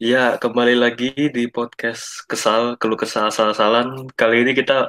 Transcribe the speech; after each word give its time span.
Ya, 0.00 0.40
kembali 0.40 0.80
lagi 0.80 1.12
di 1.12 1.44
podcast 1.52 2.24
Kesal, 2.24 2.80
Keluh 2.80 2.96
Kesal 2.96 3.28
Asal-asalan. 3.28 4.08
Kali 4.16 4.48
ini 4.48 4.56
kita 4.56 4.88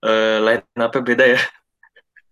uh, 0.00 0.36
line 0.40 0.64
up 0.80 0.96
beda 1.04 1.36
ya. 1.36 1.40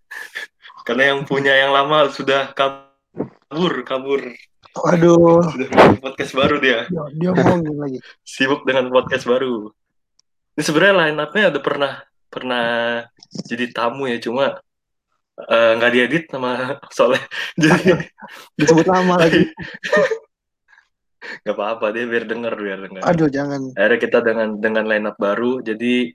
Karena 0.88 1.12
yang 1.12 1.28
punya 1.28 1.52
yang 1.52 1.76
lama 1.76 2.08
sudah 2.08 2.56
kabur, 2.56 3.84
kabur. 3.84 4.32
Waduh. 4.80 5.44
Sudah 5.44 5.68
bikin 5.68 6.00
podcast 6.00 6.32
baru 6.32 6.56
dia. 6.56 6.88
Dia, 6.88 7.04
dia 7.20 7.30
ngomongin 7.36 7.76
lagi. 7.76 7.98
Sibuk 8.24 8.64
dengan 8.64 8.88
podcast 8.88 9.28
baru. 9.28 9.68
Ini 10.56 10.62
sebenarnya 10.64 10.96
line 10.96 11.20
up-nya 11.20 11.52
udah 11.52 11.62
pernah 11.68 11.92
pernah 12.32 12.66
jadi 13.44 13.68
tamu 13.76 14.08
ya, 14.08 14.16
cuma 14.24 14.64
eh, 15.36 15.70
nggak 15.76 15.90
uh, 15.92 15.94
diedit 16.00 16.24
sama 16.32 16.80
Soleh. 16.96 17.20
Jadi 17.60 17.92
disebut 18.56 18.88
nama 18.88 19.20
lagi. 19.20 19.52
Gak 21.42 21.54
apa-apa 21.54 21.90
dia 21.90 22.04
biar 22.04 22.24
denger 22.24 22.52
biar 22.54 22.78
denger. 22.84 23.00
Aduh 23.02 23.28
jangan. 23.28 23.72
Akhirnya 23.74 23.98
kita 23.98 24.18
dengan 24.20 24.48
dengan 24.56 24.84
line 24.84 25.06
up 25.06 25.16
baru 25.16 25.60
jadi 25.60 26.10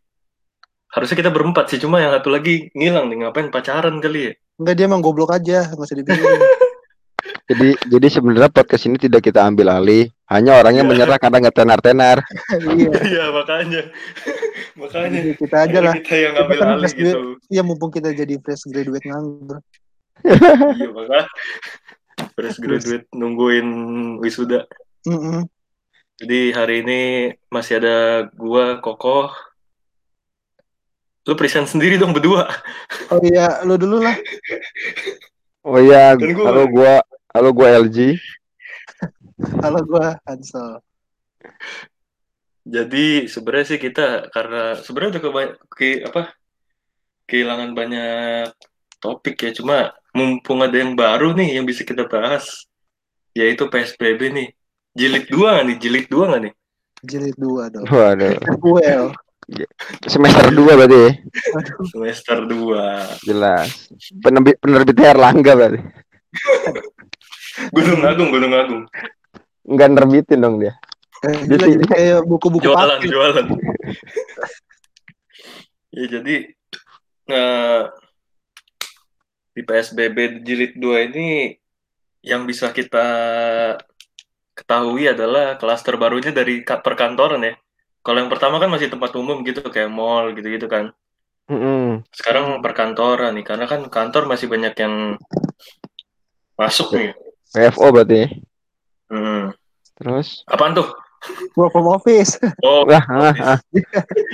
harusnya 0.90 1.18
kita 1.18 1.32
berempat 1.32 1.66
sih 1.68 1.80
cuma 1.80 1.98
yang 1.98 2.12
satu 2.12 2.28
lagi 2.30 2.68
ngilang 2.72 3.08
nih 3.08 3.24
ngapain 3.24 3.48
pacaran 3.48 3.98
kali 3.98 4.28
ya? 4.28 4.32
Enggak 4.58 4.76
dia 4.76 4.86
emang 4.86 5.00
goblok 5.00 5.32
aja 5.32 5.68
nggak 5.68 5.82
usah 5.82 5.98
dipikirin. 5.98 6.42
jadi 7.50 7.70
jadi 7.86 8.08
sebenarnya 8.10 8.50
podcast 8.50 8.88
ini 8.88 8.98
tidak 8.98 9.22
kita 9.22 9.44
ambil 9.44 9.72
alih 9.72 10.08
hanya 10.28 10.56
orangnya 10.56 10.84
Iya. 10.84 10.90
menyerah 10.90 11.18
karena 11.18 11.38
nggak 11.44 11.58
tenar 11.58 11.80
tenar 11.80 12.18
iya. 12.76 12.92
Iya 13.02 13.24
makanya 13.30 13.82
makanya 14.82 15.20
Jadi 15.20 15.32
kita 15.36 15.58
aja 15.64 15.80
lah. 15.82 15.94
kita 15.96 16.16
yang 16.16 16.34
Kita 16.34 16.40
ngambil 16.40 16.58
kan 16.60 16.70
alih 16.76 16.92
gitu. 16.92 17.18
Iya 17.48 17.62
mumpung 17.62 17.92
kita 17.92 18.10
jadi 18.12 18.36
fresh 18.40 18.64
graduate 18.68 19.04
nganggur. 19.04 19.58
iya 20.24 20.90
makanya 20.92 21.28
fresh 22.36 22.60
graduate 22.60 23.06
nungguin 23.12 23.68
wisuda. 24.20 24.68
Mm-mm. 25.08 25.50
Jadi 26.22 26.54
hari 26.54 26.86
ini 26.86 27.02
masih 27.50 27.82
ada 27.82 27.98
gua 28.38 28.78
Kokoh. 28.78 29.34
Lu 31.26 31.34
present 31.34 31.66
sendiri 31.66 31.98
dong 31.98 32.14
berdua. 32.14 32.46
Oh 33.10 33.18
iya 33.22 33.66
lu 33.66 33.78
dulu 33.78 34.02
lah. 34.02 34.14
oh 35.68 35.78
iya 35.82 36.14
Dan 36.14 36.38
gua- 36.38 36.48
halo 36.50 36.64
gua 36.70 36.94
halo 37.34 37.50
gua 37.54 37.68
LG 37.82 37.98
Halo 39.66 39.82
gua 39.86 40.22
Hansel. 40.30 40.82
Jadi 42.62 43.26
sebenarnya 43.26 43.68
sih 43.74 43.80
kita 43.82 44.30
karena 44.30 44.78
sebenarnya 44.78 45.18
udah 45.18 45.24
keba- 45.26 45.58
ke 45.74 46.06
apa 46.06 46.38
kehilangan 47.26 47.74
banyak 47.74 48.54
topik 49.02 49.42
ya 49.42 49.50
cuma 49.58 49.98
mumpung 50.14 50.62
ada 50.62 50.78
yang 50.78 50.94
baru 50.94 51.34
nih 51.34 51.58
yang 51.58 51.66
bisa 51.66 51.82
kita 51.82 52.06
bahas 52.06 52.70
yaitu 53.34 53.66
PSBB 53.66 54.30
nih 54.30 54.48
jilid 54.94 55.26
dua 55.28 55.50
nggak 55.54 55.66
nih 55.66 55.78
jilid 55.78 56.08
dua 56.08 56.26
nggak 56.28 56.44
nih 56.44 56.54
Jilid 57.02 57.34
dua 57.36 57.66
dong. 57.68 57.86
waduh 57.88 58.38
Well. 58.64 59.10
semester 60.06 60.48
2 60.48 60.64
berarti 60.72 60.96
ya? 60.96 61.12
Aduh. 61.52 61.84
semester 61.90 62.38
dua 62.46 63.04
jelas 63.20 63.90
penerbit 64.16 64.56
penerbitnya 64.58 65.12
Erlangga 65.12 65.52
berarti 65.54 65.80
Gunung 67.70 68.02
Agung 68.02 68.30
Gunung 68.30 68.54
Agung 68.54 68.84
nggak 69.64 69.90
nerbitin 69.92 70.40
dong 70.40 70.58
dia 70.58 70.74
Eh, 71.22 71.38
Dia 71.46 71.58
jadi 71.60 71.86
kayak 71.86 72.20
buku-buku 72.24 72.66
jualan 72.66 72.98
paket. 72.98 73.10
jualan 73.10 73.46
ya 75.92 76.06
jadi 76.08 76.36
nah, 77.28 77.82
di 79.52 79.62
PSBB 79.62 80.18
jilid 80.42 80.74
2 80.76 81.08
ini 81.08 81.28
yang 82.22 82.46
bisa 82.46 82.70
kita 82.70 83.06
ketahui 84.62 85.10
adalah 85.10 85.58
klaster 85.58 85.98
barunya 85.98 86.30
dari 86.30 86.62
ka- 86.62 86.80
perkantoran 86.80 87.42
ya 87.42 87.54
kalau 88.06 88.22
yang 88.22 88.32
pertama 88.32 88.62
kan 88.62 88.70
masih 88.70 88.94
tempat 88.94 89.14
umum 89.18 89.42
gitu 89.42 89.66
kayak 89.68 89.90
mall 89.90 90.30
gitu-gitu 90.32 90.70
kan 90.70 90.94
Mm-mm. 91.50 92.06
sekarang 92.14 92.62
perkantoran 92.62 93.34
nih 93.36 93.46
karena 93.46 93.66
kan 93.66 93.82
kantor 93.90 94.30
masih 94.30 94.48
banyak 94.48 94.74
yang 94.78 95.18
masuk 96.56 96.94
nih 96.94 97.12
PFO 97.52 97.90
berarti 97.90 98.46
hmm. 99.10 99.52
terus 99.98 100.46
apaan 100.48 100.78
tuh 100.78 100.88
Work 101.54 101.72
from 101.74 101.88
office. 101.94 102.42
oh 102.66 102.82
wah 102.90 103.04
ah, 103.06 103.56
ah. 103.56 103.60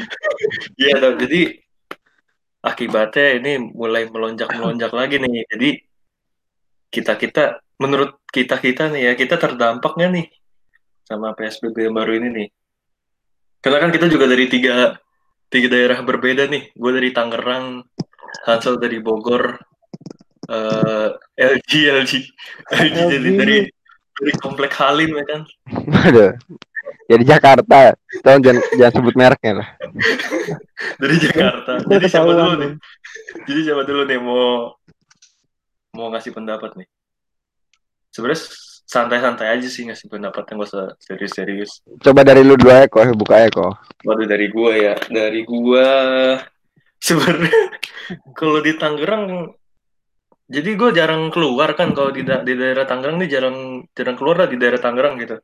Iya, 0.79 1.03
Dok. 1.03 1.13
jadi 1.27 1.59
akibatnya 2.63 3.27
ini 3.41 3.51
mulai 3.59 4.07
melonjak-melonjak 4.07 4.91
lagi 4.95 5.15
nih. 5.19 5.43
Jadi 5.51 5.69
kita-kita, 6.87 7.59
menurut 7.77 8.21
kita-kita 8.29 8.89
nih 8.89 9.11
ya, 9.11 9.13
kita 9.13 9.37
terdampaknya 9.37 10.07
nih 10.13 10.27
sama 11.05 11.33
PSBB 11.37 11.87
yang 11.87 11.95
baru 11.95 12.11
ini 12.19 12.27
nih. 12.33 12.47
Karena 13.63 13.77
kan 13.81 13.91
kita 13.93 14.07
juga 14.11 14.29
dari 14.29 14.45
tiga, 14.51 14.97
tiga 15.49 15.67
daerah 15.71 15.99
berbeda 16.03 16.45
nih. 16.45 16.73
Gue 16.77 16.91
dari 16.93 17.09
Tangerang, 17.13 17.81
Hansel 18.45 18.77
dari 18.77 18.99
Bogor, 19.01 19.57
eh 20.47 21.09
LG, 21.35 21.71
LG, 21.91 22.13
LG 22.71 22.97
dari, 23.11 23.31
dari, 23.35 23.57
dari 24.15 24.33
Komplek 24.39 24.71
Halim 24.79 25.11
ya 25.19 25.25
kan. 25.27 25.41
waduh 25.91 26.33
jadi 27.07 27.23
Jakarta 27.23 27.95
tolong 28.23 28.41
jangan 28.43 28.59
jangan 28.75 28.93
sebut 28.99 29.15
mereknya 29.15 29.53
lah 29.63 29.69
Dari 30.97 31.15
Jakarta. 31.17 31.81
Jadi 31.89 32.05
siapa 32.05 32.31
dulu 32.33 32.53
nih? 32.61 32.71
Jadi 33.49 33.59
siapa 33.65 33.81
dulu 33.85 34.01
nih 34.05 34.19
mau 34.21 34.77
mau 35.97 36.07
ngasih 36.13 36.33
pendapat 36.33 36.77
nih? 36.77 36.87
Sebenarnya 38.17 38.41
santai-santai 38.87 39.47
aja 39.53 39.67
sih 39.69 39.85
ngasih 39.85 40.09
pendapat 40.09 40.41
yang 40.49 40.63
gak 40.63 40.69
usah 40.73 40.85
serius-serius. 40.97 41.85
coba 42.01 42.25
dari 42.25 42.41
lu 42.41 42.57
dulu 42.57 42.71
aja 42.71 42.87
kok 42.89 43.03
buka 43.13 43.45
aja 43.45 43.49
kok 43.51 43.73
Waduh 44.07 44.25
dari 44.25 44.47
gua 44.47 44.71
ya, 44.73 44.95
dari 45.11 45.43
gua 45.45 45.85
sebenarnya 47.07 47.77
kalau 48.33 48.63
di 48.63 48.73
Tangerang 48.79 49.53
jadi 50.47 50.79
gue 50.79 50.89
jarang 50.95 51.27
keluar 51.27 51.75
kan 51.75 51.91
kalau 51.91 52.15
di, 52.15 52.23
da- 52.23 52.39
di 52.39 52.55
daerah 52.55 52.87
Tangerang 52.87 53.19
nih 53.19 53.27
jarang 53.27 53.83
jarang 53.91 54.15
keluar 54.15 54.35
lah 54.39 54.47
di 54.47 54.55
daerah 54.55 54.79
Tangerang 54.79 55.19
gitu. 55.19 55.35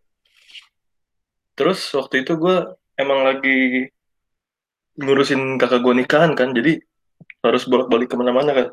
Terus 1.60 1.84
waktu 1.92 2.24
itu 2.24 2.40
gue 2.40 2.56
emang 2.96 3.28
lagi 3.28 3.92
ngurusin 4.96 5.60
kakak 5.60 5.84
gue 5.84 5.94
nikahan 6.00 6.32
kan, 6.40 6.56
jadi 6.56 6.80
harus 7.44 7.68
bolak-balik 7.68 8.08
ke 8.08 8.16
mana-mana 8.16 8.52
kan. 8.56 8.68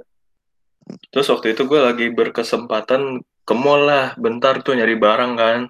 Terus 1.11 1.27
waktu 1.35 1.59
itu 1.59 1.67
gue 1.67 1.81
lagi 1.83 2.07
berkesempatan 2.15 3.27
ke 3.51 3.55
mall 3.59 3.83
lah, 3.83 4.15
bentar 4.15 4.63
tuh 4.63 4.79
nyari 4.79 4.95
barang 4.95 5.33
kan. 5.35 5.61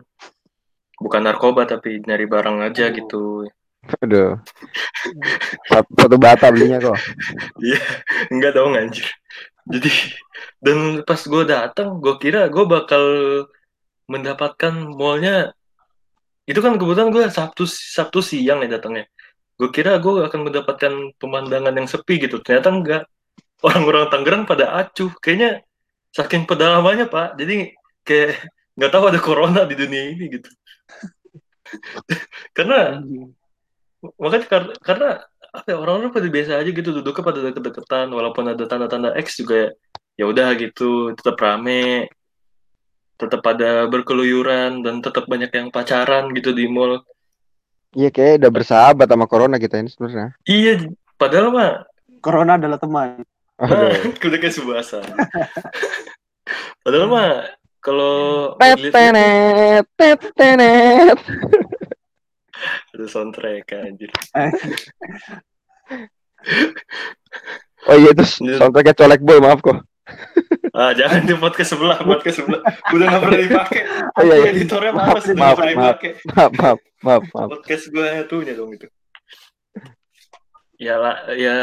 Bukan 1.01 1.21
narkoba 1.25 1.65
tapi 1.65 2.05
nyari 2.05 2.29
barang 2.29 2.61
aja 2.61 2.93
gitu. 2.93 3.49
aduh 4.05 4.37
Satu- 5.73 5.97
satu 5.97 6.17
bata 6.21 6.53
belinya 6.53 6.77
kok 6.77 7.01
Iya, 7.65 7.81
enggak 8.29 8.53
dong 8.53 8.77
anjir. 8.77 9.09
Jadi 9.65 9.89
dan 10.61 11.01
pas 11.09 11.17
gue 11.17 11.45
datang, 11.49 11.97
gue 11.97 12.15
kira 12.21 12.53
gue 12.53 12.65
bakal 12.69 13.01
mendapatkan 14.05 14.77
mallnya. 14.93 15.57
Itu 16.45 16.61
kan 16.61 16.77
kebetulan 16.77 17.09
gue 17.09 17.25
Sabtu 17.33 17.65
Sabtu 17.65 18.21
siang 18.21 18.61
ya 18.61 18.69
datangnya. 18.77 19.09
Gue 19.57 19.73
kira 19.73 19.97
gue 19.97 20.29
akan 20.29 20.41
mendapatkan 20.53 20.93
pemandangan 21.17 21.73
yang 21.73 21.89
sepi 21.89 22.21
gitu. 22.21 22.45
Ternyata 22.45 22.69
enggak. 22.69 23.03
Orang-orang 23.65 24.13
Tangerang 24.13 24.43
pada 24.45 24.77
acuh. 24.77 25.13
Kayaknya 25.21 25.65
saking 26.15 26.45
pedalamannya 26.47 27.07
pak. 27.11 27.39
Jadi 27.39 27.75
kayak 28.07 28.43
nggak 28.75 28.91
tahu 28.91 29.05
ada 29.11 29.21
corona 29.21 29.63
di 29.67 29.75
dunia 29.75 30.15
ini 30.15 30.25
gitu. 30.41 30.51
karena 32.57 32.99
makanya 34.19 34.47
karena, 34.49 34.73
karena 34.83 35.09
apa 35.51 35.67
ya, 35.67 35.77
orang-orang 35.79 36.11
pada 36.15 36.29
biasa 36.31 36.51
aja 36.63 36.71
gitu 36.71 36.91
duduknya 36.95 37.23
pada 37.27 37.41
deket-deketan 37.43 38.09
walaupun 38.11 38.45
ada 38.55 38.65
tanda-tanda 38.67 39.15
X 39.19 39.43
juga 39.43 39.67
ya 39.67 39.71
ya 40.19 40.25
udah 40.29 40.53
gitu 40.59 41.15
tetap 41.17 41.41
rame 41.41 42.07
tetap 43.17 43.41
ada 43.49 43.89
berkeluyuran 43.89 44.85
dan 44.85 45.01
tetap 45.01 45.25
banyak 45.25 45.49
yang 45.49 45.69
pacaran 45.73 46.29
gitu 46.37 46.53
di 46.53 46.69
mall 46.69 47.03
iya 47.97 48.13
kayak 48.13 48.45
udah 48.45 48.51
bersahabat 48.53 49.09
sama 49.09 49.27
corona 49.27 49.57
kita 49.59 49.81
ini 49.81 49.91
sebenarnya 49.91 50.37
iya 50.47 50.87
padahal 51.19 51.49
mah 51.51 51.73
Corona 52.21 52.61
adalah 52.61 52.77
teman. 52.77 53.25
kayak 54.21 54.55
subasa 54.55 54.99
padahal 56.81 57.07
mah 57.09 57.31
kalau 57.81 58.57
tetenet 58.61 59.85
tetenet 59.97 61.19
ada 62.93 63.07
soundtrack 63.09 63.73
anjir. 63.73 64.13
Oh 67.89 67.97
iya 67.97 68.13
terus 68.13 68.37
soundtracknya 68.37 68.93
colek 68.93 69.21
boy 69.25 69.41
maaf 69.41 69.65
kok. 69.65 69.81
Ah 70.77 70.93
jangan 70.93 71.25
di 71.25 71.33
podcast 71.41 71.73
sebelah 71.73 71.99
podcast 72.05 72.45
sebelah. 72.45 72.61
Udah 72.93 73.07
nggak 73.09 73.23
pernah 73.25 73.39
dipakai. 73.41 73.83
Oh 74.19 74.23
iya, 74.27 74.35
iya. 74.43 74.51
editornya 74.53 74.91
udah 74.93 75.05
nggak 75.07 75.39
Maaf, 75.39 75.57
pernah 75.57 75.73
maaf. 75.73 75.97
dipakai. 75.97 76.11
maaf 76.29 76.51
maaf 76.53 76.79
maaf 77.01 77.23
maaf 77.33 77.49
podcast 77.57 77.85
gue 77.89 78.09
tuhnya 78.29 78.53
dong 78.59 78.71
itu. 78.77 78.87
Ya 80.77 80.95
lah 81.01 81.17
ya 81.33 81.57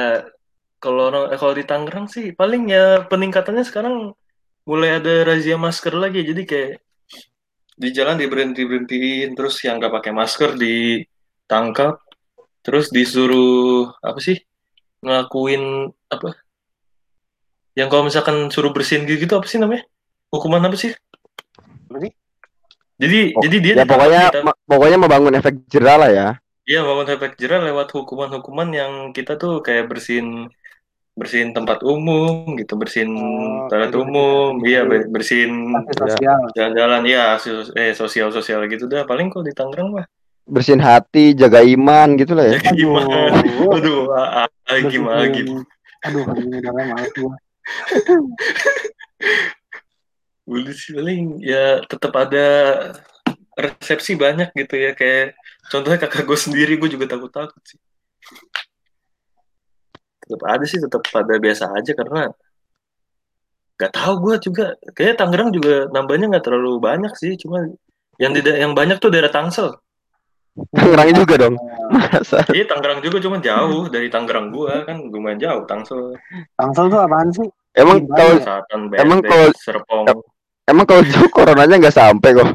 kalau 0.78 1.10
orang 1.10 1.24
eh, 1.34 1.40
kalau 1.40 1.54
di 1.58 1.66
Tangerang 1.66 2.08
sih 2.08 2.32
paling 2.34 2.70
ya 2.70 3.06
peningkatannya 3.06 3.66
sekarang 3.66 4.14
mulai 4.68 5.00
ada 5.02 5.26
razia 5.26 5.56
masker 5.58 5.94
lagi. 5.96 6.22
Jadi 6.26 6.44
kayak 6.46 6.72
di 7.78 7.90
jalan 7.94 8.18
diberhenti 8.18 8.66
berhentiin 8.66 9.38
terus 9.38 9.62
yang 9.62 9.78
nggak 9.78 9.94
pakai 10.02 10.12
masker 10.14 10.58
ditangkap 10.58 12.02
terus 12.66 12.90
disuruh 12.90 13.94
apa 14.02 14.18
sih 14.18 14.42
ngelakuin 15.06 15.94
apa 16.10 16.34
yang 17.78 17.88
kalau 17.94 18.10
misalkan 18.10 18.50
suruh 18.50 18.74
bersihin 18.74 19.06
gitu 19.06 19.38
apa 19.38 19.46
sih 19.46 19.62
namanya? 19.62 19.86
Hukuman 20.34 20.66
apa 20.66 20.74
sih? 20.74 20.98
Jadi 22.98 23.38
Oh, 23.38 23.42
jadi 23.46 23.58
dia 23.62 23.74
ya 23.78 23.86
pokoknya 23.86 24.22
kita- 24.34 24.58
pokoknya 24.66 24.98
membangun 24.98 25.34
efek 25.38 25.54
jerah 25.70 25.96
lah 26.02 26.10
ya. 26.10 26.28
Iya, 26.68 26.82
bangun 26.84 27.08
efek 27.14 27.38
jerah 27.40 27.62
lewat 27.64 27.94
hukuman-hukuman 27.96 28.70
yang 28.74 28.92
kita 29.16 29.38
tuh 29.38 29.62
kayak 29.64 29.88
bersihin 29.88 30.50
bersihin 31.18 31.50
tempat 31.50 31.81
umum 31.81 32.54
gitu, 32.62 32.78
bersihin 32.78 33.10
Oh, 33.18 33.66
toilet 33.68 33.90
gitu 33.90 34.06
umum, 34.06 34.62
ya. 34.62 34.66
iya 34.69 34.81
ber- 34.86 35.10
bersihin 35.10 35.74
sosial. 35.98 36.40
jalan-jalan, 36.54 37.02
iya 37.10 37.25
sos- 37.42 37.74
eh 37.74 37.98
sosial-sosial 37.98 38.69
gitu 38.69 38.86
dah. 38.86 39.04
Paling 39.10 39.34
kok 39.34 39.42
di 39.42 39.52
Tangerang 39.52 39.98
mah 39.98 40.06
Bersihin 40.48 40.80
hati, 40.80 41.36
jaga 41.36 41.60
iman 41.60 42.16
gitu 42.16 42.31
lah 42.38 42.46
ya. 42.48 42.54
jaga 42.62 42.72
gimana? 42.72 43.18
Aduh. 43.36 43.75
Aduh, 43.75 44.00
ah, 44.16 44.48
ah, 44.48 44.80
gimana 44.88 45.24
gitu. 45.34 45.60
Aduh, 46.06 46.24
udah 46.24 47.08
gua. 47.18 47.34
Sih 50.72 50.96
paling 50.96 51.44
ya 51.44 51.84
tetap 51.84 52.16
ada 52.16 52.48
resepsi 53.60 54.16
banyak 54.16 54.56
gitu 54.56 54.80
ya 54.80 54.96
kayak 54.96 55.36
contohnya 55.68 56.00
kakak 56.00 56.24
gue 56.24 56.40
sendiri 56.40 56.80
gue 56.80 56.88
juga 56.88 57.12
takut-takut 57.12 57.60
sih. 57.68 57.75
Tetap 60.28 60.42
ada 60.44 60.66
sih 60.68 60.78
tetap 60.78 61.02
pada 61.08 61.40
biasa 61.40 61.72
aja 61.72 61.92
karena 61.96 62.30
nggak 63.78 63.92
tahu 63.94 64.14
gue 64.26 64.36
juga 64.42 64.66
kayak 64.92 65.22
Tangerang 65.22 65.54
juga 65.54 65.86
nambahnya 65.94 66.28
nggak 66.34 66.46
terlalu 66.50 66.82
banyak 66.82 67.14
sih 67.14 67.38
cuma 67.38 67.64
yang 68.18 68.34
tidak 68.34 68.58
yang 68.58 68.74
banyak 68.74 68.98
tuh 68.98 69.14
daerah 69.14 69.30
Tangsel. 69.30 69.78
Tangerang 70.74 71.14
juga 71.14 71.36
dong. 71.38 71.56
Masa? 71.94 72.42
Iya 72.50 72.66
Tangerang 72.66 73.00
juga 73.06 73.22
cuma 73.22 73.38
jauh 73.38 73.86
dari 73.88 74.10
Tangerang 74.10 74.50
gua 74.50 74.82
kan 74.84 74.98
lumayan 75.08 75.38
jauh 75.38 75.64
Tangsel. 75.70 76.18
Tangsel 76.58 76.90
tuh 76.90 77.00
apaan 77.00 77.30
sih? 77.30 77.48
Emang 77.78 78.02
kalau 78.10 78.36
Emang 78.98 79.20
kalau- 79.22 79.54
Serpong. 79.54 80.06
emang 80.66 80.86
kalau 80.90 81.04
jauh 81.06 81.30
coronanya 81.30 81.78
nggak 81.78 81.94
sampai 81.94 82.34
kok. 82.34 82.50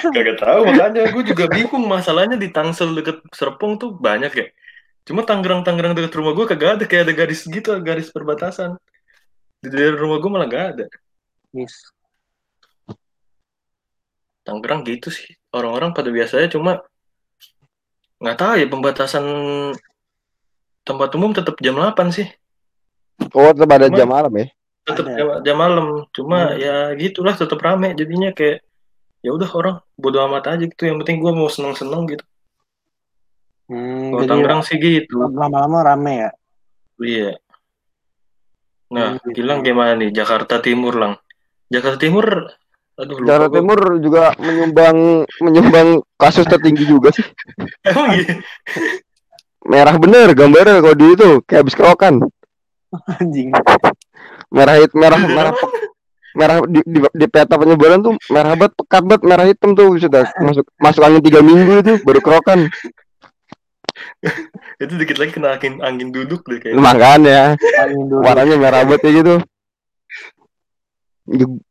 Gak 0.00 0.38
tahu 0.38 0.70
makanya 0.70 1.10
gue 1.10 1.22
juga 1.28 1.44
bingung 1.50 1.84
masalahnya 1.84 2.38
di 2.40 2.48
Tangsel 2.48 2.94
deket 2.96 3.20
Serpong 3.36 3.76
tuh 3.76 3.92
banyak 3.92 4.32
ya. 4.32 4.46
Cuma 5.04 5.20
Tangerang 5.22 5.60
Tangerang 5.60 5.92
deket 5.92 6.16
rumah 6.16 6.32
gue 6.32 6.48
kagak 6.48 6.70
ada 6.80 6.84
kayak 6.88 7.04
ada 7.08 7.14
garis 7.14 7.44
gitu 7.44 7.76
garis 7.80 8.08
perbatasan. 8.08 8.76
Di 9.60 9.68
daerah 9.68 10.00
rumah 10.00 10.16
gue 10.20 10.30
malah 10.32 10.48
gak 10.48 10.64
ada. 10.76 10.84
Yes. 11.52 11.76
Tangerang 14.44 14.84
gitu 14.84 15.08
sih 15.08 15.32
orang-orang 15.56 15.96
pada 15.96 16.12
biasanya 16.12 16.52
cuma 16.52 16.84
nggak 18.20 18.36
tahu 18.36 18.52
ya 18.60 18.66
pembatasan 18.68 19.24
tempat 20.84 21.08
umum 21.16 21.32
tetap 21.32 21.56
jam 21.60 21.76
8 21.76 22.12
sih. 22.12 22.28
Oh, 23.32 23.48
tetap 23.52 23.70
ada 23.72 23.88
Cuma- 23.88 23.96
jam 23.96 24.08
malam 24.08 24.32
ya. 24.36 24.46
Tetap 24.84 25.06
jam, 25.16 25.26
jam 25.40 25.56
malam. 25.56 25.86
Cuma 26.12 26.52
Hmm. 26.52 26.60
ya 26.60 26.74
gitulah 26.92 27.32
tetap 27.32 27.56
rame 27.56 27.96
jadinya 27.96 28.36
kayak 28.36 28.60
ya 29.24 29.32
udah 29.32 29.48
orang 29.56 29.76
bodo 29.96 30.20
amat 30.28 30.56
aja 30.56 30.64
gitu. 30.68 30.84
Yang 30.84 30.96
penting 31.04 31.16
gue 31.24 31.32
mau 31.32 31.48
seneng-seneng 31.48 32.04
gitu. 32.12 32.24
Hmm, 33.64 34.12
Kalau 34.12 34.28
Tangerang 34.28 34.60
sih 34.60 34.76
gitu. 34.76 35.24
lama-lama 35.24 35.80
rame 35.82 36.12
ya. 36.20 36.30
Iya. 36.98 37.30
Nah, 38.92 39.16
Hmm, 39.16 39.24
gitu. 39.24 39.40
Gilang 39.40 39.60
gimana 39.60 39.96
nih 39.96 40.12
Jakarta 40.12 40.60
Timur 40.60 40.94
lang? 40.94 41.12
Jakarta 41.66 41.98
Timur, 41.98 42.26
aduh 42.94 43.16
lupa 43.18 43.26
Jakarta. 43.26 43.54
Timur 43.56 43.80
juga 43.98 44.22
menyumbang 44.36 44.96
menyumbang 45.40 45.88
kasus 46.14 46.44
tertinggi 46.44 46.84
juga 46.84 47.08
sih. 47.10 47.24
Emang 47.88 48.14
iya? 48.14 48.36
Merah 49.64 49.96
bener 49.96 50.36
gambarnya 50.36 50.84
kalau 50.84 50.92
di 50.92 51.06
itu 51.10 51.28
kayak 51.42 51.64
habis 51.64 51.74
kerokan. 51.74 52.14
Anjing. 53.16 53.48
Merah 54.52 54.76
hit 54.76 54.92
merah 54.92 55.18
merah 55.18 55.52
pe- 55.56 55.88
merah 56.36 56.56
di, 56.62 56.84
di, 56.84 56.98
di 57.00 57.26
peta 57.26 57.56
penyebaran 57.56 58.04
tuh 58.04 58.14
merah 58.28 58.54
banget 58.54 58.76
pekat 58.76 59.02
banget 59.02 59.22
merah 59.24 59.46
hitam 59.48 59.72
tuh 59.72 59.96
sudah 59.96 60.28
masuk 60.36 60.66
masuk 60.76 61.02
angin 61.02 61.22
tiga 61.24 61.40
minggu 61.40 61.80
itu 61.80 61.94
baru 62.04 62.20
kerokan 62.20 62.68
Itu 64.82 64.94
dikit 64.94 65.16
lagi 65.16 65.32
kena 65.32 65.54
angin 65.54 65.78
angin 65.80 66.08
duduk 66.10 66.42
deh 66.44 66.58
kayak. 66.58 66.76
makanya 66.76 67.54
Angin 67.78 68.06
dulu. 68.06 68.20
warnanya 68.20 68.56
merah 68.56 68.82
banget 68.82 69.00
kayak 69.02 69.16
gitu 69.20 69.34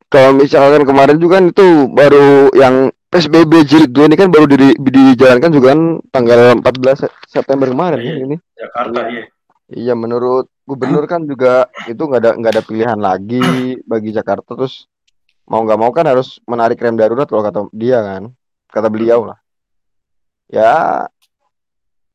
kalau 0.07 0.29
misalkan 0.33 0.83
kemarin 0.83 1.17
juga 1.17 1.37
kan 1.37 1.45
itu 1.47 1.65
baru 1.87 2.25
yang 2.53 2.75
PSBB 3.07 3.51
jilid 3.63 3.91
2 3.91 4.07
ini 4.07 4.15
kan 4.15 4.29
baru 4.29 4.45
di, 4.45 4.73
dijalankan 4.73 5.51
juga 5.51 5.67
kan 5.71 5.81
tanggal 6.09 6.39
14 6.57 6.97
Se- 6.99 7.13
September 7.31 7.67
kemarin 7.67 7.99
Iya. 7.99 8.13
ini. 8.19 8.35
Jakarta 8.53 8.99
iya. 9.07 9.23
Iya 9.69 9.93
menurut 9.93 10.49
gubernur 10.63 11.05
kan 11.05 11.21
juga 11.23 11.65
itu 11.83 11.97
nggak 11.99 12.19
ada 12.19 12.31
nggak 12.33 12.51
ada 12.51 12.63
pilihan 12.63 12.95
lagi 12.95 13.41
bagi 13.83 14.09
Jakarta 14.09 14.53
terus 14.53 14.85
mau 15.43 15.61
nggak 15.61 15.75
mau 15.75 15.89
kan 15.89 16.05
harus 16.05 16.41
menarik 16.43 16.77
rem 16.77 16.93
darurat 16.93 17.25
kalau 17.25 17.41
kata 17.41 17.59
dia 17.71 17.99
kan 17.99 18.23
kata 18.67 18.87
beliau 18.87 19.27
lah 19.27 19.37
ya 20.47 21.05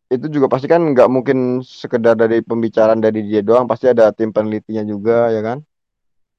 itu 0.09 0.27
juga 0.33 0.49
pasti 0.49 0.65
kan 0.65 0.81
nggak 0.81 1.09
mungkin 1.13 1.61
sekedar 1.61 2.17
dari 2.17 2.41
pembicaraan 2.41 2.97
dari 2.97 3.29
dia 3.29 3.45
doang 3.45 3.69
pasti 3.69 3.93
ada 3.93 4.09
tim 4.09 4.33
penelitinya 4.33 4.85
juga 4.89 5.29
ya 5.29 5.41
kan? 5.45 5.59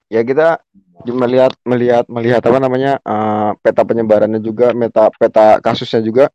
Ya 0.09 0.25
kita 0.25 0.57
melihat 1.05 1.53
melihat 1.61 2.05
melihat 2.09 2.41
apa 2.41 2.57
namanya 2.57 2.97
eh, 2.97 3.49
peta 3.61 3.85
penyebarannya 3.85 4.41
juga 4.41 4.73
meta 4.73 5.13
peta 5.13 5.61
kasusnya 5.61 6.01
juga 6.01 6.33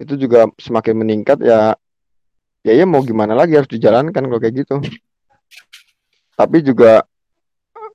itu 0.00 0.16
juga 0.16 0.48
semakin 0.56 0.96
meningkat 0.96 1.44
ya 1.44 1.76
ya 2.64 2.72
ya 2.72 2.84
mau 2.88 3.04
gimana 3.04 3.36
lagi 3.36 3.56
harus 3.56 3.68
dijalankan 3.68 4.16
kalau 4.16 4.40
kayak 4.40 4.64
gitu. 4.64 4.80
Tapi 6.36 6.58
juga 6.64 7.04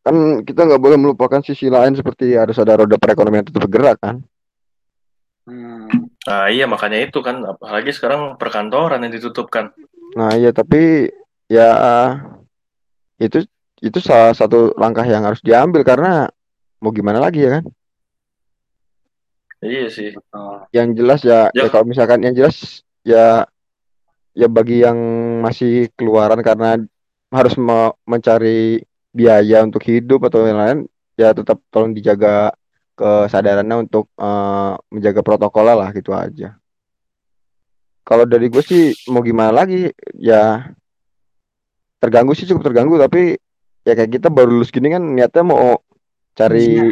kan 0.01 0.41
kita 0.45 0.65
nggak 0.65 0.81
boleh 0.81 0.97
melupakan 1.01 1.41
sisi 1.41 1.69
lain 1.69 1.97
seperti 1.97 2.33
harus 2.37 2.57
ada 2.61 2.77
roda 2.77 2.97
perekonomian 2.97 3.45
tetap 3.45 3.65
bergerak 3.65 3.97
kan? 4.01 4.21
Hmm. 5.49 6.10
Nah 6.27 6.53
iya 6.53 6.69
makanya 6.69 7.01
itu 7.01 7.19
kan 7.25 7.41
apalagi 7.43 7.89
sekarang 7.93 8.37
perkantoran 8.37 9.01
yang 9.01 9.13
ditutupkan. 9.13 9.73
nah 10.11 10.35
iya 10.35 10.51
tapi 10.51 11.07
ya 11.47 11.71
itu 13.15 13.47
itu 13.79 13.99
salah 14.03 14.35
satu 14.35 14.75
langkah 14.75 15.07
yang 15.07 15.23
harus 15.23 15.39
diambil 15.39 15.87
karena 15.87 16.27
mau 16.83 16.91
gimana 16.91 17.23
lagi 17.23 17.47
ya 17.47 17.59
kan 17.59 17.65
Iya 19.61 19.87
sih. 19.93 20.09
Yang 20.73 20.87
jelas 20.97 21.19
ya, 21.21 21.53
ya 21.53 21.63
Ya. 21.63 21.69
kalau 21.69 21.85
misalkan 21.85 22.25
yang 22.25 22.33
jelas 22.33 22.81
ya 23.05 23.45
ya 24.33 24.47
bagi 24.49 24.81
yang 24.81 24.97
masih 25.45 25.93
keluaran 25.93 26.41
karena 26.41 26.81
harus 27.29 27.53
me- 27.55 27.93
mencari 28.03 28.81
biaya 29.13 29.61
untuk 29.61 29.85
hidup 29.85 30.25
atau 30.27 30.43
yang 30.49 30.59
lain 30.59 30.77
ya 31.13 31.31
tetap 31.31 31.61
tolong 31.69 31.93
dijaga 31.93 32.51
kesadarannya 32.93 33.87
untuk 33.87 34.11
eh, 34.15 34.73
menjaga 34.89 35.21
protokol 35.21 35.65
lah 35.67 35.89
gitu 35.91 36.11
aja. 36.11 36.55
Kalau 38.01 38.25
dari 38.25 38.49
gue 38.49 38.63
sih 38.65 38.83
mau 39.07 39.21
gimana 39.21 39.53
lagi 39.53 39.87
ya 40.17 40.67
terganggu 42.01 42.33
sih 42.33 42.49
cukup 42.49 42.65
terganggu 42.65 42.97
tapi 42.97 43.37
ya 43.85 43.93
kayak 43.93 44.17
kita 44.19 44.27
baru 44.27 44.57
lulus 44.57 44.73
gini 44.73 44.89
kan 44.89 45.05
niatnya 45.05 45.43
mau 45.45 45.79
cari 46.33 46.89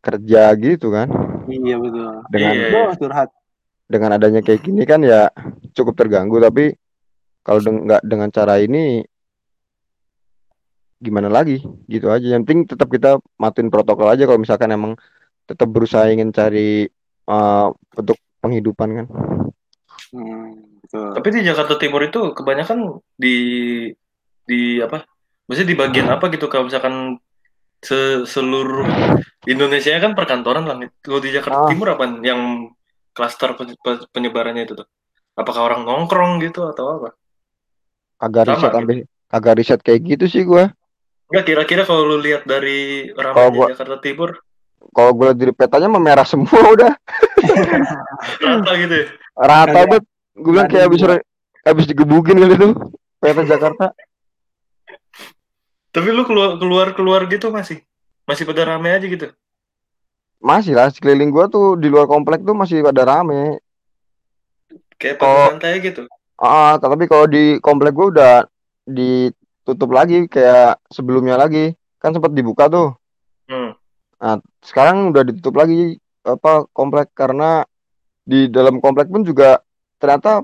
kerja 0.00 0.54
gitu 0.54 0.94
kan 0.94 1.10
Iya 1.46 1.76
betul. 1.82 2.22
dengan 2.30 2.54
Iya. 2.54 2.66
Aduh, 2.70 2.94
curhat. 2.94 3.28
dengan 3.86 4.18
adanya 4.18 4.42
kayak 4.42 4.62
gini 4.62 4.82
kan 4.82 5.02
ya 5.02 5.30
cukup 5.74 5.94
terganggu 5.94 6.38
tapi 6.38 6.74
kalau 7.42 7.62
nggak 7.62 8.02
dengan 8.02 8.30
cara 8.30 8.58
ini 8.58 9.02
gimana 10.98 11.30
lagi 11.30 11.62
gitu 11.86 12.10
aja 12.10 12.34
yang 12.34 12.42
penting 12.42 12.66
tetap 12.66 12.90
kita 12.90 13.18
matuin 13.36 13.70
protokol 13.70 14.10
aja 14.10 14.26
kalau 14.26 14.42
misalkan 14.42 14.74
emang 14.74 14.92
tetap 15.46 15.68
berusaha 15.68 16.06
ingin 16.06 16.30
cari 16.30 16.90
uh, 17.24 17.66
untuk 17.94 18.14
penghidupan 18.38 18.88
kan 18.94 19.06
Hmm, 20.06 20.78
betul. 20.80 21.18
Tapi 21.18 21.28
di 21.30 21.40
Jakarta 21.42 21.74
Timur 21.76 21.98
itu 22.00 22.30
kebanyakan 22.30 22.78
di 23.18 23.36
di 24.44 24.78
apa? 24.78 25.02
Maksudnya 25.44 25.66
di 25.66 25.76
bagian 25.76 26.08
apa 26.08 26.30
gitu 26.30 26.46
kalau 26.46 26.70
misalkan 26.70 27.18
se- 27.78 28.22
seluruh 28.22 28.86
Indonesia 29.44 29.98
kan 29.98 30.14
perkantoran 30.14 30.62
lah. 30.62 30.78
Kalau 31.00 31.18
di 31.18 31.34
Jakarta 31.34 31.66
Ah. 31.66 31.68
Timur 31.68 31.90
apa 31.90 32.06
yang 32.22 32.70
klaster 33.10 33.54
pe- 33.54 33.74
pe- 33.74 34.06
penyebarannya 34.08 34.62
itu 34.62 34.74
tuh? 34.76 34.86
Apakah 35.34 35.64
orang 35.64 35.82
nongkrong 35.82 36.38
gitu 36.40 36.64
atau 36.64 37.02
apa? 37.02 37.08
kagak 38.16 38.44
Sama 38.46 38.52
riset 38.54 38.62
gitu. 38.62 38.76
sampai 38.78 38.94
kagak 39.26 39.54
riset 39.58 39.80
kayak 39.82 40.00
gitu 40.06 40.24
sih 40.26 40.42
gua 40.42 40.70
Enggak 41.26 41.44
kira-kira 41.44 41.82
kalau 41.82 42.06
lu 42.06 42.16
lihat 42.16 42.46
dari 42.46 43.10
ramainya 43.10 43.50
gua- 43.52 43.70
Jakarta 43.74 43.98
Timur 43.98 44.30
kalau 44.96 45.12
gue 45.12 45.28
lihat 45.28 45.36
dari 45.36 45.52
petanya 45.52 45.92
mah 45.92 46.00
merah 46.00 46.24
semua 46.24 46.56
udah 46.74 46.96
rata 48.40 48.72
gitu 48.80 48.94
ya. 48.96 49.06
rata 49.36 49.78
banget 49.84 50.02
gue 50.32 50.50
bilang 50.56 50.68
kayak 50.72 50.84
habis 50.88 51.00
Kagak. 51.04 51.22
habis 51.68 51.84
digebukin 51.84 52.40
kali 52.40 52.56
tuh 52.56 52.72
peta 53.20 53.44
Jakarta 53.44 53.92
Tapi 55.92 56.12
lu 56.12 56.28
keluar 56.28 56.60
keluar 56.60 56.92
keluar 56.92 57.24
gitu 57.24 57.48
masih 57.48 57.80
masih 58.28 58.44
pada 58.44 58.68
rame 58.68 58.92
aja 58.92 59.08
gitu. 59.08 59.32
masih 60.44 60.76
lah 60.76 60.92
sekeliling 60.92 61.32
gua 61.32 61.48
tuh 61.48 61.80
di 61.80 61.88
luar 61.88 62.04
komplek 62.04 62.44
tuh 62.44 62.52
masih 62.52 62.84
pada 62.84 63.08
rame. 63.08 63.56
Kayak 65.00 65.16
pada 65.16 65.56
santai 65.56 65.80
gitu. 65.80 66.04
Ah, 66.36 66.76
tapi 66.76 67.08
kalau 67.08 67.24
di 67.24 67.56
komplek 67.64 67.96
gua 67.96 68.06
udah 68.12 68.34
ditutup 68.84 69.88
lagi 69.88 70.28
kayak 70.28 70.76
sebelumnya 70.92 71.40
lagi. 71.40 71.72
Kan 71.96 72.12
sempat 72.12 72.36
dibuka 72.36 72.68
tuh. 72.68 72.92
Hmm. 73.48 73.72
Sekarang 74.64 75.12
udah 75.12 75.22
ditutup 75.22 75.60
lagi 75.60 76.00
apa 76.26 76.66
komplek 76.74 77.14
karena 77.14 77.62
di 78.26 78.50
dalam 78.50 78.82
komplek 78.82 79.06
pun 79.06 79.22
juga 79.22 79.62
ternyata 80.02 80.42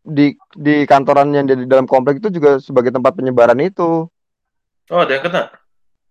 di 0.00 0.32
di 0.56 0.88
kantoran 0.88 1.28
yang 1.36 1.44
di 1.44 1.68
dalam 1.68 1.84
komplek 1.84 2.24
itu 2.24 2.32
juga 2.32 2.56
sebagai 2.62 2.88
tempat 2.88 3.12
penyebaran 3.12 3.60
itu. 3.60 4.08
Oh, 4.88 5.00
ada 5.04 5.12
yang 5.12 5.24
kena. 5.28 5.42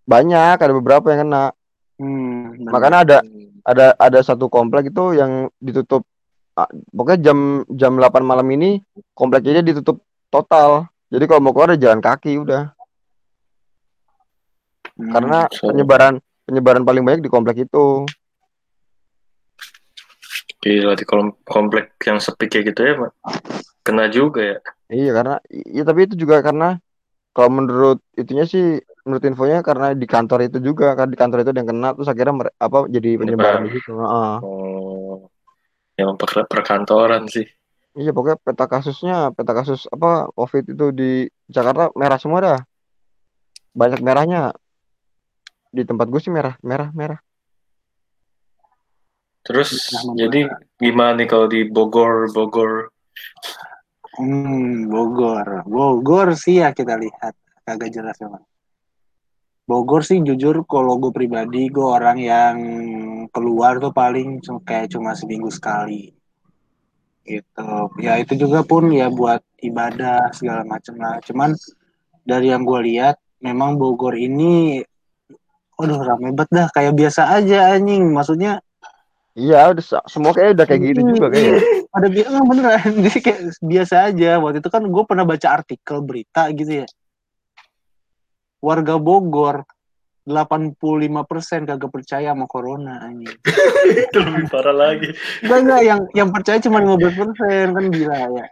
Banyak, 0.06 0.56
ada 0.62 0.72
beberapa 0.72 1.10
yang 1.10 1.26
kena. 1.26 1.44
Hmm. 1.98 2.62
Makanya 2.70 2.98
ada 3.02 3.18
ada 3.66 3.86
ada 3.98 4.18
satu 4.22 4.46
komplek 4.46 4.94
itu 4.94 5.18
yang 5.18 5.50
ditutup 5.58 6.06
ah, 6.54 6.70
pokoknya 6.94 7.32
jam 7.32 7.38
jam 7.74 7.92
8 7.98 8.22
malam 8.22 8.46
ini 8.54 8.78
kompleknya 9.18 9.66
ditutup 9.66 9.98
total. 10.30 10.86
Jadi 11.10 11.24
kalau 11.26 11.40
mau 11.42 11.52
keluar 11.56 11.74
ya 11.74 11.90
jalan 11.90 11.98
kaki 11.98 12.38
udah. 12.38 12.70
Hmm, 14.94 15.10
Karena 15.10 15.50
so- 15.50 15.72
penyebaran 15.72 16.22
penyebaran 16.48 16.88
paling 16.88 17.04
banyak 17.04 17.20
di 17.20 17.28
komplek 17.28 17.68
itu. 17.68 18.08
Gila 20.64 20.96
di 20.96 21.04
komplek 21.44 22.00
yang 22.08 22.18
sepi 22.18 22.48
kayak 22.48 22.72
gitu 22.72 22.80
ya, 22.82 22.94
Pak. 22.96 23.12
Kena 23.84 24.08
juga 24.08 24.40
ya. 24.40 24.58
Iya 24.88 25.10
karena 25.12 25.36
iya 25.52 25.84
tapi 25.84 26.08
itu 26.08 26.16
juga 26.16 26.40
karena 26.40 26.80
kalau 27.36 27.60
menurut 27.60 28.00
itunya 28.16 28.48
sih 28.48 28.80
menurut 29.04 29.24
infonya 29.28 29.60
karena 29.60 29.92
di 29.92 30.08
kantor 30.08 30.48
itu 30.48 30.58
juga 30.64 30.96
kan 30.96 31.12
di 31.12 31.16
kantor 31.16 31.44
itu 31.44 31.52
ada 31.52 31.60
yang 31.60 31.70
kena 31.70 31.88
terus 31.92 32.08
akhirnya 32.08 32.34
mere- 32.34 32.56
apa 32.56 32.88
jadi 32.88 33.10
penyebaran 33.20 33.68
di 33.68 33.76
situ. 33.76 33.92
Heeh. 33.92 34.34
Oh. 34.40 35.28
Yang 36.00 36.10
per- 36.16 36.48
perkantoran 36.48 37.28
sih. 37.28 37.44
Iya 37.96 38.16
pokoknya 38.16 38.40
peta 38.40 38.64
kasusnya 38.64 39.32
peta 39.36 39.52
kasus 39.52 39.84
apa 39.92 40.32
COVID 40.32 40.64
itu 40.72 40.86
di 40.96 41.10
Jakarta 41.52 41.92
merah 41.92 42.16
semua 42.16 42.40
dah. 42.40 42.60
Banyak 43.76 44.00
merahnya. 44.00 44.56
Di 45.68 45.82
tempat 45.84 46.06
gue 46.08 46.20
sih 46.20 46.32
merah 46.32 46.56
merah 46.64 46.90
merah. 46.92 47.20
Terus 49.44 49.70
Nah, 49.96 50.12
jadi 50.12 50.44
gimana 50.76 51.24
nih 51.24 51.28
kalau 51.28 51.48
di 51.48 51.64
Bogor, 51.64 52.28
Bogor? 52.32 52.92
Hmm, 54.20 54.90
Bogor. 54.92 55.64
Bogor 55.64 56.36
sih 56.36 56.60
ya 56.60 56.76
kita 56.76 57.00
lihat. 57.00 57.32
Kagak 57.64 57.92
jelas 57.92 58.16
emang. 58.20 58.44
Bogor 59.68 60.00
sih 60.00 60.20
jujur 60.24 60.64
kalau 60.64 60.96
gue 60.96 61.12
pribadi 61.12 61.68
gue 61.68 61.84
orang 61.84 62.16
yang 62.16 62.56
keluar 63.28 63.76
tuh 63.76 63.92
paling 63.92 64.40
kayak 64.64 64.88
cuma 64.88 65.12
seminggu 65.12 65.52
sekali 65.52 66.16
gitu 67.28 67.92
ya 68.00 68.16
itu 68.16 68.40
juga 68.40 68.64
pun 68.64 68.88
ya 68.88 69.12
buat 69.12 69.44
ibadah 69.60 70.32
segala 70.32 70.64
macam 70.64 70.96
lah 70.96 71.20
cuman 71.20 71.52
dari 72.24 72.48
yang 72.48 72.64
gue 72.64 72.80
lihat 72.88 73.20
memang 73.44 73.76
Bogor 73.76 74.16
ini 74.16 74.80
Waduh 75.78 76.02
rame 76.02 76.34
banget 76.34 76.50
dah. 76.50 76.68
Kayak 76.74 76.94
biasa 76.98 77.22
aja 77.32 77.58
anjing. 77.72 78.10
Maksudnya 78.10 78.58
Iya 79.38 79.70
udah 79.70 79.84
se- 79.86 80.06
semua 80.10 80.34
kayak 80.34 80.58
udah 80.58 80.66
kayak 80.66 80.82
gitu 80.82 81.00
juga 81.14 81.30
Iya, 81.30 81.34
kayak. 81.38 81.60
ada 81.96 82.08
biasa 82.10 82.36
beneran. 82.42 82.90
Jadi 83.06 83.18
kayak 83.22 83.40
biasa 83.62 83.94
aja. 84.10 84.30
Waktu 84.42 84.58
itu 84.58 84.68
kan 84.68 84.82
gue 84.82 85.02
pernah 85.06 85.22
baca 85.22 85.48
artikel 85.54 85.96
berita 86.02 86.42
gitu 86.50 86.82
ya. 86.82 86.86
Warga 88.58 88.98
Bogor 88.98 89.62
85% 90.26 90.74
kagak 91.64 91.88
percaya 91.88 92.34
sama 92.34 92.44
corona 92.44 92.98
anjing. 93.00 93.38
Itu 94.10 94.18
lebih 94.20 94.50
parah 94.50 94.74
lagi. 94.74 95.14
enggak 95.40 95.58
enggak. 95.62 95.80
Yang 95.86 96.00
yang 96.18 96.28
percaya 96.34 96.58
cuma 96.58 96.78
15% 96.82 97.70
kan 97.72 97.84
gila 97.88 98.18
ya. 98.34 98.46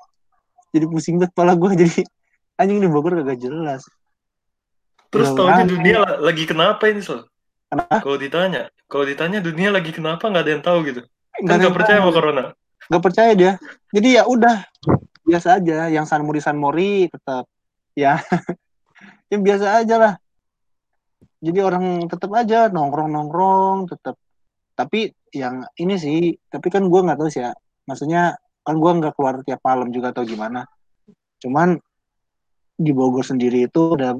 Jadi 0.70 0.84
pusing 0.86 1.18
banget 1.18 1.34
kepala 1.34 1.52
gue 1.58 1.70
jadi 1.74 2.00
anjing 2.56 2.78
di 2.78 2.88
Bogor 2.88 3.18
kagak 3.20 3.42
jelas 3.42 3.84
Terus 5.16 5.32
Belum 5.32 5.38
taunya 5.40 5.64
rame. 5.64 5.72
dunia 5.72 5.96
la- 6.04 6.18
lagi 6.20 6.44
kenapa 6.44 6.84
ini, 6.86 7.00
Sel? 7.00 7.24
Kenapa? 7.66 7.98
Kalau 7.98 8.14
ditanya, 8.14 8.62
kalau 8.86 9.02
ditanya 9.02 9.38
dunia 9.40 9.72
lagi 9.72 9.90
kenapa 9.90 10.28
nggak 10.28 10.44
ada 10.44 10.52
yang 10.52 10.62
tahu 10.62 10.78
gitu. 10.84 11.00
Nggak 11.36 11.48
Kan 11.48 11.58
nggak 11.58 11.74
percaya 11.74 11.98
sama 11.98 12.12
corona. 12.12 12.44
nggak 12.86 13.02
percaya 13.02 13.32
dia 13.34 13.52
jadi 13.90 14.22
ya 14.22 14.30
udah 14.30 14.62
biasa 15.26 15.58
aja 15.58 15.90
yang 15.90 16.06
San 16.06 16.22
Mori 16.22 16.38
San 16.38 16.54
Mori 16.54 17.10
tetap 17.10 17.50
ya 17.92 18.14
yang 19.34 19.42
biasa 19.42 19.82
aja 19.82 19.96
lah 19.98 20.14
jadi 21.36 21.66
orang 21.66 22.06
tetap 22.06 22.30
aja 22.30 22.70
nongkrong 22.70 23.10
nongkrong 23.10 23.90
tetap 23.90 24.14
tapi 24.72 25.10
yang 25.34 25.66
ini 25.74 25.98
sih 25.98 26.20
tapi 26.46 26.70
kan 26.70 26.86
gue 26.86 27.00
nggak 27.02 27.18
tahu 27.18 27.26
sih 27.26 27.42
ya 27.42 27.50
maksudnya 27.84 28.38
kan 28.62 28.78
gue 28.78 28.92
nggak 29.02 29.18
keluar 29.18 29.42
tiap 29.42 29.58
malam 29.66 29.90
juga 29.90 30.14
atau 30.14 30.22
gimana 30.22 30.62
cuman 31.42 31.82
di 32.72 32.94
Bogor 32.94 33.26
sendiri 33.26 33.66
itu 33.66 33.98
udah 33.98 34.14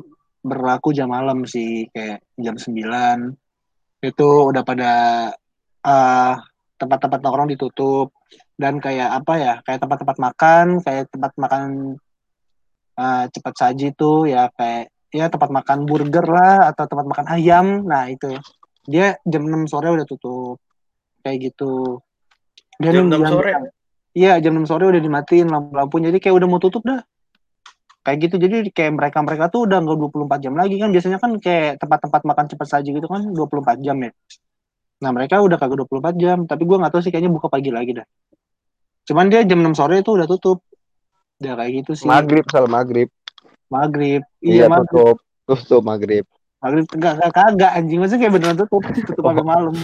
berlaku 0.46 0.94
jam 0.94 1.10
malam 1.10 1.42
sih 1.44 1.90
kayak 1.90 2.22
jam 2.38 2.54
9 2.54 3.34
itu 4.06 4.28
udah 4.50 4.62
pada 4.62 4.92
eh, 5.82 6.34
tempat-tempat 6.78 7.18
nongkrong 7.20 7.50
ditutup. 7.52 8.14
Dan 8.56 8.80
kayak 8.80 9.12
apa 9.22 9.32
ya 9.36 9.54
kayak 9.66 9.84
tempat-tempat 9.84 10.16
makan 10.16 10.66
kayak 10.80 11.12
tempat 11.12 11.32
makan 11.36 11.64
eh, 12.96 13.24
cepat 13.34 13.54
saji 13.58 13.92
tuh 13.92 14.24
ya 14.30 14.48
kayak 14.56 14.88
ya 15.12 15.28
tempat 15.32 15.48
makan 15.52 15.84
burger 15.88 16.24
lah 16.24 16.70
atau 16.72 16.84
tempat 16.88 17.06
makan 17.06 17.26
ayam. 17.30 17.66
Nah 17.84 18.06
itu. 18.08 18.38
Dia 18.86 19.18
jam 19.26 19.42
6 19.44 19.66
sore 19.66 19.90
udah 19.90 20.06
tutup. 20.06 20.62
Kayak 21.26 21.50
gitu. 21.50 21.98
Dan 22.78 22.92
Jam 22.94 23.06
6 23.10 23.18
yang- 23.18 23.34
sore? 23.34 23.52
iya 24.16 24.32
jam 24.40 24.52
6 24.56 24.64
sore 24.68 24.84
udah 24.88 25.02
dimatiin 25.02 25.48
lampu-lampunya. 25.50 26.08
Jadi 26.14 26.18
kayak 26.22 26.36
udah 26.38 26.48
mau 26.48 26.60
tutup 26.62 26.86
dah 26.86 27.02
kayak 28.06 28.18
gitu 28.22 28.38
jadi 28.38 28.70
kayak 28.70 28.92
mereka 28.94 29.18
mereka 29.20 29.50
tuh 29.50 29.66
udah 29.66 29.82
nggak 29.82 29.98
24 30.14 30.38
jam 30.38 30.54
lagi 30.54 30.78
kan 30.78 30.94
biasanya 30.94 31.18
kan 31.18 31.34
kayak 31.42 31.82
tempat-tempat 31.82 32.22
makan 32.22 32.44
cepat 32.46 32.68
saji 32.70 32.94
gitu 32.94 33.10
kan 33.10 33.26
24 33.26 33.82
jam 33.82 33.98
ya 33.98 34.10
nah 34.96 35.10
mereka 35.10 35.42
udah 35.42 35.58
kagak 35.58 35.82
24 35.82 36.14
jam 36.14 36.38
tapi 36.46 36.62
gua 36.62 36.80
nggak 36.80 36.92
tahu 36.94 37.02
sih 37.02 37.10
kayaknya 37.10 37.34
buka 37.34 37.50
pagi 37.50 37.74
lagi 37.74 37.98
dah 37.98 38.06
cuman 39.04 39.26
dia 39.26 39.42
jam 39.42 39.58
6 39.58 39.74
sore 39.74 40.00
itu 40.00 40.14
udah 40.14 40.24
tutup 40.24 40.62
udah 41.36 41.52
kayak 41.52 41.72
gitu 41.82 41.92
sih 41.92 42.06
Maghrib 42.06 42.46
sal 42.48 42.64
maghrib. 42.64 43.10
maghrib 43.66 44.22
Iya 44.38 44.54
iya 44.54 44.66
maghrib 44.70 44.88
tutup 44.88 45.18
tutup 45.44 45.82
maghrib. 45.82 46.24
maghrib 46.56 46.86
kagak 46.88 47.14
kagak 47.18 47.32
kagak 47.34 47.72
anjing 47.74 47.98
maksudnya 47.98 48.20
kayak 48.22 48.34
beneran 48.38 48.56
tutup 48.56 48.82
tutup 48.86 49.20
Oh. 49.20 49.34
sampai 49.34 49.44
malam 49.44 49.74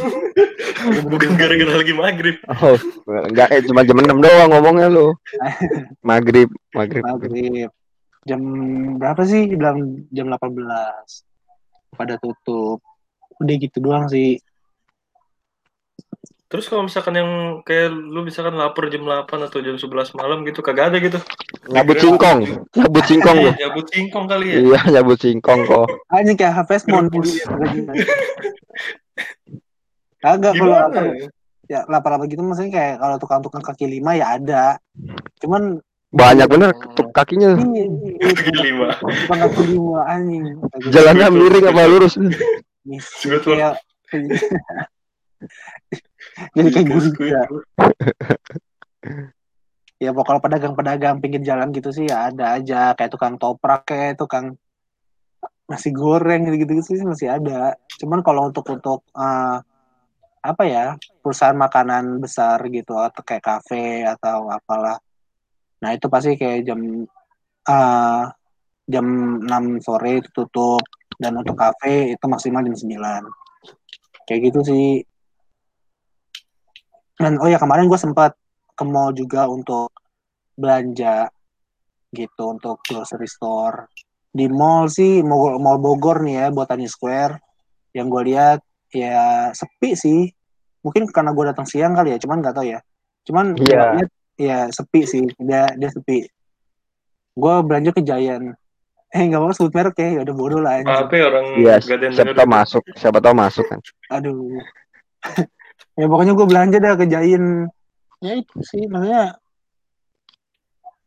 Bukan 0.83 1.39
gara-gara 1.39 1.79
lagi 1.79 1.95
maghrib. 1.95 2.37
Oh 2.49 2.75
enggak 3.07 3.55
eh 3.55 3.63
cuma 3.63 3.87
jam 3.87 4.03
6 4.03 4.19
doang 4.19 4.51
ngomongnya 4.51 4.91
lu. 4.91 5.15
Maghrib 6.03 6.51
maghrib. 6.75 7.07
maghrib 7.07 7.71
jam 8.23 8.41
berapa 8.99 9.23
sih 9.27 9.51
bilang 9.51 10.07
jam 10.15 10.31
18 10.31 11.97
pada 11.99 12.15
tutup 12.23 12.79
udah 13.43 13.55
gitu 13.59 13.79
doang 13.83 14.07
sih 14.07 14.39
Terus 16.53 16.69
kalau 16.69 16.85
misalkan 16.85 17.17
yang 17.17 17.31
kayak 17.65 17.89
lu 17.89 18.29
misalkan 18.29 18.53
lapar 18.61 18.93
jam 18.93 19.09
8 19.09 19.25
atau 19.25 19.65
jam 19.65 19.81
11 19.81 20.13
malam 20.13 20.45
gitu 20.45 20.61
kagak 20.61 20.93
ada 20.93 21.01
gitu. 21.01 21.17
Nyabut 21.65 21.97
singkong. 21.97 22.45
Nyabut 22.77 23.05
singkong 23.09 23.37
lu. 23.41 23.51
Jabut 23.57 23.87
singkong 23.89 24.29
kali 24.29 24.47
ya. 24.53 24.57
Iya 24.61 24.81
nyabut 24.93 25.17
singkong 25.17 25.65
kok. 25.65 25.89
anjing 26.13 26.37
kayak 26.37 26.61
Harvest 26.61 26.85
Moon 26.93 27.09
kagak 30.23 30.55
kalau 30.55 30.77
lapar 30.79 31.05
ya 31.67 31.81
lapar-lapar 31.91 32.27
gitu 32.31 32.43
maksudnya 32.47 32.73
kayak 32.73 32.95
kalau 33.03 33.17
tukang-tukang 33.19 33.65
kaki 33.67 33.87
lima 33.91 34.15
ya 34.15 34.39
ada 34.39 34.79
cuman 35.43 35.83
Banyak 36.13 36.45
bener 36.45 36.77
tuh 36.93 37.09
kakinya. 37.09 37.57
Iya, 37.57 37.89
iya, 37.89 38.37
Kaki 38.37 38.53
lima. 38.61 38.93
kaki 39.33 39.65
lima 39.73 40.05
anjing. 40.05 40.61
Jalannya 40.93 41.33
miring 41.33 41.73
apa 41.73 41.89
lurus? 41.89 42.21
Jadi 46.55 46.69
kayak 46.71 46.87
gurita 46.87 47.43
ya 50.03 50.11
pokoknya 50.11 50.43
pedagang-pedagang 50.43 51.23
pinggir 51.23 51.47
jalan 51.47 51.71
gitu 51.71 51.95
sih 51.95 52.11
ya 52.11 52.27
ada 52.29 52.59
aja. 52.59 52.91
Kayak 52.99 53.15
tukang 53.15 53.39
toprak 53.39 53.87
kayak 53.87 54.19
tukang 54.19 54.59
nasi 55.71 55.95
goreng 55.95 56.51
gitu-gitu 56.51 56.83
sih 56.83 56.99
masih 57.07 57.31
ada. 57.31 57.79
Cuman 58.03 58.27
kalau 58.27 58.51
untuk 58.51 58.67
untuk 58.67 59.07
eh, 59.15 59.57
apa 60.43 60.63
ya 60.67 60.99
perusahaan 61.23 61.55
makanan 61.55 62.19
besar 62.19 62.59
gitu 62.67 62.99
atau 62.99 63.23
kayak 63.23 63.47
kafe 63.47 64.03
atau 64.03 64.51
apalah 64.51 64.99
nah 65.83 65.91
itu 65.91 66.07
pasti 66.07 66.39
kayak 66.39 66.63
jam 66.65 66.81
eh, 67.67 68.25
jam 68.89 69.07
6 69.43 69.85
sore 69.85 70.23
itu 70.23 70.31
tutup. 70.33 70.83
Dan 71.23 71.39
untuk 71.39 71.55
kafe 71.55 72.19
itu 72.19 72.25
maksimal 72.27 72.67
jam 72.67 72.75
9 72.75 73.43
kayak 74.27 74.41
gitu 74.51 74.61
sih. 74.67 74.89
Dan 77.19 77.39
oh 77.39 77.47
ya 77.47 77.61
kemarin 77.61 77.87
gue 77.87 78.01
sempat 78.01 78.35
ke 78.75 78.85
mall 78.89 79.15
juga 79.15 79.47
untuk 79.47 79.93
belanja 80.59 81.31
gitu 82.11 82.43
untuk 82.57 82.83
grocery 82.83 83.29
store. 83.29 83.93
Di 84.33 84.49
mall 84.49 84.89
sih 84.89 85.21
mall, 85.21 85.61
mall 85.61 85.79
Bogor 85.79 86.25
nih 86.25 86.43
ya 86.43 86.47
Botani 86.51 86.89
Square. 86.89 87.39
Yang 87.93 88.07
gue 88.09 88.23
lihat 88.33 88.59
ya 88.91 89.53
sepi 89.53 89.95
sih. 89.95 90.21
Mungkin 90.83 91.07
karena 91.15 91.31
gue 91.31 91.45
datang 91.55 91.69
siang 91.69 91.95
kali 91.95 92.17
ya 92.17 92.19
cuman 92.19 92.43
nggak 92.43 92.55
tahu 92.57 92.67
ya. 92.67 92.81
Cuman 93.23 93.55
liat, 93.55 94.11
ya 94.37 94.69
sepi 94.69 95.01
sih. 95.05 95.25
Dia 95.39 95.73
dia 95.75 95.91
sepi. 95.91 96.27
Gue 97.33 97.55
belanja 97.65 97.91
ke 97.93 98.03
Giant. 98.05 98.53
Eh 99.13 99.23
nggak 99.29 99.41
mau 99.41 99.53
sebut 99.53 99.73
merek 99.73 99.97
ya. 99.97 100.21
Udah 100.25 100.35
bodoh 100.37 100.61
lah 100.61 100.81
anjing. 100.81 100.93
Apa 101.05 101.15
ya 101.17 101.25
orang 101.29 101.47
Iya, 101.61 101.75
siapa 102.13 102.33
tahu 102.33 102.47
gitu. 102.49 102.55
masuk, 102.57 102.83
siapa 102.97 103.19
tahu 103.21 103.35
masuk 103.37 103.65
kan. 103.69 103.81
aduh. 104.11 104.37
Ya 105.93 106.09
pokoknya 106.09 106.33
gue 106.33 106.47
belanja 106.49 106.77
dah 106.81 106.97
ke 106.97 107.05
Giant. 107.05 107.69
Ya 108.25 108.33
itu 108.41 108.57
sih 108.65 108.89
maksudnya 108.89 109.37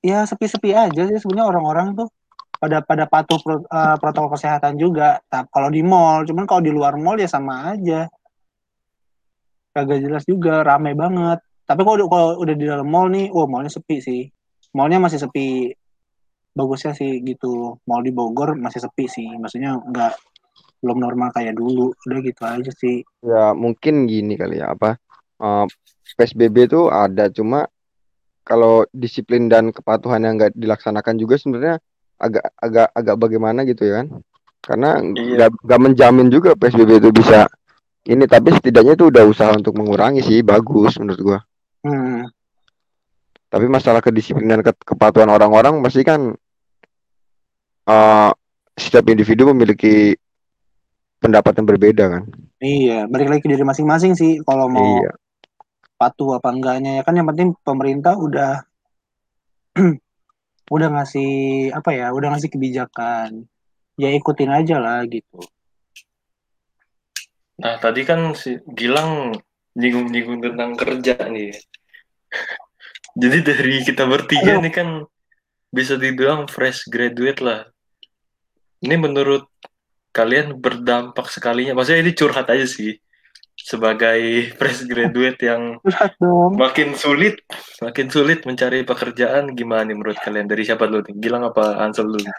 ya 0.06 0.22
sepi-sepi 0.30 0.78
aja 0.78 1.02
sih 1.10 1.18
sebenarnya 1.18 1.50
orang-orang 1.50 1.98
tuh. 1.98 2.06
Pada 2.62 2.86
pada 2.86 3.10
patuh 3.10 3.42
pro- 3.42 3.66
eh, 3.66 3.96
protokol 3.98 4.38
kesehatan 4.38 4.78
juga. 4.78 5.18
Tapi 5.26 5.50
kalau 5.50 5.74
di 5.74 5.82
mall 5.82 6.22
cuman 6.30 6.46
kalau 6.46 6.62
di 6.62 6.70
luar 6.70 7.02
mall 7.02 7.18
ya 7.18 7.26
sama 7.26 7.74
aja. 7.74 8.06
Kagak 9.74 10.06
jelas 10.06 10.24
juga 10.30 10.62
rame 10.62 10.94
banget 10.94 11.42
tapi 11.66 11.82
kalau 11.82 11.96
udah- 12.00 12.10
kalau 12.10 12.30
udah 12.40 12.56
di 12.56 12.66
dalam 12.66 12.88
mall 12.88 13.10
nih 13.10 13.30
oh 13.30 13.46
mallnya 13.46 13.70
sepi 13.70 13.98
sih. 14.00 14.22
Mallnya 14.72 15.02
masih 15.02 15.20
sepi. 15.20 15.74
Bagusnya 16.56 16.96
sih 16.96 17.20
gitu. 17.22 17.76
Mall 17.84 18.02
di 18.02 18.16
Bogor 18.16 18.56
masih 18.56 18.80
sepi 18.80 19.06
sih. 19.06 19.28
Maksudnya 19.36 19.76
nggak 19.82 20.14
belum 20.80 20.98
normal 21.00 21.34
kayak 21.34 21.56
dulu. 21.56 21.92
Udah 22.06 22.20
gitu 22.22 22.42
aja 22.44 22.72
sih. 22.72 23.04
Ya 23.20 23.52
mungkin 23.52 24.06
gini 24.06 24.38
kali 24.38 24.62
ya 24.62 24.72
apa 24.72 24.96
eh, 25.36 25.66
PSBB 26.16 26.70
itu 26.70 26.88
ada. 26.88 27.28
Cuma 27.28 27.68
kalau 28.46 28.86
disiplin 28.94 29.50
dan 29.50 29.74
kepatuhan 29.74 30.22
yang 30.22 30.38
nggak 30.38 30.54
dilaksanakan 30.56 31.18
juga 31.18 31.36
sebenarnya 31.36 31.76
agak 32.16 32.46
agak 32.56 32.88
agak 32.94 33.16
bagaimana 33.18 33.66
gitu 33.66 33.84
ya 33.84 34.00
kan? 34.00 34.08
Karena 34.62 34.90
Iya. 35.02 35.12
nggak 35.36 35.50
nggak 35.66 35.82
menjamin 35.82 36.28
juga 36.30 36.54
PSBB 36.56 37.02
itu 37.02 37.10
bisa 37.12 37.50
ini. 38.06 38.24
Tapi 38.26 38.54
setidaknya 38.54 38.94
itu 38.96 39.10
udah 39.10 39.24
usaha 39.26 39.52
untuk 39.52 39.76
mengurangi 39.76 40.22
sih. 40.22 40.40
Bagus 40.40 40.96
menurut 41.02 41.20
gua. 41.20 41.40
Hmm. 41.86 42.20
Tapi 43.46 43.66
masalah 43.72 44.02
kedisiplinan 44.04 44.66
ke- 44.66 44.84
kepatuhan 44.84 45.30
orang-orang 45.32 45.80
pasti 45.86 46.02
kan 46.04 46.34
eh 47.86 48.32
setiap 48.76 49.06
individu 49.08 49.48
memiliki 49.54 50.18
pendapat 51.22 51.56
yang 51.56 51.68
berbeda 51.70 52.06
kan. 52.12 52.24
Iya, 52.60 53.08
balik 53.08 53.32
lagi 53.32 53.42
ke 53.46 53.50
diri 53.54 53.64
masing-masing 53.64 54.18
sih 54.18 54.42
kalau 54.44 54.68
mau 54.68 55.06
Iya. 55.06 55.16
patuh 55.96 56.36
apa 56.36 56.52
enggaknya 56.52 57.00
ya 57.00 57.04
kan 57.08 57.16
yang 57.16 57.30
penting 57.32 57.56
pemerintah 57.64 58.20
udah 58.20 58.68
udah 60.76 60.88
ngasih 60.92 61.32
apa 61.72 61.94
ya, 61.94 62.12
udah 62.12 62.36
ngasih 62.36 62.52
kebijakan. 62.52 63.46
Ya 63.96 64.12
ikutin 64.12 64.52
aja 64.52 64.76
lah 64.82 65.08
gitu. 65.08 65.40
Nah, 67.56 67.80
tadi 67.80 68.04
kan 68.04 68.36
si 68.36 68.60
Gilang 68.76 69.32
nyinggung-nyinggung 69.80 70.44
tentang 70.44 70.76
kerja 70.76 71.16
nih. 71.32 71.56
Jadi 73.16 73.38
dari 73.48 73.76
kita 73.84 74.04
bertiga 74.04 74.60
Aduh. 74.60 74.64
nih 74.68 74.74
kan 74.76 74.90
bisa 75.72 75.96
dibilang 75.96 76.48
fresh 76.52 76.88
graduate 76.92 77.40
lah. 77.40 77.68
Ini 78.84 78.96
menurut 79.00 79.48
kalian 80.12 80.60
berdampak 80.60 81.28
sekalinya. 81.32 81.76
Maksudnya 81.76 82.04
ini 82.04 82.12
curhat 82.16 82.48
aja 82.52 82.68
sih. 82.68 82.96
Sebagai 83.56 84.20
fresh 84.60 84.84
graduate 84.88 85.40
yang 85.48 85.80
makin 86.56 86.96
sulit, 86.96 87.40
makin 87.80 88.08
sulit 88.12 88.44
mencari 88.44 88.84
pekerjaan. 88.84 89.56
Gimana 89.56 89.88
nih 89.88 89.96
menurut 89.96 90.20
kalian? 90.20 90.48
Dari 90.48 90.64
siapa 90.68 90.88
dulu 90.88 91.08
nih? 91.08 91.16
Gilang 91.20 91.48
apa 91.48 91.80
Ansel 91.84 92.12
dulu? 92.12 92.30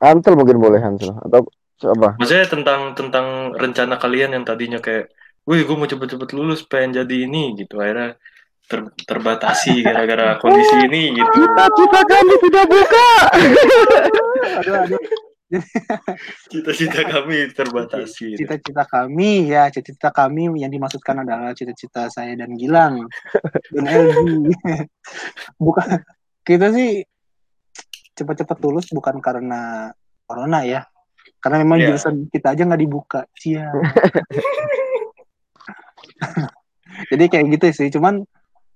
Hansel 0.00 0.34
mungkin 0.36 0.56
boleh 0.60 0.80
Hansel 0.80 1.12
atau 1.20 1.48
apa? 1.84 2.16
Maksudnya 2.20 2.48
tentang 2.48 2.96
tentang 2.96 3.52
rencana 3.56 3.96
kalian 3.96 4.36
yang 4.36 4.44
tadinya 4.44 4.80
kayak, 4.80 5.12
wih 5.44 5.60
gue 5.62 5.76
mau 5.76 5.84
cepet-cepet 5.84 6.30
lulus, 6.32 6.64
pengen 6.64 7.04
jadi 7.04 7.16
ini 7.28 7.52
gitu. 7.56 7.76
Akhirnya 7.78 8.16
ter- 8.64 8.92
terbatasi 8.96 9.84
gara-gara 9.84 10.40
kondisi 10.40 10.76
ini 10.84 11.12
gitu. 11.14 11.28
Cita-cita 11.36 12.00
kami 12.04 12.34
tidak 12.48 12.64
buka. 12.66 13.08
Aduh, 14.60 14.74
aduh. 14.88 15.00
Cita-cita 16.50 17.00
kami 17.06 17.52
terbatasi. 17.52 18.34
gitu. 18.34 18.40
Cita-cita 18.42 18.82
kami 18.88 19.52
ya, 19.52 19.68
cita-cita 19.70 20.10
kami 20.10 20.48
yang 20.58 20.72
dimaksudkan 20.72 21.22
adalah 21.22 21.52
cita-cita 21.52 22.08
saya 22.08 22.34
dan 22.34 22.56
Gilang 22.56 23.04
dan 23.70 23.84
LG. 23.84 24.18
Bukan 25.60 26.00
kita 26.42 26.72
sih 26.72 27.04
cepat-cepat 28.16 28.56
lulus 28.64 28.88
bukan 28.90 29.20
karena 29.20 29.92
corona 30.24 30.64
ya. 30.64 30.82
Karena 31.38 31.60
memang 31.60 31.76
Iya. 31.76 31.86
jurusan 31.92 32.14
kita 32.32 32.56
aja 32.56 32.64
nggak 32.64 32.82
dibuka. 32.82 33.20
Cia. 33.36 33.68
Jadi 37.10 37.24
kayak 37.26 37.46
gitu 37.58 37.66
sih. 37.74 37.88
Cuman 37.90 38.22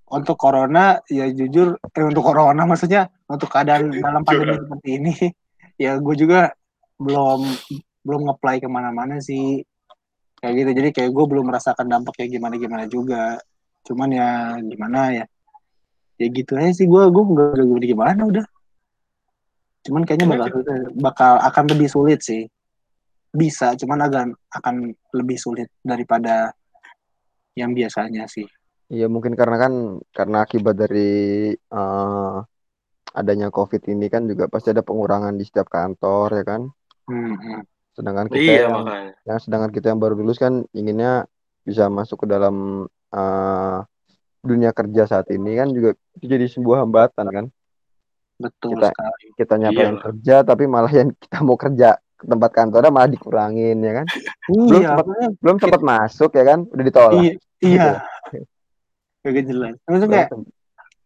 untuk 0.09 0.37
corona 0.41 0.99
ya 1.09 1.29
jujur 1.29 1.77
eh 1.77 2.05
untuk 2.05 2.25
corona 2.25 2.65
maksudnya 2.65 3.13
untuk 3.29 3.53
keadaan 3.53 3.93
dalam 3.93 4.25
pandemi 4.25 4.57
Curhat. 4.57 4.65
seperti 4.65 4.89
ini 4.97 5.15
ya 5.85 6.01
gue 6.01 6.15
juga 6.17 6.53
belum 6.97 7.45
belum 8.03 8.21
ngeplay 8.25 8.57
ke 8.59 8.69
mana-mana 8.73 9.21
sih 9.21 9.63
kayak 10.41 10.55
gitu 10.65 10.71
jadi 10.81 10.89
kayak 10.97 11.11
gue 11.13 11.25
belum 11.29 11.45
merasakan 11.53 11.87
dampaknya 11.93 12.27
gimana 12.41 12.55
gimana 12.57 12.85
juga 12.89 13.37
cuman 13.85 14.09
ya 14.11 14.31
gimana 14.65 15.01
ya 15.13 15.25
ya 16.19 16.27
gitu 16.33 16.57
aja 16.57 16.73
sih 16.73 16.89
gue 16.89 17.03
gue 17.13 17.25
nggak 17.25 17.49
nggak 17.63 17.89
gimana 17.93 18.13
gimana 18.17 18.23
udah 18.27 18.47
cuman 19.87 20.03
kayaknya 20.09 20.27
bakal 20.35 20.61
bakal 20.99 21.33
akan 21.39 21.65
lebih 21.71 21.89
sulit 21.89 22.21
sih 22.25 22.49
bisa 23.29 23.77
cuman 23.77 24.09
akan 24.09 24.27
akan 24.57 24.75
lebih 25.15 25.37
sulit 25.37 25.69
daripada 25.85 26.51
yang 27.59 27.75
biasanya 27.75 28.25
sih 28.31 28.47
Iya 28.89 29.05
mungkin 29.05 29.37
karena 29.37 29.61
kan 29.61 29.73
karena 30.17 30.49
akibat 30.49 30.73
dari 30.73 31.11
eh, 31.53 32.37
adanya 33.13 33.49
COVID 33.53 33.85
ini 33.85 34.09
kan 34.09 34.25
juga 34.25 34.49
pasti 34.49 34.73
ada 34.73 34.81
pengurangan 34.81 35.37
di 35.37 35.45
setiap 35.45 35.69
kantor 35.69 36.41
ya 36.41 36.45
kan. 36.49 36.63
Hmm. 37.05 37.69
Sedangkan 37.93 38.33
kita 38.33 38.41
Iya 38.41 38.61
yang, 38.65 38.73
makanya. 38.81 39.13
yang 39.29 39.39
sedangkan 39.45 39.71
kita 39.77 39.87
yang 39.93 40.01
baru 40.01 40.17
lulus 40.17 40.41
kan 40.41 40.65
inginnya 40.73 41.29
bisa 41.61 41.93
masuk 41.93 42.25
ke 42.25 42.33
dalam 42.33 42.89
eh, 43.13 43.77
dunia 44.41 44.73
kerja 44.73 45.05
saat 45.05 45.29
ini 45.29 45.53
kan 45.53 45.69
juga 45.69 45.93
itu 46.17 46.25
jadi 46.25 46.49
sebuah 46.49 46.89
hambatan 46.89 47.27
kan. 47.29 47.47
betul 48.41 48.73
Kita- 48.73 48.89
sekali 48.89 49.27
Kita 49.37 49.55
nyapain 49.61 49.95
Iya. 49.99 50.01
kerja 50.01 50.37
tapi 50.49 50.65
malah 50.65 50.93
yang 50.97 51.13
kita 51.29 51.45
mau 51.45 51.61
kerja 51.61 52.01
ke 52.17 52.25
tempat 52.25 52.51
kantornya 52.57 52.89
malah 52.89 53.11
dikurangin 53.13 53.85
ya 53.85 53.93
kan. 54.01 54.07
Belum 54.49 54.81
iya 54.81 54.89
sempat 54.97 55.07
belum 55.45 55.57
sempat 55.61 55.83
masuk 55.85 56.31
ya 56.33 56.45
kan 56.47 56.65
udah 56.65 56.85
ditolak. 56.89 57.21
iya 57.21 57.35
iya 57.61 58.03
kagak 59.19 59.45
jelas 59.45 59.75
maksudnya 59.83 60.07
Belum 60.25 60.45
kayak 60.45 60.57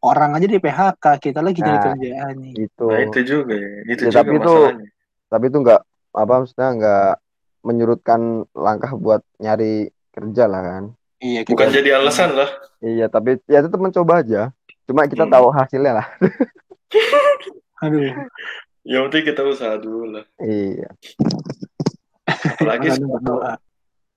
orang 0.02 0.30
aja 0.32 0.46
di 0.46 0.58
PHK 0.58 1.04
kita 1.18 1.40
lagi 1.40 1.58
jadi 1.58 1.72
Nah. 1.72 1.84
kerjaan 1.86 2.34
nih 2.36 2.52
gitu. 2.58 2.86
Nah 2.86 3.00
itu 3.02 3.20
juga 3.22 3.54
ya. 3.54 3.70
Itu 3.86 4.00
Ya, 4.00 4.04
juga 4.04 4.16
tapi 4.18 4.30
itu 4.32 4.42
masalahnya. 4.52 4.88
tapi 5.28 5.44
itu 5.46 5.58
nggak 5.58 5.80
apa 6.12 6.32
maksudnya 6.36 6.68
nggak 6.74 7.10
menyurutkan 7.62 8.20
langkah 8.52 8.92
buat 8.94 9.22
nyari 9.38 9.74
kerja 10.10 10.44
lah 10.44 10.60
kan 10.60 10.84
iya 11.18 11.40
Bukan 11.42 11.56
kita- 11.64 11.76
jadi 11.78 11.90
alasan 11.96 12.34
lah. 12.34 12.50
iya 12.80 13.06
tapi 13.06 13.38
ya 13.46 13.62
tetap 13.62 13.78
mencoba 13.78 14.20
aja 14.20 14.50
cuma 14.82 15.06
kita 15.06 15.24
Hmm. 15.24 15.32
tahu 15.32 15.46
hasilnya 15.48 15.92
lah 15.94 16.06
aduh 17.82 18.12
Yang 18.82 19.02
penting 19.06 19.24
kita 19.24 19.40
usaha 19.42 19.78
dulu 19.78 20.10
lah. 20.10 20.24
iya 20.38 20.90
Apalagi. 22.26 22.90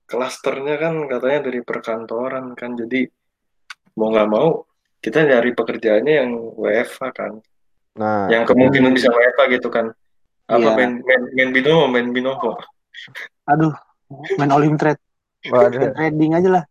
Klasternya 0.05 0.75
kan 0.77 1.09
katanya 1.09 1.49
dari 1.49 1.59
perkantoran 1.65 2.53
kan. 2.53 2.77
Jadi 2.77 3.05
mau 3.97 4.09
nggak 4.13 4.29
mau 4.29 4.63
kita 5.01 5.21
nyari 5.21 5.51
pekerjaannya 5.53 6.13
yang 6.13 6.31
WFH 6.57 7.01
kan. 7.13 7.33
nah 7.95 8.27
Yang 8.29 8.53
kemungkinan 8.53 8.91
bisa 8.93 9.09
WFH 9.09 9.41
gitu 9.59 9.69
kan. 9.69 9.91
Apa 10.45 10.61
Iya. 10.61 10.77
main 10.77 10.91
main 11.01 11.21
main 11.33 11.49
binomo, 11.49 11.85
main 11.89 12.07
binomo. 12.13 12.61
aduh 13.45 13.73
main 14.39 14.49
olim 14.53 14.77
trade 14.79 15.01
trading 15.93 16.31
aja 16.33 16.49
lah 16.61 16.63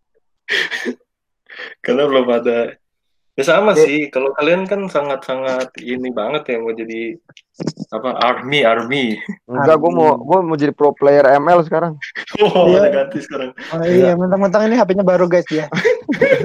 Karena 1.84 2.02
belum 2.10 2.26
ada. 2.26 2.74
Ya 3.34 3.42
sama 3.44 3.74
Ya. 3.74 3.82
sih. 3.82 4.00
Kalau 4.08 4.30
kalian 4.32 4.62
kan 4.62 4.86
sangat-sangat 4.86 5.74
ini 5.80 6.06
banget 6.08 6.46
ya 6.46 6.56
mau 6.56 6.70
jadi 6.70 7.18
apa 7.88 8.14
army 8.16 8.62
army. 8.62 9.04
enggak 9.44 9.74
gue 9.76 9.90
mau 9.90 10.14
gue 10.16 10.38
mau 10.40 10.54
jadi 10.54 10.70
pro 10.70 10.90
player 10.90 11.26
ML 11.34 11.62
sekarang 11.62 11.98
Oh, 12.40 12.66
Iya. 12.68 12.90
ganti 12.92 13.18
sekarang. 13.20 13.50
oh 13.50 13.82
iya 13.82 14.14
mentang-mentang 14.14 14.66
ini 14.66 14.74
HP-nya 14.74 15.02
baru 15.02 15.26
guys 15.26 15.46
ya 15.48 15.66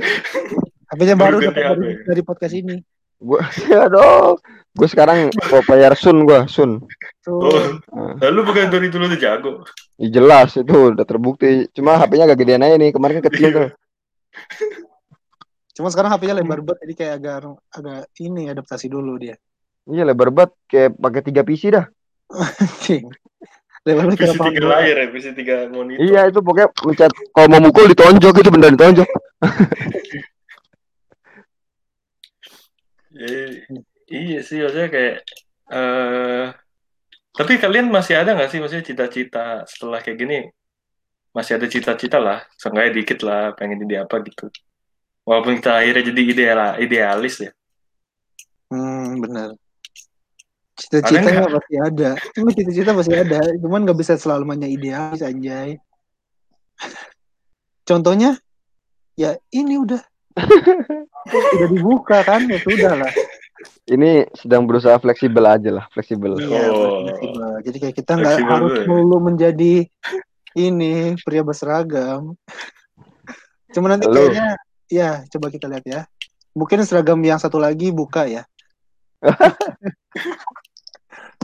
HP-nya 0.90 1.14
baru 1.16 1.38
Baru 1.38 1.46
dari, 1.48 1.62
HP. 1.64 1.82
dari 2.06 2.22
podcast 2.24 2.56
ini 2.56 2.76
gue 3.20 3.40
aduh 3.70 4.40
gue 4.72 4.88
sekarang 4.88 5.30
pro 5.40 5.62
player 5.62 5.94
Sun 5.94 6.24
gue 6.24 6.46
Sun 6.48 6.82
Oh, 7.28 7.54
tuh 7.54 8.18
lalu 8.20 8.40
bukan 8.44 8.66
dari 8.68 8.90
dulu 8.90 9.06
udah 9.06 9.20
jago. 9.20 9.62
Ya, 9.96 10.10
jelas 10.12 10.56
itu 10.56 10.74
udah 10.90 11.04
terbukti 11.04 11.70
cuma 11.72 11.96
HP-nya 11.96 12.26
agak 12.26 12.40
gedean 12.40 12.62
aja 12.62 12.74
nih 12.76 12.90
kemarin 12.90 13.22
kan 13.22 13.30
kecil 13.30 13.50
tuh 13.52 13.70
cuma 15.80 15.88
sekarang 15.88 16.12
HP-nya 16.12 16.36
lebar 16.44 16.60
banget 16.60 16.84
jadi 16.84 16.94
kayak 17.00 17.14
agak 17.24 17.36
agak 17.72 18.02
ini 18.20 18.52
adaptasi 18.52 18.92
dulu 18.92 19.16
dia 19.16 19.40
iya 19.88 20.04
lebar 20.04 20.30
banget 20.36 20.52
kayak 20.68 20.90
pakai 21.00 21.22
tiga 21.24 21.42
PC 21.48 21.64
dah 21.72 21.88
Levelnya 23.88 24.16
kayak 24.20 24.36
PC 24.36 24.48
tiga 24.54 24.64
layar 24.68 24.96
ya, 25.00 25.08
PC 25.08 25.26
tiga 25.34 25.56
monitor. 25.72 26.04
Iya 26.04 26.22
itu 26.30 26.40
pokoknya 26.44 26.68
mencet 26.84 27.12
kalau 27.32 27.48
mau 27.48 27.62
mukul 27.64 27.86
ditonjok 27.90 28.36
itu 28.44 28.50
bener 28.52 28.70
ditonjok. 28.76 29.10
Iya, 33.16 33.42
iya 34.28 34.40
sih, 34.44 34.60
maksudnya 34.60 34.90
kayak 34.92 35.16
eh 35.70 36.46
tapi 37.34 37.56
kalian 37.56 37.88
masih 37.88 38.20
ada 38.20 38.36
nggak 38.36 38.50
sih 38.52 38.60
maksudnya 38.60 38.84
cita-cita 38.84 39.64
setelah 39.64 40.04
kayak 40.04 40.18
gini? 40.20 40.40
Masih 41.32 41.56
ada 41.56 41.70
cita-cita 41.70 42.18
lah, 42.20 42.44
seenggaknya 42.60 42.92
dikit 43.00 43.20
lah, 43.24 43.54
pengen 43.56 43.86
jadi 43.86 44.04
apa 44.04 44.20
gitu. 44.28 44.50
Walaupun 45.30 45.62
kita 45.62 45.78
akhirnya 45.78 46.10
jadi 46.10 46.22
ideal 46.26 46.60
idealis 46.82 47.36
ya. 47.38 47.52
Hmm, 48.74 49.22
benar. 49.22 49.54
Ada 49.54 50.82
Cita-citanya 51.06 51.42
nggak? 51.46 51.54
pasti 51.60 51.76
ada. 51.78 52.10
Cuma 52.34 52.50
cita-cita 52.50 52.92
pasti 52.98 53.14
ada. 53.14 53.40
Cuman 53.62 53.80
nggak 53.86 54.00
bisa 54.00 54.18
selamanya 54.18 54.66
idealis 54.66 55.22
anjay. 55.22 55.78
Contohnya, 57.86 58.38
ya 59.14 59.38
ini 59.52 59.78
udah. 59.78 60.02
udah 61.30 61.68
dibuka 61.70 62.24
kan, 62.24 62.48
ya 62.48 62.58
sudah 62.62 62.94
lah. 62.96 63.12
Ini 63.90 64.30
sedang 64.38 64.64
berusaha 64.64 64.96
fleksibel 65.02 65.44
aja 65.44 65.70
lah, 65.74 65.86
fleksibel. 65.92 66.38
Iya, 66.40 66.70
Oh. 66.72 67.04
fleksibel. 67.06 67.50
Jadi 67.66 67.78
kayak 67.82 67.96
kita 67.98 68.12
nggak 68.16 68.36
harus 68.40 68.72
ya. 68.72 68.84
melulu 68.88 69.18
menjadi 69.20 69.74
ini 70.56 71.18
pria 71.22 71.42
berseragam. 71.44 72.38
Cuma 73.76 73.92
nanti 73.92 74.08
Halo. 74.08 74.16
kayaknya, 74.32 74.56
ya 74.90 75.24
coba 75.30 75.48
kita 75.54 75.70
lihat 75.70 75.86
ya. 75.86 76.02
Mungkin 76.58 76.82
seragam 76.84 77.22
yang 77.22 77.38
satu 77.38 77.62
lagi 77.62 77.94
buka 77.94 78.26
ya. 78.26 78.44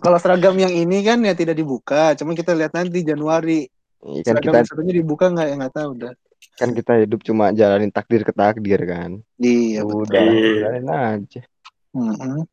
Kalau 0.04 0.18
seragam 0.20 0.58
yang 0.60 0.74
ini 0.74 1.02
kan 1.06 1.24
ya 1.24 1.34
tidak 1.34 1.56
dibuka, 1.56 2.14
cuma 2.20 2.36
kita 2.36 2.52
lihat 2.52 2.76
nanti 2.76 3.02
Januari. 3.06 3.66
Iya, 4.06 4.22
kan 4.22 4.38
Seragam 4.38 4.44
kita 4.44 4.58
yang 4.60 4.68
satunya 4.70 4.94
dibuka 5.02 5.26
nggak 5.32 5.48
ya 5.48 5.56
nggak 5.56 5.76
tahu 5.78 5.90
udah. 5.98 6.14
kan 6.56 6.72
kita 6.72 7.04
hidup 7.04 7.20
cuma 7.26 7.50
jalanin 7.52 7.90
takdir 7.90 8.22
ke 8.22 8.30
takdir 8.30 8.78
kan. 8.86 9.18
Iya 9.42 9.82
betul. 9.82 10.06
Udah 10.06 10.24
jalanin 10.62 10.88
aja. 10.94 11.42
Mm-mm. 11.96 12.46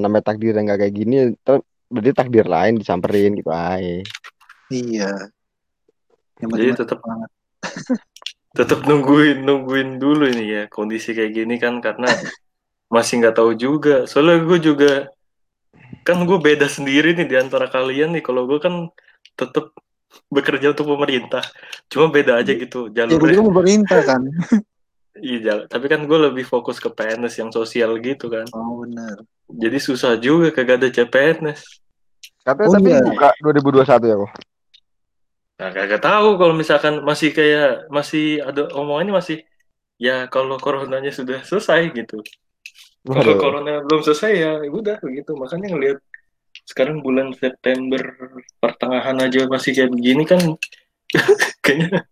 Namanya 0.00 0.24
takdir 0.32 0.56
yang 0.56 0.64
nggak 0.64 0.80
kayak 0.86 0.94
gini, 0.96 1.16
ter 1.44 1.60
berarti 1.92 2.12
takdir 2.16 2.46
lain 2.48 2.80
disamperin 2.80 3.36
gitu 3.36 3.52
aja. 3.52 4.00
Iya. 4.72 5.12
Yang 6.40 6.48
Jadi 6.48 6.52
penting 6.56 6.78
tetap 6.78 6.98
banget. 7.04 7.30
tetap 8.58 8.82
nungguin 8.82 9.46
nungguin 9.46 10.02
dulu 10.02 10.26
ini 10.26 10.44
ya 10.50 10.62
kondisi 10.66 11.14
kayak 11.14 11.30
gini 11.30 11.54
kan 11.62 11.78
karena 11.78 12.10
masih 12.94 13.22
nggak 13.22 13.36
tahu 13.38 13.54
juga. 13.54 14.02
Soalnya 14.10 14.42
gue 14.42 14.58
juga 14.58 14.92
kan 16.02 16.18
gue 16.26 16.38
beda 16.42 16.66
sendiri 16.66 17.14
nih 17.14 17.28
di 17.30 17.36
antara 17.38 17.70
kalian 17.70 18.18
nih. 18.18 18.24
Kalau 18.26 18.50
gue 18.50 18.58
kan 18.58 18.90
tetap 19.38 19.70
bekerja 20.26 20.74
untuk 20.74 20.90
pemerintah. 20.90 21.44
Cuma 21.86 22.10
beda 22.10 22.42
aja 22.42 22.50
gitu 22.50 22.90
Ya 22.90 23.06
gue 23.06 23.14
jalurnya. 23.14 23.38
juga 23.38 23.48
pemerintah 23.54 24.00
kan. 24.02 24.22
Iya, 25.18 25.66
tapi 25.66 25.90
kan 25.90 26.06
gue 26.06 26.30
lebih 26.30 26.46
fokus 26.46 26.78
ke 26.78 26.86
PNS 26.94 27.42
yang 27.42 27.50
sosial 27.50 27.98
gitu 27.98 28.30
kan. 28.30 28.46
Oh 28.54 28.86
benar. 28.86 29.18
Jadi 29.50 29.82
susah 29.82 30.14
juga 30.14 30.54
kagak 30.54 30.78
ada 30.78 30.88
CPNS. 30.94 31.58
Katanya 32.46 32.68
Oh, 32.70 32.74
tapi 32.78 32.88
iya. 32.94 33.02
buka 33.02 33.28
2021 33.42 33.98
ya 34.06 34.14
kok. 34.14 34.30
Nah, 35.58 35.74
kagak 35.74 35.98
tahu 35.98 36.38
kalau 36.38 36.54
misalkan 36.54 37.02
masih 37.02 37.34
kayak 37.34 37.90
masih 37.90 38.38
ada 38.46 38.70
omongannya 38.78 39.18
masih 39.18 39.42
ya 39.98 40.30
kalau 40.30 40.54
coronanya 40.62 41.10
sudah 41.10 41.42
selesai 41.42 41.90
gitu. 41.98 42.22
Kalau 43.02 43.34
corona 43.42 43.82
belum 43.82 44.06
selesai 44.06 44.32
ya 44.38 44.52
udah 44.70 45.02
begitu. 45.02 45.34
Makanya 45.34 45.74
ngelihat 45.74 45.98
sekarang 46.62 47.02
bulan 47.02 47.34
September 47.34 47.98
pertengahan 48.62 49.18
aja 49.18 49.50
masih 49.50 49.74
kayak 49.74 49.90
begini 49.90 50.22
kan 50.28 50.38
kayaknya 51.64 52.06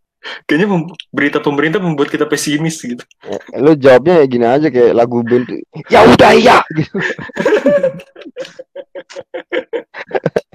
kayaknya 0.49 0.67
mem- 0.67 0.91
berita 1.15 1.39
pemerintah 1.39 1.79
membuat 1.79 2.11
kita 2.11 2.27
pesimis 2.27 2.83
gitu. 2.83 3.05
Eh, 3.31 3.63
Lu 3.63 3.79
jawabnya 3.79 4.19
ya 4.19 4.27
gini 4.27 4.47
aja 4.49 4.67
kayak 4.75 4.91
lagu 4.91 5.23
band 5.23 5.47
ya 5.87 6.03
udah 6.03 6.31
iya 6.35 6.59
gitu. 6.75 6.99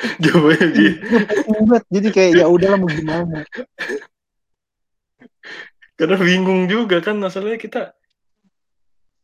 Jawabannya 0.24 0.66
gitu. 0.72 0.96
Jadi 1.92 2.08
kayak 2.12 2.32
ya 2.40 2.46
udahlah 2.48 2.78
mau 2.80 2.90
gimana. 2.90 3.44
Karena 5.98 6.16
bingung 6.16 6.64
juga 6.64 7.04
kan 7.04 7.20
masalahnya 7.20 7.60
kita 7.60 7.92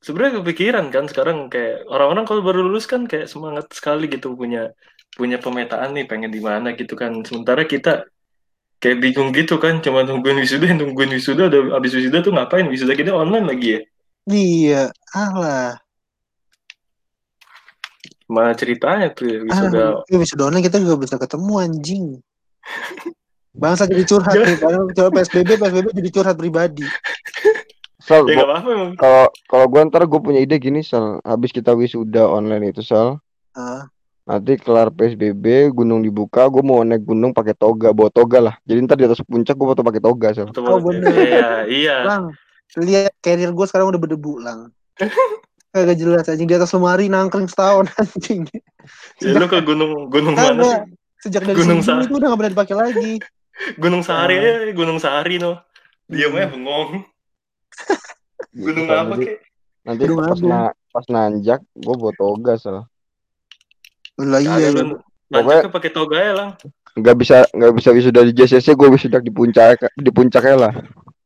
sebenarnya 0.05 0.45
kepikiran 0.45 0.93
kan 0.93 1.09
sekarang 1.09 1.49
kayak 1.49 1.89
orang-orang 1.89 2.29
kalau 2.29 2.45
baru 2.45 2.61
lulus 2.69 2.85
kan 2.85 3.09
kayak 3.09 3.27
semangat 3.27 3.73
sekali 3.73 4.13
gitu 4.13 4.37
punya 4.37 4.77
punya 5.17 5.41
pemetaan 5.41 5.97
nih 5.97 6.05
pengen 6.05 6.29
di 6.29 6.45
mana 6.45 6.77
gitu 6.77 6.93
kan. 6.93 7.25
Sementara 7.25 7.65
kita 7.65 8.05
kayak 8.77 9.01
bingung 9.01 9.33
gitu 9.33 9.57
kan 9.57 9.81
cuma 9.81 10.05
nungguin 10.05 10.37
wisuda 10.37 10.69
nungguin 10.77 11.17
wisuda 11.17 11.49
udah 11.49 11.81
habis 11.81 11.97
wisuda 11.97 12.21
tuh 12.21 12.37
ngapain 12.37 12.69
wisuda 12.69 12.93
kita 12.93 13.09
online 13.17 13.49
lagi 13.49 13.69
ya 13.73 13.81
Iya, 14.27 14.91
alah. 15.15 15.79
Mana 18.27 18.53
ceritanya 18.59 19.15
tuh 19.15 19.27
ya, 19.31 19.39
wisuda 19.47 19.83
Ah, 19.83 20.03
ya 20.11 20.17
wisuda 20.19 20.43
online 20.51 20.67
kita 20.67 20.83
juga 20.83 20.97
bisa 20.99 21.15
ketemu 21.17 21.53
anjing. 21.63 22.05
Bangsa 23.63 23.89
jadi 23.89 24.05
curhat 24.05 24.37
nih, 24.37 24.61
padahal 24.61 24.85
coba 24.93 25.09
PSBB, 25.17 25.57
PSBB 25.57 25.89
jadi 25.97 26.11
curhat 26.13 26.37
pribadi. 26.37 26.85
Sal, 27.97 28.29
ya 28.29 28.45
kalau 29.01 29.33
kalau 29.49 29.65
gua 29.67 29.83
ntar 29.89 30.05
gue 30.05 30.21
punya 30.21 30.45
ide 30.45 30.61
gini 30.61 30.85
Sal, 30.85 31.25
habis 31.25 31.51
kita 31.51 31.73
wisuda 31.73 32.29
online 32.29 32.71
itu 32.71 32.85
Sal, 32.85 33.19
Ah, 33.57 33.89
nanti 34.29 34.61
kelar 34.61 34.93
PSBB, 34.93 35.73
gunung 35.73 36.05
dibuka, 36.05 36.45
gue 36.53 36.61
mau 36.61 36.85
naik 36.85 37.09
gunung 37.09 37.33
pakai 37.33 37.57
toga, 37.57 37.97
bawa 37.97 38.13
toga 38.13 38.39
lah. 38.53 38.55
Jadi 38.69 38.79
ntar 38.85 39.01
di 39.01 39.09
atas 39.09 39.25
puncak 39.25 39.57
gue 39.57 39.67
foto 39.73 39.81
pakai 39.81 40.03
toga 40.05 40.29
Sal. 40.37 40.53
Oh, 40.61 40.79
bener. 40.85 41.09
iya 41.17 41.51
iya 41.65 41.97
Lang, 42.05 42.37
lihat 42.77 43.17
carrier 43.25 43.57
gue 43.57 43.67
sekarang 43.67 43.89
udah 43.89 44.01
berdebu, 44.05 44.45
Lang. 44.45 44.69
Kagak 45.77 45.97
jelas 45.97 46.25
anjing 46.25 46.49
di 46.49 46.57
atas 46.57 46.73
lemari 46.73 47.07
nangkring 47.07 47.45
setahun 47.45 47.85
anjing. 48.01 48.49
ya, 49.21 49.37
lu 49.37 49.45
ke 49.45 49.61
gunung 49.61 50.09
gunung 50.09 50.33
mana 50.33 50.57
sih 50.57 50.73
Kagak. 50.73 50.83
Sejak 51.17 51.43
dari 51.45 51.57
Gunung 51.57 51.81
sini 51.81 52.01
Sa- 52.01 52.05
itu 52.05 52.15
udah 52.15 52.29
gak 52.29 52.39
pernah 52.39 52.53
dipakai 52.53 52.77
lagi. 52.77 53.13
gunung 53.83 54.01
sehari 54.01 54.35
Ah. 54.37 54.41
aja 54.41 54.73
gunung 54.73 54.97
sehari 54.97 55.37
no 55.37 55.61
diam 56.07 56.29
Hmm. 56.29 56.39
aja 56.39 56.49
bengong 56.49 56.91
Gitu, 58.53 58.65
gunung 58.69 58.87
apa 58.89 59.15
kek 59.17 59.37
nanti 59.83 60.03
Gunung 60.03 60.19
pas, 60.23 60.41
na- 60.41 60.75
pas 60.89 61.07
nanjak, 61.07 61.61
gue 61.73 61.95
bawa 61.95 62.13
toga 62.15 62.53
Sal. 62.57 62.85
Lah 64.17 64.41
iya, 64.41 64.57
Kagak, 64.57 64.71
iya. 64.73 64.83
lu 64.83 64.97
nanti 65.29 65.69
pakai 65.69 65.91
toga 65.91 66.17
ya 66.17 66.33
lang 66.33 66.51
Nggak 66.97 67.17
bisa 67.21 67.37
nggak 67.51 67.73
bisa 67.77 67.89
wisuda 67.93 68.25
di 68.25 68.33
JCC, 68.33 68.73
gue 68.73 68.89
wisuda 68.89 69.21
di 69.21 69.29
puncak 69.29 69.77
di 69.93 70.09
puncaknya 70.09 70.57
lah. 70.57 70.73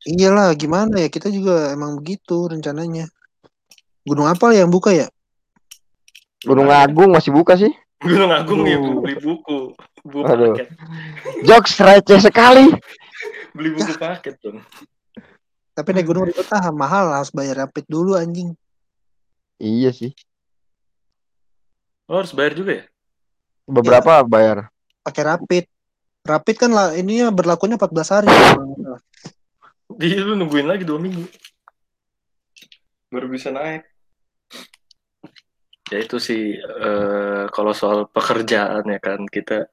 Iyalah, 0.03 0.51
gimana 0.55 0.99
ya? 0.99 1.07
Kita 1.07 1.31
juga 1.31 1.71
emang 1.71 1.95
begitu 1.95 2.51
rencananya. 2.51 3.07
Gunung 4.11 4.27
apa 4.27 4.51
yang 4.51 4.67
buka 4.67 4.91
ya? 4.91 5.07
Gunung 6.43 6.67
Agung 6.67 7.15
masih 7.15 7.31
buka 7.31 7.55
sih. 7.55 7.71
Gunung 8.03 8.35
Agung 8.35 8.67
ya 8.67 8.75
beli 8.83 9.15
buku 9.23 9.71
buku 10.03 10.27
Aduh. 10.27 10.57
paket 10.59 10.67
Jokes 11.47 11.79
receh 11.79 12.19
sekali. 12.19 12.67
beli 13.55 13.71
buku 13.71 13.95
paket 13.95 14.35
dong 14.43 14.59
Tapi 15.79 15.89
naik 15.95 16.11
gunung 16.11 16.27
ribet 16.27 16.49
ah, 16.51 16.75
mahal 16.75 17.15
harus 17.15 17.31
bayar 17.31 17.63
rapid 17.63 17.87
dulu 17.87 18.19
anjing. 18.19 18.59
Iya 19.63 19.95
sih. 19.95 20.11
oh, 22.11 22.19
harus 22.19 22.35
bayar 22.35 22.59
juga 22.59 22.83
ya 22.83 22.85
Beberapa 23.71 24.27
bayar. 24.27 24.75
Pakai 25.07 25.23
rapid. 25.23 25.65
Rapid 26.27 26.57
kan 26.59 26.71
lah 26.75 26.99
ininya 26.99 27.31
berlakunya 27.31 27.79
14 27.79 28.11
hari. 28.11 28.27
di 29.95 30.19
lu 30.19 30.35
nungguin 30.35 30.67
lagi 30.67 30.83
dua 30.83 30.99
minggu 30.99 31.27
baru 33.11 33.27
bisa 33.27 33.51
naik 33.51 33.90
ya 35.91 35.99
itu 35.99 36.17
sih 36.17 36.43
eh, 36.57 37.45
kalau 37.51 37.75
soal 37.75 38.07
pekerjaan 38.07 38.87
ya 38.87 38.99
kan 38.99 39.27
kita 39.27 39.67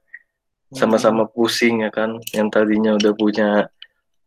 sama-sama 0.70 1.24
pusing 1.26 1.82
ya 1.82 1.90
kan 1.90 2.18
yang 2.34 2.50
tadinya 2.50 2.92
udah 2.94 3.14
punya 3.14 3.50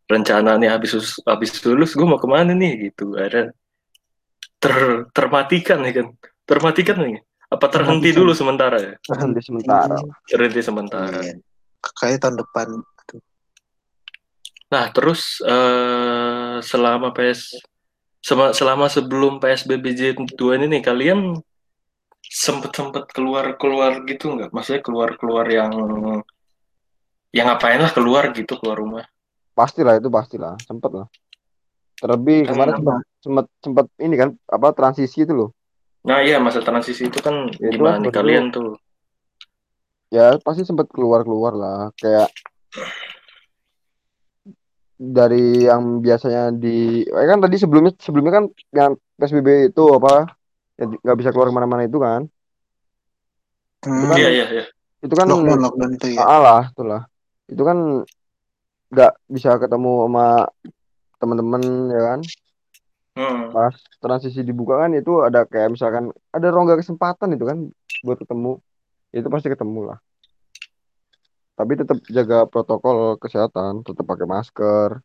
rencana 0.07 0.57
nih 0.57 0.67
habis 0.67 0.97
habis 1.23 1.51
lulus 1.61 1.93
gue 1.93 2.03
mau 2.03 2.17
ke 2.17 2.25
mana 2.25 2.51
nih 2.51 2.89
gitu 2.89 3.13
ada 3.15 3.53
ter 4.57 4.75
termatikan 5.11 5.81
ya 5.81 5.93
kan 5.93 6.07
termatikan 6.43 6.97
nih 6.99 7.21
apa 7.47 7.65
terhenti 7.67 8.09
Termatikan. 8.09 8.19
dulu 8.23 8.31
sementara 8.31 8.77
ya 8.79 8.93
Berhenti 9.03 9.41
sementara. 9.43 9.95
terhenti 10.25 10.61
sementara 10.61 11.19
Iya. 11.21 11.35
Kayak 11.97 12.17
tahun 12.21 12.37
depan. 12.39 12.67
nah 14.71 14.87
terus 14.89 15.41
eh, 15.43 16.55
selama 16.63 17.11
PS 17.11 17.59
selama 18.53 18.85
sebelum 18.87 19.37
PSBB 19.37 19.85
Jilid 19.91 20.17
2 20.37 20.57
ini 20.57 20.77
nih 20.77 20.81
kalian 20.81 21.19
sempet 22.21 22.71
sempet 22.73 23.03
keluar 23.11 23.57
keluar 23.57 24.05
gitu 24.05 24.33
nggak 24.37 24.53
maksudnya 24.53 24.81
keluar 24.85 25.17
keluar 25.17 25.45
yang 25.49 25.73
yang 27.31 27.45
ngapain 27.47 27.79
lah 27.81 27.91
keluar 27.91 28.29
gitu 28.35 28.55
keluar 28.59 28.77
rumah 28.79 29.05
Pastilah 29.51 29.99
itu 29.99 30.07
pastilah, 30.07 30.55
sempet 30.63 30.91
lah. 30.95 31.07
Terlebih 31.99 32.47
kemarin 32.47 32.71
apa? 32.71 32.79
sempat 32.79 32.97
sempat 33.19 33.45
sempat 33.59 33.85
ini 33.99 34.15
kan 34.15 34.29
apa 34.47 34.71
transisi 34.71 35.27
itu 35.27 35.35
loh. 35.35 35.49
Nah 36.07 36.23
iya 36.23 36.39
masa 36.39 36.63
transisi 36.63 37.11
itu 37.11 37.19
kan 37.19 37.51
Itu 37.51 37.77
gimana 37.77 37.99
nih 38.01 38.15
kalian 38.15 38.49
tuh? 38.49 38.79
ya 40.11 40.35
pasti 40.43 40.67
sempat 40.67 40.91
keluar 40.91 41.23
keluar 41.23 41.55
lah 41.55 41.87
kayak 41.95 42.27
dari 44.99 45.71
yang 45.71 46.03
biasanya 46.03 46.51
di 46.51 47.07
eh 47.07 47.27
kan 47.31 47.39
tadi 47.39 47.55
sebelumnya 47.55 47.95
sebelumnya 47.95 48.43
kan 48.43 48.45
yang 48.75 48.91
PSBB 49.15 49.71
itu 49.71 49.83
apa 49.95 50.27
nggak 50.81 51.17
bisa 51.17 51.29
keluar 51.29 51.49
ke 51.49 51.55
mana-mana 51.55 51.83
itu 51.85 51.97
kan? 51.97 52.25
Hmm, 53.85 54.09
kan- 54.09 54.19
Iya 54.19 54.29
iya 54.29 54.45
iya. 54.49 54.65
itu 55.01 55.13
kan 55.17 55.25
lockdown 55.25 55.61
lockdown 55.65 55.91
itu 55.97 56.07
ya. 56.13 56.21
ah 56.21 56.39
lah 56.39 56.61
itulah. 56.69 57.01
Itu 57.49 57.61
kan 57.65 57.77
nggak 58.91 59.13
bisa 59.27 59.57
ketemu 59.57 59.91
sama 60.05 60.27
teman-teman 61.17 61.61
ya 61.89 62.01
kan? 62.15 62.19
Hmm. 63.11 63.51
pas 63.51 63.75
transisi 63.99 64.39
dibuka 64.39 64.79
kan 64.79 64.95
itu 64.95 65.19
ada 65.19 65.43
kayak 65.43 65.75
misalkan 65.75 66.15
ada 66.31 66.47
rongga 66.47 66.79
kesempatan 66.79 67.35
itu 67.35 67.43
kan 67.43 67.57
buat 68.01 68.17
ketemu. 68.17 68.63
Itu 69.11 69.27
pasti 69.27 69.51
ketemu 69.51 69.91
lah 69.91 69.99
tapi 71.51 71.77
tetap 71.77 72.01
jaga 72.09 72.49
protokol 72.49 73.21
kesehatan 73.21 73.85
tetap 73.85 74.01
pakai 74.01 74.25
masker. 74.25 74.97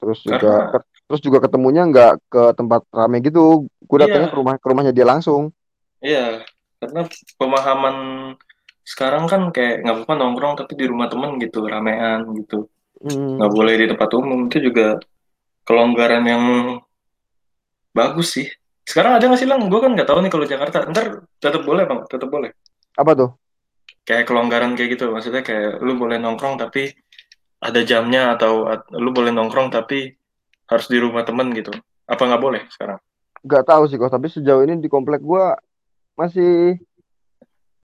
Terus 0.00 0.18
juga 0.24 0.72
Karena- 0.72 0.95
terus 1.06 1.20
juga 1.20 1.38
ketemunya 1.38 1.86
nggak 1.86 2.12
ke 2.26 2.42
tempat 2.54 2.82
rame 2.90 3.22
gitu 3.22 3.64
gue 3.80 3.98
datangnya 3.98 4.26
Iya. 4.26 4.32
ke 4.34 4.38
rumah 4.38 4.54
ke 4.58 4.66
rumahnya 4.66 4.92
dia 4.92 5.06
langsung 5.06 5.54
Iya, 5.96 6.44
karena 6.76 7.08
pemahaman 7.34 7.96
sekarang 8.84 9.24
kan 9.26 9.48
kayak 9.50 9.82
nggak 9.82 9.94
apa-apa 9.96 10.14
nongkrong 10.14 10.54
tapi 10.54 10.76
di 10.76 10.86
rumah 10.86 11.08
temen 11.08 11.40
gitu, 11.40 11.64
ramean 11.64 12.22
gitu. 12.36 12.68
Hmm. 13.00 13.40
Nggak 13.40 13.50
boleh 13.50 13.74
di 13.74 13.86
tempat 13.90 14.10
umum 14.14 14.46
itu 14.46 14.60
juga 14.60 15.00
kelonggaran 15.64 16.22
yang 16.22 16.44
bagus 17.90 18.36
sih. 18.38 18.46
Sekarang 18.86 19.18
ada 19.18 19.24
nggak 19.26 19.40
sih 19.40 19.48
lang? 19.48 19.66
Gue 19.66 19.80
kan 19.82 19.96
nggak 19.96 20.06
tahu 20.06 20.20
nih 20.22 20.30
kalau 20.30 20.46
Jakarta. 20.46 20.86
Ntar 20.86 21.26
tetap 21.42 21.62
boleh 21.64 21.82
bang, 21.88 22.00
tetap 22.06 22.28
boleh. 22.28 22.50
apa 22.96 23.12
tuh 23.12 23.30
Kayak 24.06 24.24
kelonggaran 24.30 24.72
kayak 24.72 24.96
gitu, 24.96 25.10
maksudnya 25.10 25.42
kayak 25.42 25.82
lu 25.82 25.98
boleh 25.98 26.16
nongkrong 26.16 26.56
tapi 26.56 26.94
ada 27.58 27.80
jamnya 27.82 28.38
atau 28.38 28.68
at- 28.70 28.86
lu 28.94 29.10
boleh 29.10 29.34
nongkrong 29.34 29.68
tapi 29.68 30.14
harus 30.66 30.86
di 30.86 30.98
rumah 30.98 31.22
temen 31.22 31.50
gitu. 31.52 31.70
Apa 32.06 32.22
nggak 32.22 32.42
boleh 32.42 32.62
sekarang? 32.70 32.98
nggak 33.46 33.62
tahu 33.62 33.86
sih 33.86 33.94
kok 33.94 34.10
tapi 34.10 34.26
sejauh 34.26 34.66
ini 34.66 34.82
di 34.82 34.90
komplek 34.90 35.22
gua 35.22 35.54
masih 36.18 36.82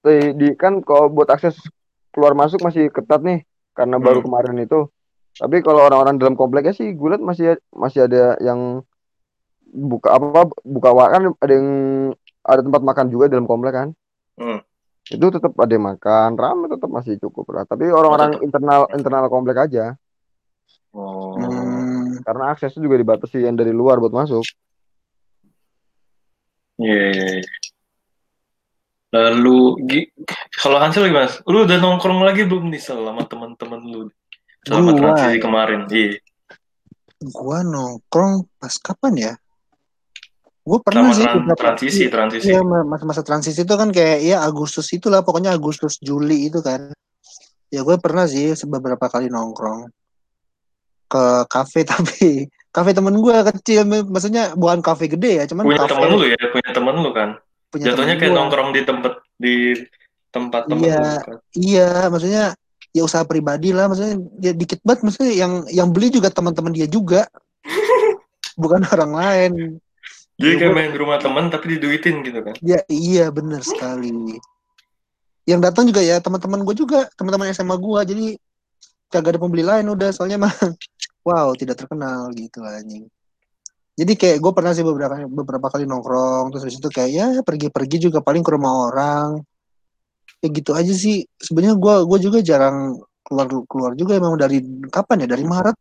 di, 0.02 0.34
di- 0.34 0.58
kan 0.58 0.82
kalau 0.82 1.06
buat 1.06 1.30
akses 1.30 1.54
keluar 2.10 2.34
masuk 2.34 2.58
masih 2.66 2.90
ketat 2.90 3.22
nih 3.22 3.46
karena 3.70 4.02
baru 4.02 4.18
Hmm. 4.20 4.26
kemarin 4.26 4.58
itu 4.58 4.90
tapi 5.38 5.62
kalau 5.62 5.86
orang-orang 5.86 6.18
dalam 6.18 6.34
kompleknya 6.34 6.74
sih 6.74 6.90
gue 6.90 7.08
liat 7.08 7.22
masih 7.22 7.56
masih 7.70 8.10
ada 8.10 8.34
yang 8.42 8.82
buka 9.70 10.12
apa 10.12 10.50
buka 10.66 10.90
kan 10.92 11.30
ada 11.30 11.52
yang 11.54 11.68
ada 12.42 12.60
tempat 12.60 12.82
makan 12.82 13.06
juga 13.08 13.30
dalam 13.30 13.46
komplek 13.46 13.72
kan 13.72 13.88
Hmm. 14.34 14.60
itu 15.08 15.26
tetap 15.30 15.54
ada 15.56 15.70
yang 15.70 15.86
makan 15.86 16.34
ramai 16.34 16.66
tetap 16.68 16.90
masih 16.90 17.22
cukup 17.22 17.54
lah 17.54 17.64
tapi 17.70 17.86
orang-orang 17.86 18.42
internal 18.42 18.90
internal 18.90 19.30
komplek 19.30 19.62
aja 19.62 19.94
Oh. 20.92 21.32
Hmm, 21.40 21.71
karena 22.20 22.44
aksesnya 22.52 22.84
juga 22.84 23.00
dibatasi 23.00 23.40
yang 23.40 23.56
dari 23.56 23.72
luar 23.72 23.96
buat 23.96 24.12
masuk 24.12 24.44
Iya, 26.76 27.04
iya, 27.14 27.26
iya. 27.38 27.50
Lalu, 29.12 29.76
kalau 30.56 30.80
Hansel 30.80 31.04
gimana? 31.04 31.28
Lu 31.44 31.68
udah 31.68 31.76
nongkrong 31.76 32.24
lagi 32.24 32.48
belum 32.48 32.72
nih 32.72 32.80
selama 32.80 33.28
teman-teman 33.28 33.80
lu? 33.84 34.00
Selama 34.64 34.90
Gua. 34.96 35.00
transisi 35.14 35.36
kemarin, 35.38 35.80
iya. 35.92 36.16
gua 37.22 37.60
nongkrong 37.62 38.48
pas 38.56 38.72
kapan 38.80 39.14
ya? 39.14 39.32
Gua 40.64 40.80
pernah 40.80 41.12
Sama 41.12 41.14
sih 41.14 41.26
tran- 41.28 41.36
beberapa- 41.44 41.60
transisi, 41.60 42.02
transisi. 42.08 42.46
Iya, 42.50 42.60
ma- 42.64 42.88
masa-masa 42.88 43.22
transisi 43.22 43.62
itu 43.62 43.74
kan 43.76 43.92
kayak 43.92 44.18
ya 44.24 44.42
Agustus 44.42 44.88
itulah 44.90 45.20
pokoknya 45.22 45.52
Agustus 45.54 46.00
Juli 46.00 46.48
itu 46.50 46.58
kan. 46.64 46.90
Ya 47.68 47.84
gue 47.84 47.96
pernah 48.00 48.24
sih 48.28 48.52
beberapa 48.66 49.06
kali 49.08 49.28
nongkrong 49.28 49.88
ke 51.12 51.24
kafe 51.46 51.84
tapi 51.92 52.48
kafe 52.72 52.90
temen 52.90 53.12
gue 53.14 53.36
kecil 53.52 53.84
maksudnya 53.84 54.56
bukan 54.56 54.80
kafe 54.80 55.04
gede 55.06 55.30
ya 55.36 55.44
cuman 55.44 55.62
Punya 55.62 55.80
kafe 55.84 55.92
temen 55.92 56.08
lu 56.10 56.24
ya, 56.24 56.38
punya 56.48 56.70
temen 56.72 56.94
lu 56.96 57.10
kan? 57.12 57.30
punya 57.68 57.84
Jatuhnya 57.88 58.16
kayak 58.16 58.32
gua. 58.32 58.38
nongkrong 58.38 58.68
di 58.70 58.80
tempat 58.82 59.12
di 59.36 59.54
tempat 60.28 60.62
temen 60.66 60.80
Iya. 60.82 60.96
lu 60.96 61.20
kan? 61.22 61.36
Iya, 61.52 61.88
maksudnya 62.08 62.44
ya 62.92 63.02
usaha 63.02 63.24
pribadi 63.24 63.72
lah, 63.72 63.88
maksudnya 63.88 64.16
ya 64.38 64.52
dikit 64.52 64.80
banget, 64.82 65.00
maksudnya 65.02 65.32
yang 65.34 65.52
yang 65.68 65.88
beli 65.88 66.08
juga 66.08 66.28
teman-teman 66.28 66.68
dia 66.70 66.84
juga, 66.84 67.24
bukan 68.60 68.84
orang 68.86 69.12
lain. 69.12 69.52
Jadi 70.36 70.44
Ya, 70.46 70.56
kayak 70.58 70.68
gua- 70.68 70.76
main 70.78 70.90
di 70.90 70.98
rumah 70.98 71.18
temen 71.18 71.44
tapi 71.48 71.64
diduitin 71.70 72.20
gitu 72.20 72.40
kan? 72.42 72.54
Ya 72.60 72.80
iya 72.86 73.28
bener 73.28 73.60
sekali. 73.62 74.36
Yang 75.42 75.60
datang 75.62 75.84
juga 75.88 76.00
ya 76.00 76.16
teman-teman 76.18 76.60
gue 76.62 76.76
juga, 76.78 77.08
teman-teman 77.14 77.50
SMA 77.50 77.74
gue, 77.74 78.00
jadi 78.06 78.26
kagak 79.12 79.36
ada 79.36 79.40
pembeli 79.44 79.60
lain 79.60 79.84
udah, 79.92 80.08
soalnya 80.16 80.40
mah 80.40 80.52
wow 81.28 81.52
tidak 81.52 81.76
terkenal 81.76 82.32
gitu 82.32 82.64
anjing. 82.64 83.04
Jadi 83.92 84.12
kayak 84.16 84.40
gue 84.40 84.52
pernah 84.56 84.72
sih 84.72 84.80
beberapa 84.80 85.20
beberapa 85.28 85.68
kali 85.68 85.84
nongkrong, 85.84 86.48
terus 86.48 86.62
habis 86.64 86.80
itu 86.80 86.88
kayak 86.88 87.10
ya 87.12 87.26
pergi-pergi 87.44 88.08
juga 88.08 88.24
paling 88.24 88.40
ke 88.40 88.50
rumah 88.56 88.88
orang. 88.88 89.44
Ya 90.40 90.48
gitu 90.48 90.72
aja 90.72 90.90
sih. 90.96 91.28
Sebenarnya 91.36 91.76
gue 91.76 91.94
gua 92.08 92.18
juga 92.18 92.40
jarang 92.40 92.96
keluar 93.22 93.46
keluar 93.68 93.92
juga 93.94 94.16
emang 94.16 94.40
dari 94.40 94.64
kapan 94.88 95.28
ya? 95.28 95.36
Dari 95.36 95.44
Maret. 95.44 95.76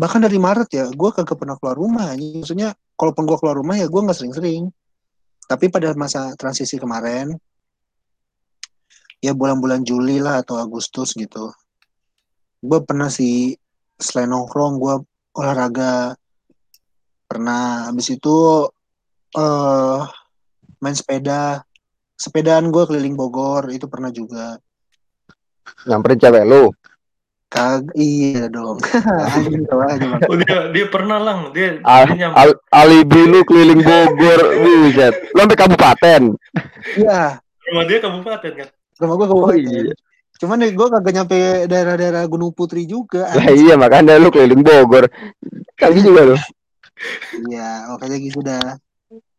Bahkan 0.00 0.20
dari 0.24 0.38
Maret 0.40 0.68
ya, 0.72 0.84
gue 0.88 1.10
kagak 1.12 1.36
pernah 1.36 1.56
keluar 1.60 1.76
rumah. 1.76 2.08
Maksudnya 2.16 2.72
kalaupun 2.96 3.28
gue 3.28 3.36
keluar 3.36 3.56
rumah 3.60 3.76
ya 3.76 3.86
gue 3.88 4.00
nggak 4.00 4.16
sering-sering. 4.16 4.72
Tapi 5.46 5.68
pada 5.68 5.92
masa 5.94 6.32
transisi 6.34 6.80
kemarin, 6.80 7.30
ya 9.22 9.32
bulan-bulan 9.36 9.84
Juli 9.86 10.18
lah 10.18 10.42
atau 10.42 10.58
Agustus 10.58 11.14
gitu, 11.14 11.52
gue 12.66 12.80
pernah 12.82 13.06
sih 13.06 13.54
selain 13.96 14.30
nongkrong 14.34 14.82
gue 14.82 14.94
olahraga. 15.38 16.18
Pernah. 17.26 17.90
Habis 17.90 18.18
itu 18.18 18.66
eh 19.38 20.00
main 20.82 20.96
sepeda. 20.96 21.62
Sepedaan 22.16 22.72
gue 22.72 22.84
keliling 22.88 23.14
Bogor 23.14 23.68
itu 23.70 23.86
pernah 23.86 24.10
juga. 24.10 24.56
Nyamperin 25.86 26.18
cewek 26.18 26.44
lu? 26.48 26.72
Kag 27.46 27.94
iya 27.94 28.50
dong. 28.50 28.82
Oh 30.26 30.34
dia 30.34 30.72
dia 30.74 30.86
pernah 30.90 31.20
lang, 31.22 31.54
dia, 31.54 31.78
Al- 31.86 32.10
dia 32.10 32.32
al- 32.34 32.60
alibi 32.74 33.22
lu 33.28 33.44
keliling 33.46 33.84
Bogor 33.84 34.40
buset. 34.58 35.14
Lu 35.36 35.44
sampai 35.44 35.58
kabupaten? 35.58 36.22
Iya. 36.96 37.38
Rumah 37.70 37.84
dia 37.86 37.98
kabupaten 38.02 38.52
kan? 38.64 38.68
rumah 39.00 39.14
gue 39.20 39.26
oh 39.28 39.28
kabupaten 39.28 39.60
iya 39.60 39.94
cuman 40.36 40.56
nih 40.62 40.72
gue 40.76 40.86
kagak 40.92 41.14
nyampe 41.16 41.36
daerah-daerah 41.68 42.22
Gunung 42.28 42.52
Putri 42.52 42.84
juga 42.84 43.28
lah 43.32 43.48
iya 43.52 43.74
makanya 43.74 44.20
lu 44.20 44.28
keliling 44.28 44.60
Bogor 44.60 45.08
kali 45.76 46.00
juga 46.04 46.34
lu 46.34 46.36
Iya, 47.52 47.92
makanya 47.92 48.16
gitu 48.16 48.40
dah. 48.40 48.80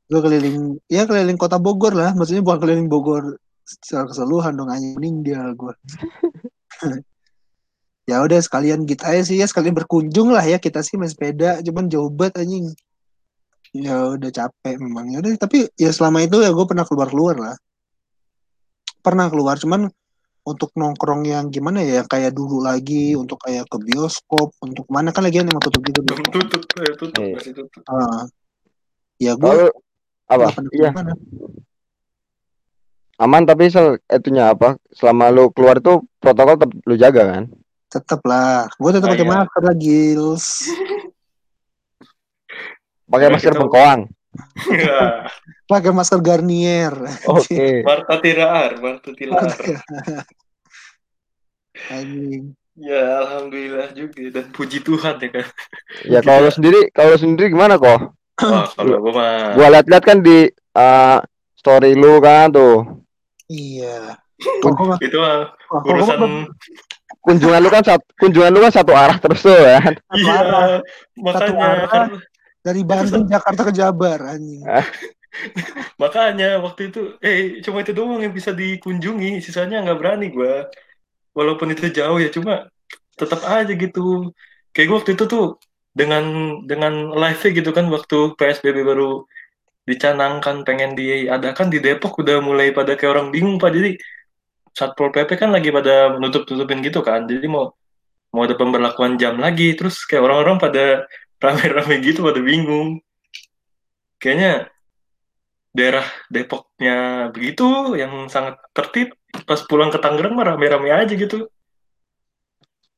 Gue 0.07 0.21
keliling, 0.23 0.79
ya 0.87 1.03
keliling 1.09 1.39
kota 1.39 1.57
Bogor 1.59 1.93
lah. 1.97 2.13
Maksudnya 2.13 2.45
bukan 2.45 2.59
keliling 2.63 2.87
Bogor 2.87 3.41
secara 3.65 4.07
keseluruhan 4.07 4.55
dong, 4.55 4.71
anjing 4.71 4.95
meninggal 4.95 5.51
gue. 5.57 5.73
ya 8.09 8.23
udah 8.23 8.39
sekalian 8.39 8.87
kita 8.87 9.11
aja 9.11 9.23
sih 9.27 9.37
ya, 9.41 9.49
sekalian 9.49 9.75
berkunjung 9.75 10.31
lah 10.31 10.45
ya 10.45 10.61
kita 10.61 10.79
sih 10.79 10.95
main 10.95 11.11
sepeda, 11.11 11.59
cuman 11.65 11.91
jauh 11.91 12.07
banget 12.07 12.45
anjing. 12.45 12.71
Ya 13.75 14.15
udah 14.15 14.31
capek 14.31 14.79
memang 14.79 15.11
ya 15.11 15.19
udah, 15.19 15.35
tapi 15.35 15.67
ya 15.75 15.91
selama 15.91 16.23
itu 16.23 16.39
ya 16.39 16.55
gue 16.55 16.65
pernah 16.69 16.87
keluar-keluar 16.87 17.35
lah. 17.35 17.55
Pernah 19.03 19.27
keluar, 19.27 19.59
cuman 19.59 19.91
untuk 20.47 20.71
nongkrong 20.79 21.27
yang 21.27 21.51
gimana 21.51 21.83
ya, 21.83 21.99
yang 21.99 22.07
kayak 22.07 22.31
dulu 22.31 22.63
lagi, 22.63 23.19
untuk 23.19 23.35
kayak 23.43 23.67
ke 23.67 23.77
bioskop, 23.83 24.55
untuk 24.63 24.87
mana 24.87 25.11
kan 25.11 25.27
lagi 25.27 25.43
emang 25.43 25.59
tutup 25.59 25.83
juga. 25.83 25.99
Belum 26.07 26.23
tutup, 26.31 26.63
eh, 26.79 26.93
tutup, 26.95 27.19
Iya. 27.19 27.35
masih 27.35 27.53
tutup. 27.53 27.81
Ah. 27.83 28.23
ya 29.17 29.33
gue 29.33 29.49
Lalu 29.49 29.67
apa 30.29 30.49
iya 30.77 30.93
aman 33.17 33.49
tapi 33.49 33.65
sel 33.73 33.97
itunya 34.05 34.53
apa 34.53 34.77
selama 34.93 35.33
lu 35.33 35.49
keluar 35.49 35.81
itu 35.81 36.05
protokol 36.21 36.53
tetap 36.61 36.71
lu 36.85 36.95
jaga 36.95 37.23
kan 37.25 37.43
Tetep 37.87 38.19
lah. 38.27 38.67
Gue 38.77 38.91
tetap 38.91 39.07
Ah, 39.09 39.13
pakai 39.15 39.23
iya. 39.23 39.31
masker 39.31 39.61
lah, 39.63 39.75
Gils. 39.79 40.45
pakai 43.07 43.27
Ya, 43.27 43.31
masker 43.31 43.53
Ya, 43.55 43.59
Pakai 45.67 45.91
masker 45.91 46.19
Garnier. 46.19 46.93
oke 47.25 47.63
Marta 47.87 48.15
Tiraar, 48.17 48.71
Marta 48.79 49.09
Tiraar. 49.11 49.51
Anjing. 51.87 52.53
Ya, 52.77 53.25
alhamdulillah 53.25 53.89
juga 53.91 54.21
dan 54.29 54.53
puji 54.53 54.85
Tuhan 54.85 55.17
ya 55.17 55.29
kan. 55.33 55.45
ya 56.05 56.19
kalau 56.21 56.45
sendiri 56.47 56.93
kalau 56.93 57.17
sendiri 57.17 57.49
gimana 57.49 57.73
kok 57.73 58.13
Wah, 58.37 58.69
kalau 58.69 59.01
gue 59.01 59.13
mah 59.17 59.57
gua 59.57 59.67
liat-liat 59.73 60.03
kan 60.05 60.21
di 60.21 60.45
eh, 60.53 61.17
story 61.57 61.97
lu 61.97 62.21
kan 62.21 62.53
tuh 62.53 63.01
Iya. 63.49 64.13
Itu 65.01 65.17
mah 65.17 65.57
urusan 65.73 66.53
kunjungan 67.17 67.59
lu 67.59 67.69
kan 67.73 67.81
satu 67.81 68.05
kunjungan 68.15 68.51
lu 68.53 68.61
kan 68.61 68.69
satu 68.69 68.93
arah 68.93 69.17
terus 69.17 69.41
tuh 69.41 69.57
ya 69.57 69.81
kan 69.81 69.93
iya 70.13 70.33
arah. 70.37 70.65
makanya 71.17 71.65
arah. 71.65 71.87
karena- 71.89 72.21
dari 72.67 72.83
Bandung 72.83 73.23
Jakarta 73.23 73.61
ke 73.63 73.71
Jabar 73.71 74.19
anjing. 74.35 74.67
Makanya 76.01 76.59
waktu 76.59 76.91
itu, 76.91 77.15
eh 77.23 77.63
cuma 77.63 77.85
itu 77.85 77.95
doang 77.95 78.19
yang 78.19 78.33
bisa 78.35 78.51
dikunjungi, 78.51 79.39
sisanya 79.39 79.79
nggak 79.85 79.99
berani 79.99 80.27
gua. 80.33 80.67
Walaupun 81.31 81.71
itu 81.71 81.87
jauh 81.93 82.19
ya, 82.19 82.27
cuma 82.33 82.67
tetap 83.15 83.45
aja 83.47 83.71
gitu. 83.71 84.33
Kayak 84.75 84.87
gua 84.91 84.97
waktu 84.99 85.11
itu 85.15 85.23
tuh 85.29 85.45
dengan 85.97 86.23
dengan 86.69 87.09
live 87.17 87.41
gitu 87.41 87.73
kan 87.73 87.89
waktu 87.89 88.37
PSBB 88.37 88.85
baru 88.85 89.25
dicanangkan 89.89 90.61
pengen 90.67 90.93
diadakan 90.93 91.73
di 91.73 91.81
Depok 91.81 92.21
udah 92.21 92.37
mulai 92.43 92.69
pada 92.75 92.93
kayak 92.93 93.11
orang 93.17 93.27
bingung 93.33 93.57
pak 93.57 93.73
jadi 93.73 93.97
satpol 94.77 95.09
pp 95.09 95.31
kan 95.39 95.49
lagi 95.49 95.73
pada 95.73 96.13
menutup 96.13 96.45
tutupin 96.45 96.85
gitu 96.85 97.01
kan 97.01 97.25
jadi 97.25 97.49
mau 97.49 97.73
mau 98.29 98.45
ada 98.45 98.53
pemberlakuan 98.53 99.17
jam 99.17 99.41
lagi 99.41 99.73
terus 99.73 100.05
kayak 100.05 100.27
orang-orang 100.27 100.61
pada 100.61 100.83
rame-rame 101.37 101.95
gitu 102.01 102.25
pada 102.25 102.41
bingung. 102.41 103.01
Kayaknya 104.17 104.73
daerah 105.71 106.05
Depoknya 106.33 107.29
begitu 107.29 107.93
yang 107.93 108.25
sangat 108.27 108.57
tertib. 108.73 109.13
Pas 109.45 109.61
pulang 109.69 109.93
ke 109.93 110.01
Tangerang 110.01 110.33
mah 110.33 110.53
rame-rame 110.53 110.89
aja 110.89 111.13
gitu. 111.13 111.45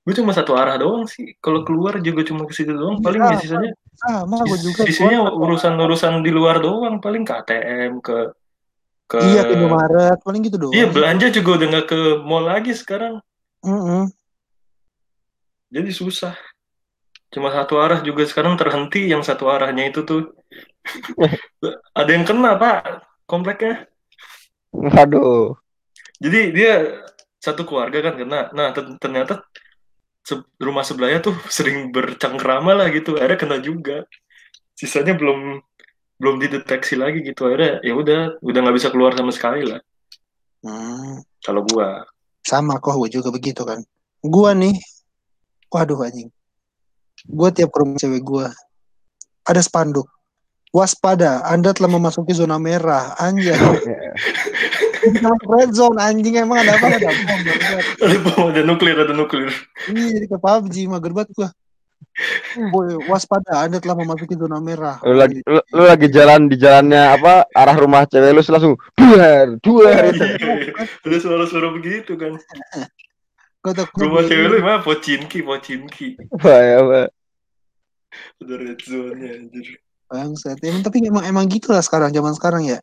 Gue 0.07 0.13
cuma 0.15 0.31
satu 0.31 0.55
arah 0.55 0.79
doang 0.79 1.05
sih. 1.05 1.35
Kalau 1.43 1.67
keluar 1.67 1.99
juga 1.99 2.23
cuma 2.23 2.47
ke 2.47 2.55
situ 2.55 2.71
doang 2.71 3.03
paling 3.03 3.19
ya 3.19 3.35
Iya, 3.35 3.39
sisanya 3.43 3.71
sama 3.99 4.47
gue 4.47 4.59
juga 4.63 4.81
sisanya 4.87 5.19
urusan-urusan 5.27 6.23
di 6.23 6.31
luar 6.31 6.63
doang 6.63 7.03
paling 7.03 7.27
ke 7.27 7.33
ATM 7.35 7.99
ke 7.99 8.31
ke 9.11 9.19
Iya 9.19 9.43
ke 9.43 9.53
Indomaret 9.59 10.17
paling 10.23 10.41
gitu 10.47 10.55
doang. 10.55 10.71
iya 10.71 10.87
belanja 10.87 11.27
juga 11.35 11.59
udah 11.59 11.67
nggak 11.67 11.87
ke 11.91 11.99
mall 12.23 12.47
lagi 12.47 12.71
sekarang. 12.71 13.19
Mm-mm. 13.59 14.07
jadi 15.67 15.91
susah 15.91 16.31
cuma 17.29 17.53
satu 17.53 17.77
arah 17.77 18.01
juga 18.01 18.25
sekarang 18.25 18.57
terhenti 18.57 19.09
yang 19.09 19.21
satu 19.21 19.45
arahnya 19.49 19.89
itu 19.89 20.01
tuh. 20.05 20.33
Ada 21.99 22.11
yang 22.15 22.25
kena 22.25 22.57
pak 22.57 23.05
kompleknya. 23.29 23.85
Waduh. 24.73 25.57
jadi 26.21 26.39
dia 26.53 26.73
satu 27.41 27.63
keluarga 27.63 28.11
kan 28.11 28.15
kena. 28.19 28.49
Nah 28.53 28.73
ter- 28.75 28.97
ternyata 29.01 29.45
se- 30.25 30.45
rumah 30.59 30.83
sebelahnya 30.85 31.19
tuh 31.23 31.35
sering 31.49 31.89
bercengkrama 31.93 32.75
lah 32.75 32.87
gitu. 32.91 33.15
Akhirnya 33.17 33.39
kena 33.39 33.57
juga. 33.63 34.05
Sisanya 34.75 35.13
belum 35.17 35.61
belum 36.19 36.35
dideteksi 36.43 36.99
lagi 36.99 37.23
gitu. 37.23 37.47
Akhirnya 37.47 37.79
ya 37.85 37.93
udah 37.95 38.19
udah 38.43 38.59
nggak 38.59 38.77
bisa 38.77 38.89
keluar 38.91 39.15
sama 39.15 39.31
sekali 39.31 39.63
lah. 39.69 39.79
Hmm, 40.65 41.23
kalau 41.39 41.63
gua. 41.63 42.03
Sama 42.43 42.79
kok 42.83 42.95
gue 42.99 43.09
juga 43.19 43.31
begitu 43.31 43.63
kan. 43.63 43.79
Gua 44.19 44.51
nih, 44.51 44.75
waduh 45.71 46.03
anjing. 46.03 46.27
Gua 47.27 47.49
tiap 47.51 47.73
ke 47.73 47.77
rumah 47.81 47.97
cewek 47.99 48.23
gua 48.23 48.47
ada 49.49 49.61
spanduk. 49.65 50.05
Waspada, 50.69 51.41
Anda 51.49 51.73
telah 51.73 51.89
memasuki 51.89 52.29
zona 52.37 52.61
merah. 52.61 53.17
Anjay. 53.17 53.57
Kita 54.99 55.31
masuk 55.31 55.47
red 55.47 55.71
zone 55.71 55.95
anjing 55.95 56.35
emang 56.43 56.59
ada 56.59 56.75
apa 56.75 56.91
ada 56.91 57.07
bom. 57.07 57.39
bangsat. 57.47 57.83
ada 58.03 58.17
bom 58.19 58.43
ada 58.51 58.61
nuklir 58.67 58.99
ada 58.99 59.15
nuklir 59.15 59.47
Iya 59.87 60.07
jadi 60.19 60.27
ke 60.27 60.35
PUBG 60.35 60.75
mager 60.91 61.15
banget 61.15 61.31
gua. 61.39 61.49
Boy, 62.75 62.99
waspada, 63.07 63.63
Anda 63.63 63.79
telah 63.79 63.95
memasuki 63.95 64.35
zona 64.35 64.59
merah. 64.59 64.99
Lu 65.07 65.15
lagi 65.15 65.39
lu, 65.47 65.63
lu 65.71 65.83
lagi 65.87 66.11
jalan 66.11 66.51
di 66.51 66.59
jalannya 66.59 67.15
apa 67.15 67.47
arah 67.55 67.75
rumah 67.79 68.03
cewek 68.11 68.35
lu 68.35 68.43
langsung 68.43 68.75
duar 68.99 69.55
duar 69.63 70.11
itu. 70.11 70.25
Ada 71.07 71.17
suara-suara 71.23 71.71
begitu 71.71 72.19
kan 72.19 72.35
Gua 73.59 73.75
takutnya 73.75 74.07
rumah 74.07 74.23
cewek 74.23 74.47
lu 74.47 74.57
mah 74.63 74.79
pocinki 74.79 75.43
pocinki 75.43 76.15
Wah, 76.31 76.59
ya, 76.63 76.79
Pak. 76.79 77.07
ada 78.39 78.55
red 78.55 78.79
zone-nya 78.81 79.29
anjir 79.35 79.67
Bangsat. 80.09 80.57
Emang 80.65 80.81
tapi 80.81 81.05
emang 81.05 81.21
emang 81.21 81.45
gitu 81.45 81.69
lah 81.69 81.85
sekarang 81.85 82.09
zaman 82.09 82.33
sekarang 82.33 82.65
ya. 82.65 82.81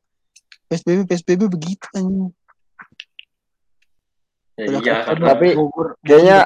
PSBB 0.70 1.10
PSBB 1.10 1.50
begitu 1.50 1.82
anjing. 1.90 2.30
ya 4.54 4.64
Udah 4.70 4.78
iya 4.78 4.94
Tapi. 5.10 5.58
Kayaknya 6.06 6.38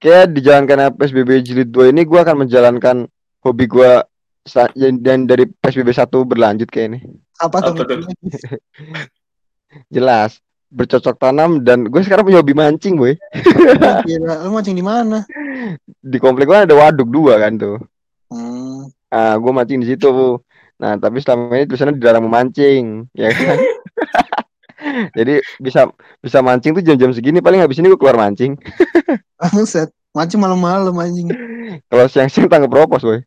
kayak 0.00 0.24
dijalankan 0.32 0.88
PSBB 0.96 1.30
jilid 1.44 1.68
2 1.68 1.92
ini 1.92 2.08
gua 2.08 2.24
akan 2.24 2.48
menjalankan 2.48 2.96
hobi 3.44 3.68
gua 3.68 4.08
sa- 4.40 4.72
dan 4.76 5.28
dari 5.28 5.52
PSBB 5.52 5.92
1 5.92 6.08
berlanjut 6.24 6.68
kayak 6.72 6.96
ini. 6.96 7.00
Apa 7.36 7.60
tuh? 7.60 7.76
Jelas 9.94 10.43
bercocok 10.74 11.14
tanam 11.16 11.62
dan 11.62 11.86
gue 11.86 12.02
sekarang 12.02 12.26
punya 12.26 12.42
hobi 12.42 12.50
mancing, 12.52 12.98
boy. 12.98 13.14
Gila, 14.10 14.42
lu 14.42 14.50
mancing 14.50 14.74
di 14.74 14.82
mana? 14.82 15.22
Di 16.02 16.18
komplek 16.18 16.50
gua 16.50 16.66
ada 16.66 16.74
waduk 16.74 17.08
dua 17.08 17.38
kan 17.38 17.54
tuh. 17.54 17.78
Hmm. 18.28 18.90
Ah, 19.08 19.38
gue 19.38 19.52
mancing 19.54 19.78
di 19.78 19.88
situ. 19.88 20.36
Nah, 20.76 20.98
tapi 20.98 21.22
selama 21.22 21.54
ini 21.54 21.70
tulisannya 21.70 21.94
dilarang 21.96 22.26
memancing, 22.26 23.06
ya 23.14 23.30
kan? 23.30 23.58
Jadi 25.16 25.38
bisa 25.62 25.88
bisa 26.18 26.42
mancing 26.42 26.74
tuh 26.74 26.82
jam-jam 26.82 27.14
segini 27.14 27.38
paling 27.38 27.62
habis 27.62 27.78
ini 27.78 27.88
gue 27.88 27.96
keluar 27.96 28.18
mancing. 28.18 28.58
Bangsat. 29.38 29.88
Mancing 30.12 30.38
malam-malam 30.38 30.94
anjing. 30.94 31.30
Kalau 31.86 32.06
siang-siang 32.06 32.46
tangkap 32.46 32.70
propos, 32.70 33.02
boy. 33.02 33.22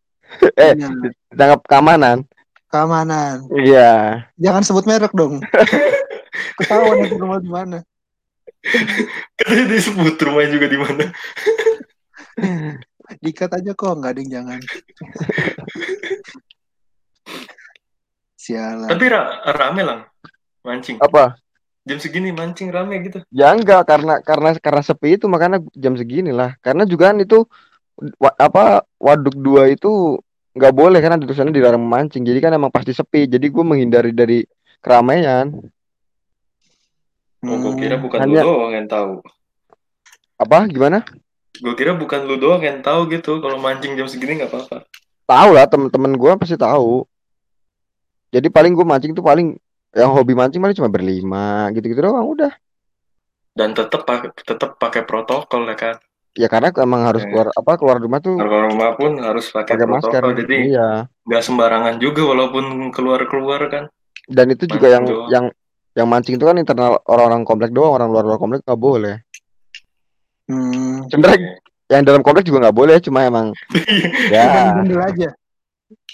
eh, 0.54 0.72
Nah, 0.76 0.92
tangkap 1.32 1.60
keamanan. 1.66 2.22
keamanan. 2.68 3.48
Iya. 3.50 4.22
Jangan 4.36 4.62
sebut 4.62 4.84
merek 4.84 5.12
dong. 5.12 5.40
Ketahuan 6.58 7.06
itu 7.06 7.16
rumah 7.18 7.40
di 7.40 7.50
mana. 7.50 7.78
katanya 9.38 9.64
disebut 9.70 10.18
rumahnya 10.18 10.50
juga 10.50 10.66
di 10.66 10.78
mana 10.82 11.04
Dikat 13.24 13.50
aja 13.54 13.72
kok, 13.72 13.96
nggak 13.98 14.12
ada 14.12 14.20
yang 14.20 14.30
jangan. 14.30 14.60
Sialan. 18.38 18.88
tapi 18.88 19.04
ra- 19.10 19.42
rame 19.52 19.82
lah 19.84 20.00
mancing 20.64 20.96
Apa? 21.02 21.36
jam 21.84 21.98
segini 21.98 22.32
mancing 22.32 22.70
rame 22.70 23.02
gitu 23.04 23.20
Ya 23.28 23.52
enggak 23.52 23.84
karena 23.84 24.24
karena 24.24 24.56
karena 24.56 24.80
sepi 24.80 25.20
itu 25.20 25.28
makanya 25.28 25.60
jam 25.76 25.92
segini 26.00 26.32
lah. 26.32 26.56
Karena 26.64 26.88
juga 26.88 27.12
kan 27.12 27.20
itu 27.20 27.44
wa- 28.16 28.36
apa 28.40 28.88
waduk 28.96 29.36
dua 29.36 29.68
itu 29.68 30.16
nggak 30.56 30.74
boleh 30.74 30.98
karena 31.02 31.20
tulisannya 31.20 31.52
dilarang 31.52 31.82
memancing. 31.82 32.24
Jadi 32.24 32.38
kan 32.40 32.52
emang 32.56 32.72
pasti 32.72 32.96
sepi. 32.96 33.28
Jadi 33.28 33.46
gue 33.52 33.64
menghindari 33.64 34.16
dari 34.16 34.40
keramaian. 34.80 35.52
Oh 37.40 37.56
gue 37.56 37.68
Hmm. 37.68 37.78
kira 37.78 37.96
bukan 37.96 38.18
Hanya- 38.20 38.42
lu 38.42 38.48
doang 38.48 38.72
yang 38.72 38.86
tahu 38.86 39.12
Apa 40.36 40.66
gimana? 40.66 41.02
gue 41.54 41.74
kira 41.74 41.92
bukan 41.92 42.22
lu 42.22 42.36
doang 42.36 42.60
yang 42.60 42.78
tahu 42.78 43.08
gitu 43.08 43.38
kalau 43.38 43.56
mancing 43.56 43.92
jam 43.92 44.06
segini 44.06 44.38
nggak 44.38 44.48
apa-apa 44.48 44.86
Tahu 45.24 45.50
lah 45.50 45.66
temen-temen 45.66 46.14
gue 46.14 46.32
pasti 46.36 46.56
tahu. 46.56 47.04
Jadi 48.28 48.48
paling 48.48 48.72
gue 48.72 48.80
mancing 48.82 49.12
tuh 49.12 49.20
paling 49.20 49.60
yang 49.90 50.08
hobi 50.10 50.32
mancing 50.32 50.56
paling 50.58 50.72
cuma 50.72 50.88
berlima 50.88 51.44
gitu-gitu 51.70 52.00
doang 52.02 52.28
udah. 52.28 52.52
dan 53.50 53.72
tetap 53.72 54.04
pakai 54.04 54.30
tetap 54.32 54.76
pakai 54.76 55.02
protokol 55.02 55.64
ya 55.64 55.74
kan 55.74 55.96
Ya 56.32 56.46
karena 56.46 56.70
emang 56.72 57.02
harus 57.02 57.20
Eh. 57.20 57.26
keluar 57.26 57.50
apa 57.50 57.74
keluar 57.74 57.98
rumah 57.98 58.20
tuh 58.20 58.38
kalau 58.38 58.68
rumah 58.68 58.94
pun 58.94 59.18
harus 59.18 59.50
pakai 59.50 59.74
pakai 59.74 59.86
masker. 59.88 60.10
protokol 60.14 60.32
jadi 60.38 60.56
Iya. 60.68 60.88
nggak 61.24 61.42
sembarangan 61.42 61.94
juga 61.98 62.22
walaupun 62.24 62.64
keluar 62.88 63.18
keluar 63.24 63.60
kan 63.66 63.84
Dan 64.24 64.48
itu 64.48 64.64
juga 64.64 64.86
Mancing 64.86 64.94
yang 64.94 65.04
doang. 65.04 65.28
yang 65.28 65.46
yang 65.98 66.06
mancing 66.06 66.38
itu 66.38 66.46
kan 66.46 66.54
internal 66.54 67.02
orang-orang 67.10 67.42
komplek 67.42 67.74
doang, 67.74 67.90
orang 67.98 68.14
luar-luar 68.14 68.38
komplek 68.38 68.62
nggak 68.62 68.78
boleh. 68.78 69.18
Hmm. 70.46 71.02
Sebenarnya 71.10 71.58
yang 71.90 72.04
dalam 72.06 72.22
komplek 72.22 72.46
juga 72.46 72.68
nggak 72.68 72.78
boleh, 72.78 72.96
cuma 73.02 73.26
emang 73.26 73.50
ya 74.34 74.78
Bandel 74.78 75.02
aja. 75.02 75.28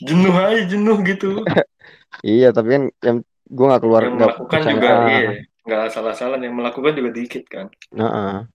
jenuh 0.01 0.31
aja 0.31 0.63
jenuh 0.71 1.03
gitu 1.03 1.43
iya 2.23 2.55
tapi 2.55 2.69
kan 2.71 2.83
yang 3.03 3.17
gue 3.27 3.67
nggak 3.67 3.83
keluar 3.83 4.03
yang 4.07 4.15
nggak 4.15 4.31
melakukan 4.31 4.59
percaya. 4.63 4.75
juga 4.79 4.91
iya 5.11 5.31
nggak 5.67 5.85
salah-salah 5.91 6.39
yang 6.39 6.55
melakukan 6.55 6.95
juga 6.95 7.11
dikit 7.11 7.45
kan 7.51 7.67
Heeh. 7.91 8.47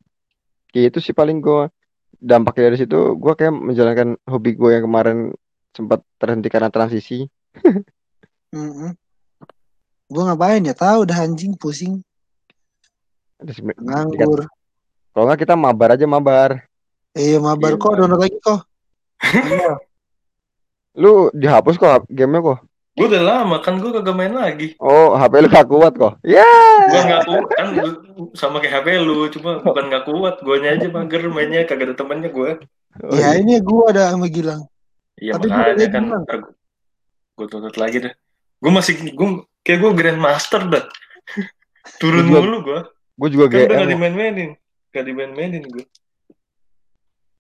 Kayak 0.69 0.85
itu 0.95 0.99
sih 1.01 1.11
paling 1.11 1.43
gue 1.43 1.67
dampaknya 2.15 2.71
dari 2.71 2.77
situ 2.79 3.19
gue 3.19 3.33
kayak 3.35 3.51
menjalankan 3.51 4.15
hobi 4.23 4.55
gue 4.55 4.69
yang 4.79 4.85
kemarin 4.87 5.17
sempat 5.71 5.99
terhenti 6.15 6.47
karena 6.47 6.71
transisi. 6.71 7.27
Hmm. 8.49 8.97
Gue 10.09 10.23
ngapain 10.25 10.65
ya? 10.65 10.73
Tahu 10.73 11.05
udah 11.05 11.17
anjing 11.21 11.53
pusing, 11.53 12.01
nganggur. 13.77 14.49
Kalau 15.13 15.25
nggak 15.25 15.39
kita 15.39 15.53
mabar 15.53 15.93
aja 15.93 16.05
mabar. 16.05 16.65
Eh, 17.13 17.37
mabar 17.37 17.73
Iya, 17.73 17.81
kok, 17.81 17.93
download 17.93 18.21
lagi 18.21 18.37
kok. 18.39 18.59
Iya. 19.21 19.73
Lu 20.95 21.29
dihapus 21.31 21.75
kok 21.75 22.09
gamenya 22.09 22.41
kok. 22.43 22.59
gue 22.99 23.07
udah 23.07 23.23
lama 23.23 23.63
kan 23.63 23.79
gue 23.79 23.95
kagak 23.95 24.11
main 24.11 24.35
lagi 24.35 24.75
Oh 24.75 25.15
HP 25.15 25.39
lu 25.39 25.47
gak 25.47 25.71
kuat 25.71 25.95
kok. 25.95 26.19
Ya. 26.19 26.43
gue 26.83 26.99
nggak 26.99 27.23
kuat 27.23 27.47
kan 27.55 27.67
sama 28.35 28.59
kayak 28.59 28.83
HP 28.83 28.87
lu 28.99 29.23
cuma 29.31 29.63
bukan 29.63 29.87
nggak 29.87 30.03
kuat 30.03 30.35
guanya 30.43 30.75
aja 30.75 30.91
mager 30.91 31.31
mainnya 31.31 31.63
kagak 31.63 31.87
ada 31.87 31.95
temennya 31.95 32.27
gue 32.27 32.59
Oh, 32.99 33.15
ya 33.15 33.31
iya. 33.31 33.39
ini 33.39 33.55
gue 33.55 33.83
ada 33.87 34.11
sama 34.11 34.27
Gilang. 34.27 34.67
iya 35.15 35.31
makanya 35.39 35.87
kan 35.87 36.03
gue 37.39 37.47
tuntut 37.47 37.77
lagi 37.79 38.03
deh 38.03 38.11
gue 38.59 38.71
masih 38.73 38.99
gue 38.99 39.29
kayak 39.69 39.79
gue 39.79 39.91
grandmaster 39.93 40.65
dah 40.65 40.83
turun 41.97 42.25
Gua 42.25 42.33
juga- 42.33 42.41
mulu 42.41 42.57
gue 42.63 42.79
Gue 43.13 43.29
juga 43.29 43.45
kan 43.45 43.57
udah 43.59 43.67
GM. 43.67 43.77
gak 43.77 43.89
dimain-mainin 43.91 44.49
gak 44.89 45.05
dimain-mainin 45.05 45.63
gue 45.63 45.85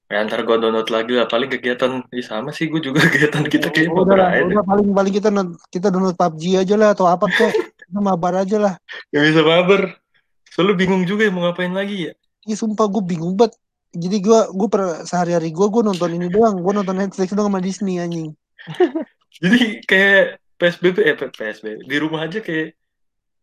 Ya 0.09 0.25
ntar 0.25 0.41
gue 0.41 0.57
download 0.57 0.89
lagi 0.89 1.13
lah. 1.13 1.29
Paling 1.29 1.45
kegiatan, 1.47 2.01
Ih, 2.09 2.25
sama 2.25 2.49
sih 2.49 2.65
gue 2.65 2.81
juga 2.81 2.97
kegiatan 3.05 3.45
kita 3.45 3.69
kayak 3.69 3.93
udah 3.93 4.01
mabar 4.01 4.17
lah, 4.17 4.29
aja. 4.33 4.41
udah 4.41 4.65
paling 4.65 4.87
paling 4.89 5.13
kita 5.13 5.29
kita 5.69 5.87
download 5.87 6.17
PUBG 6.17 6.43
aja 6.57 6.75
lah 6.75 6.97
atau 6.97 7.05
apa 7.05 7.29
kek. 7.29 7.53
Kita 7.77 7.99
mabar 7.99 8.41
aja 8.41 8.57
lah. 8.57 8.73
Gak 9.07 9.21
bisa 9.23 9.41
mabar. 9.41 10.01
Soalnya 10.49 10.73
bingung 10.75 11.05
juga 11.05 11.23
ya 11.23 11.31
mau 11.31 11.45
ngapain 11.45 11.69
lagi 11.69 12.09
ya. 12.09 12.13
Ih 12.43 12.57
sumpah 12.57 12.89
gue 12.89 13.05
bingung 13.05 13.37
banget. 13.37 13.53
Jadi 13.93 14.17
gue 14.19 14.39
gue 14.49 14.67
per 14.67 14.81
sehari-hari 15.05 15.53
gue 15.53 15.67
gue 15.69 15.81
nonton 15.83 16.09
ini 16.09 16.25
doang. 16.25 16.57
Gue 16.57 16.73
nonton 16.73 16.97
Netflix 16.97 17.29
doang 17.29 17.53
sama 17.53 17.61
Disney 17.61 18.01
anjing. 18.01 18.33
Jadi 19.45 19.85
kayak 19.85 20.38
PSBB, 20.59 20.97
eh 21.07 21.15
PSBB. 21.15 21.87
Di 21.87 21.97
rumah 21.97 22.27
aja 22.27 22.43
kayak 22.43 22.75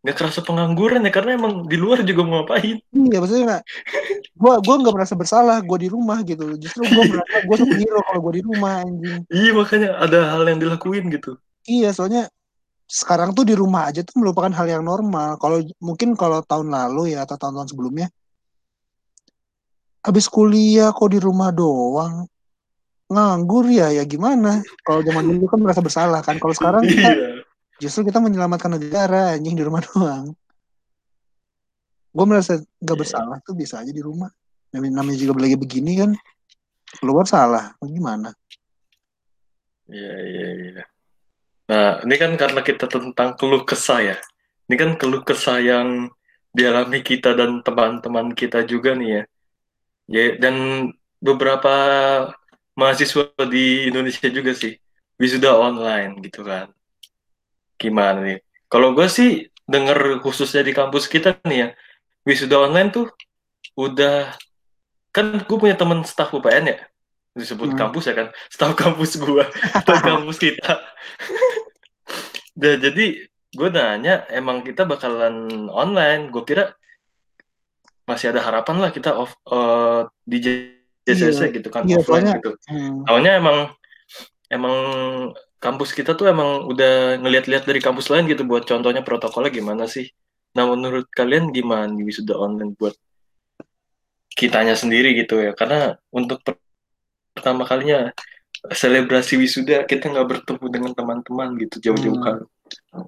nggak 0.05 0.15
kerasa 0.15 0.39
pengangguran 0.45 1.01
ya. 1.01 1.11
Karena 1.11 1.33
emang 1.33 1.65
di 1.65 1.75
luar 1.75 2.05
juga 2.05 2.21
mau 2.21 2.45
ngapain. 2.45 2.77
Iya 2.93 3.17
maksudnya 3.17 3.43
nggak. 3.49 3.63
Gue 4.37 4.53
gue 4.61 4.75
nggak 4.85 4.95
merasa 4.95 5.13
bersalah. 5.17 5.57
Gue 5.65 5.77
di 5.81 5.89
rumah 5.89 6.21
gitu. 6.21 6.53
Justru 6.61 6.85
gue 6.85 7.03
merasa 7.17 7.35
gue 7.41 7.55
superhero 7.57 7.99
kalau 8.05 8.19
gue 8.29 8.33
di 8.37 8.43
rumah 8.45 8.71
anjing. 8.85 9.19
Iya 9.33 9.51
makanya 9.57 9.89
ada 9.97 10.19
hal 10.37 10.43
yang 10.45 10.61
dilakuin 10.61 11.09
gitu. 11.09 11.41
Iya 11.65 11.89
soalnya 11.91 12.29
sekarang 12.87 13.35
tuh 13.35 13.43
di 13.43 13.51
rumah 13.51 13.91
aja 13.91 13.99
tuh 14.05 14.15
merupakan 14.21 14.53
hal 14.53 14.69
yang 14.69 14.85
normal. 14.85 15.35
Kalau 15.41 15.59
mungkin 15.83 16.15
kalau 16.15 16.39
tahun 16.45 16.71
lalu 16.71 17.17
ya 17.17 17.27
atau 17.27 17.35
tahun-tahun 17.35 17.75
sebelumnya, 17.75 18.07
habis 20.05 20.31
kuliah 20.31 20.95
kok 20.95 21.11
di 21.11 21.19
rumah 21.19 21.51
doang 21.51 22.29
nganggur 23.07 23.65
ya 23.71 23.87
ya 23.89 24.03
gimana? 24.03 24.59
Kalau 24.83 24.99
zaman 24.99 25.23
dulu 25.23 25.47
kan 25.47 25.59
merasa 25.63 25.79
bersalah 25.79 26.19
kan. 26.19 26.35
Kalau 26.37 26.53
sekarang 26.53 26.83
kita 26.83 27.07
Iya. 27.07 27.29
justru 27.79 28.03
kita 28.03 28.19
menyelamatkan 28.19 28.75
negara 28.75 29.35
anjing 29.35 29.55
di 29.55 29.63
rumah 29.63 29.79
doang. 29.87 30.35
Gue 32.11 32.25
merasa 32.27 32.59
gak 32.59 32.67
Iya. 32.83 32.99
bersalah 32.99 33.37
tuh 33.45 33.55
bisa 33.55 33.79
aja 33.79 33.91
di 33.91 34.03
rumah. 34.03 34.27
Namanya 34.75 34.99
namanya 34.99 35.17
juga 35.17 35.39
lagi 35.39 35.55
begini 35.55 35.93
kan. 35.95 36.11
Keluar 36.99 37.23
salah, 37.23 37.75
gimana? 37.79 38.31
Iya, 39.87 40.13
iya, 40.23 40.47
iya. 40.55 40.83
Nah, 41.67 41.99
ini 42.03 42.15
kan 42.15 42.31
karena 42.35 42.59
kita 42.63 42.87
tentang 42.87 43.35
keluh 43.35 43.63
kesah 43.63 43.99
ya. 44.03 44.17
Ini 44.67 44.75
kan 44.75 44.89
keluh 44.99 45.23
kesah 45.23 45.59
yang 45.59 46.11
dialami 46.51 47.03
kita 47.03 47.35
dan 47.35 47.59
teman-teman 47.63 48.31
kita 48.35 48.63
juga 48.63 48.95
nih 48.95 49.09
ya. 49.19 49.23
Ya, 50.07 50.23
dan 50.39 50.55
beberapa 51.19 51.75
mahasiswa 52.77 53.33
di 53.49 53.89
Indonesia 53.89 54.29
juga 54.29 54.53
sih. 54.53 54.77
Wisuda 55.17 55.57
online 55.57 56.21
gitu 56.21 56.45
kan. 56.45 56.69
Gimana 57.81 58.21
nih? 58.21 58.39
Kalau 58.69 58.93
gue 58.93 59.09
sih 59.09 59.49
denger 59.65 60.21
khususnya 60.21 60.61
di 60.61 60.71
kampus 60.77 61.09
kita 61.09 61.41
nih 61.43 61.57
ya. 61.57 61.69
Wisuda 62.23 62.69
online 62.69 62.93
tuh 62.93 63.09
udah 63.73 64.37
kan 65.09 65.41
gue 65.41 65.57
punya 65.57 65.73
teman 65.73 66.05
staf 66.05 66.29
UPN 66.29 66.69
ya 66.69 66.77
disebut 67.33 67.73
Hmm. 67.73 67.77
kampus 67.77 68.09
ya 68.09 68.13
kan 68.17 68.27
staf 68.53 68.73
kampus 68.73 69.17
gue 69.17 69.45
staf 69.81 70.01
kampus 70.01 70.37
kita 70.37 70.81
Nah, 72.57 72.73
jadi 72.81 73.29
gue 73.53 73.69
nanya 73.69 74.25
emang 74.33 74.65
kita 74.65 74.81
bakalan 74.89 75.69
online 75.69 76.33
gue 76.33 76.41
kira 76.41 76.73
masih 78.09 78.33
ada 78.33 78.41
harapan 78.41 78.81
lah 78.81 78.89
kita 78.89 79.13
off 79.13 79.37
eh, 79.45 80.09
di 80.25 80.37
JCC 81.07 81.39
gitu 81.53 81.69
kan 81.69 81.83
Iya, 81.83 81.97
offline 81.97 82.27
soalnya- 82.27 82.35
gitu 82.37 82.51
Hmm. 82.67 83.07
Tahunya 83.07 83.31
emang 83.39 83.57
emang 84.47 84.75
kampus 85.57 85.89
kita 85.91 86.13
tuh 86.13 86.27
emang 86.27 86.67
udah 86.67 87.17
ngeliat-liat 87.17 87.63
dari 87.63 87.79
kampus 87.79 88.07
lain 88.07 88.27
gitu 88.27 88.43
buat 88.43 88.63
contohnya 88.63 89.01
protokolnya 89.01 89.49
gimana 89.49 89.87
sih. 89.87 90.11
Nah 90.53 90.65
menurut 90.65 91.07
kalian 91.09 91.49
gimana 91.49 91.89
wisuda 91.97 92.35
online 92.35 92.75
buat 92.75 92.93
kitanya 94.29 94.75
sendiri 94.75 95.15
gitu 95.15 95.41
ya? 95.41 95.51
Karena 95.51 95.97
untuk 96.09 96.41
per- 96.41 96.61
pertama 97.33 97.63
kalinya 97.63 98.11
selebrasi 98.67 99.37
wisuda 99.37 99.85
kita 99.85 100.09
nggak 100.09 100.27
bertemu 100.27 100.65
dengan 100.67 100.91
teman-teman 100.91 101.53
gitu 101.57 101.77
jauh-jauhan, 101.79 102.41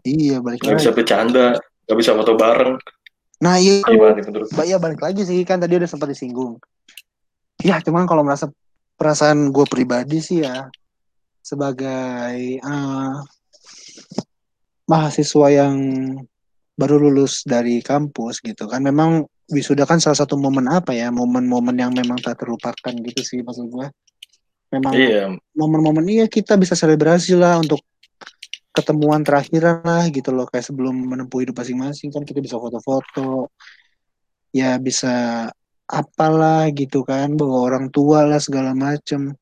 Iya, 0.06 0.38
balik 0.40 0.62
lagi. 0.62 0.78
bisa 0.78 0.94
bercanda, 0.94 1.58
nggak 1.86 1.98
bisa 1.98 2.14
foto 2.14 2.34
bareng. 2.34 2.78
Nah, 3.40 3.58
iya 3.58 3.82
Gimana 3.82 4.14
nih 4.14 4.24
menurut? 4.26 4.48
Ba- 4.52 4.68
ya 4.68 4.78
balik 4.78 5.02
lagi 5.02 5.24
sih 5.24 5.42
kan 5.42 5.58
tadi 5.58 5.74
udah 5.74 5.90
sempat 5.90 6.06
disinggung. 6.08 6.62
Ya 7.64 7.84
cuman 7.84 8.08
kalau 8.08 8.24
merasa 8.24 8.48
perasaan 8.96 9.52
gue 9.52 9.66
pribadi 9.68 10.20
sih 10.20 10.44
ya 10.44 10.68
sebagai 11.44 12.60
eh, 12.60 13.14
mahasiswa 14.90 15.48
yang 15.50 15.76
baru 16.80 16.96
lulus 16.98 17.44
dari 17.44 17.84
kampus 17.84 18.40
gitu 18.40 18.68
kan 18.68 18.80
memang 18.80 19.28
wisuda 19.52 19.84
kan 19.84 20.00
salah 20.00 20.16
satu 20.16 20.40
momen 20.40 20.70
apa 20.72 20.96
ya 20.96 21.12
momen-momen 21.12 21.76
yang 21.76 21.92
memang 21.92 22.22
tak 22.24 22.40
terlupakan 22.40 22.94
gitu 23.04 23.22
sih 23.26 23.44
maksud 23.44 23.68
gue 23.68 23.88
memang 24.72 24.94
Iya, 24.96 25.36
momen-momen 25.58 26.06
iya 26.08 26.26
kita 26.30 26.56
bisa 26.56 26.78
selebrasi 26.78 27.36
lah 27.36 27.60
untuk 27.60 27.82
ketemuan 28.72 29.26
terakhir 29.26 29.84
lah 29.84 30.08
gitu 30.08 30.32
loh 30.32 30.48
kayak 30.48 30.64
sebelum 30.64 30.96
menempuh 30.96 31.44
hidup 31.44 31.58
masing-masing 31.58 32.14
kan 32.14 32.24
kita 32.24 32.40
bisa 32.40 32.56
foto-foto 32.56 33.52
ya 34.56 34.78
bisa 34.80 35.50
apalah 35.90 36.70
gitu 36.70 37.02
kan 37.02 37.34
bawa 37.34 37.66
orang 37.66 37.90
tua 37.90 38.22
lah 38.30 38.38
segala 38.38 38.78
macem. 38.78 39.34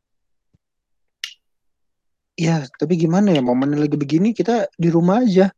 Ya 2.39 2.63
tapi 2.79 2.95
gimana 2.95 3.35
ya 3.35 3.43
momennya 3.43 3.83
lagi 3.83 3.99
begini 3.99 4.31
kita 4.31 4.71
di 4.79 4.87
rumah 4.87 5.27
aja. 5.27 5.51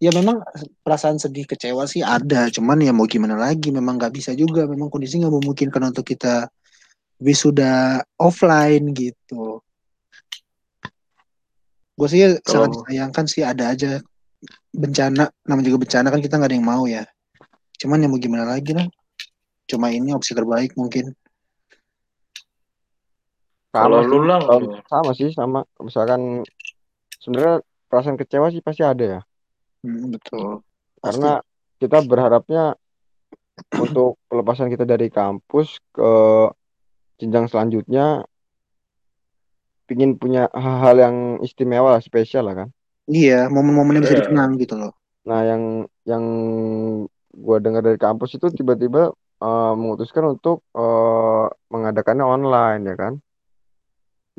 Ya 0.00 0.10
memang 0.16 0.40
perasaan 0.80 1.20
sedih 1.20 1.44
kecewa 1.44 1.84
sih 1.84 2.00
ada 2.00 2.48
cuman 2.48 2.80
ya 2.80 2.88
mau 2.96 3.04
gimana 3.04 3.36
lagi 3.36 3.68
memang 3.68 4.00
nggak 4.00 4.16
bisa 4.16 4.32
juga. 4.32 4.64
Memang 4.64 4.88
kondisi 4.88 5.20
nggak 5.20 5.34
memungkinkan 5.36 5.92
untuk 5.92 6.08
kita 6.08 6.48
wisuda 7.20 8.00
offline 8.16 8.96
gitu. 8.96 9.60
Gue 11.92 12.08
sih 12.08 12.24
sangat 12.24 12.40
Kalau- 12.48 12.72
disayangkan 12.72 13.24
sih 13.28 13.44
ada 13.44 13.76
aja 13.76 14.00
bencana 14.72 15.28
namanya 15.44 15.66
juga 15.68 15.84
bencana 15.84 16.08
kan 16.08 16.24
kita 16.24 16.40
nggak 16.40 16.48
ada 16.48 16.56
yang 16.56 16.64
mau 16.64 16.88
ya. 16.88 17.04
Cuman 17.76 18.00
ya 18.00 18.08
mau 18.08 18.16
gimana 18.16 18.48
lagi 18.48 18.72
lah 18.72 18.88
cuma 19.70 19.94
ini 19.94 20.10
opsi 20.10 20.34
terbaik 20.34 20.74
mungkin. 20.74 21.14
Kalau 23.70 24.02
lu 24.02 24.26
lang, 24.26 24.42
sama 24.90 25.14
sih 25.14 25.30
sama. 25.30 25.62
Misalkan 25.78 26.42
sebenarnya 27.22 27.62
perasaan 27.86 28.18
kecewa 28.18 28.50
sih 28.50 28.58
pasti 28.58 28.82
ada 28.82 29.04
ya. 29.06 29.20
Hmm, 29.86 30.10
betul. 30.10 30.66
Pasti. 31.00 31.16
karena 31.16 31.32
kita 31.80 31.98
berharapnya 32.04 32.76
untuk 33.80 34.20
pelepasan 34.28 34.68
kita 34.68 34.84
dari 34.84 35.08
kampus 35.08 35.80
ke 35.96 36.12
jenjang 37.16 37.48
selanjutnya 37.48 38.24
pingin 39.88 40.20
punya 40.20 40.46
hal-hal 40.52 40.96
yang 41.00 41.16
istimewa 41.40 41.96
lah 41.96 42.02
spesial 42.04 42.46
lah 42.46 42.66
kan. 42.66 42.68
Iya 43.08 43.48
momen-momennya 43.48 44.02
bisa 44.04 44.14
Iya. 44.16 44.20
dikenang 44.28 44.50
gitu 44.60 44.74
loh. 44.76 44.92
Nah 45.24 45.40
yang 45.44 45.62
yang 46.04 46.24
gua 47.32 47.58
dengar 47.64 47.80
dari 47.80 47.96
kampus 47.96 48.36
itu 48.36 48.52
tiba-tiba 48.52 49.14
eh, 49.40 49.72
memutuskan 49.76 50.24
untuk 50.36 50.62
eh, 50.76 51.46
mengadakannya 51.72 52.24
online 52.24 52.82
ya 52.86 52.96
kan? 52.96 53.14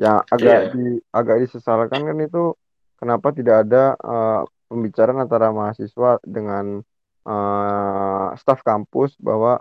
Yang 0.00 0.18
agak 0.34 0.58
Iya. 0.58 0.70
di 0.74 0.86
agak 1.12 1.36
disesalkan 1.46 2.00
kan 2.08 2.18
itu 2.18 2.56
kenapa 2.98 3.28
tidak 3.34 3.66
ada 3.68 3.94
eh, 3.98 4.40
pembicaraan 4.70 5.20
antara 5.22 5.52
mahasiswa 5.52 6.18
dengan 6.24 6.80
eh, 7.26 8.28
staf 8.40 8.62
kampus 8.64 9.18
bahwa 9.20 9.60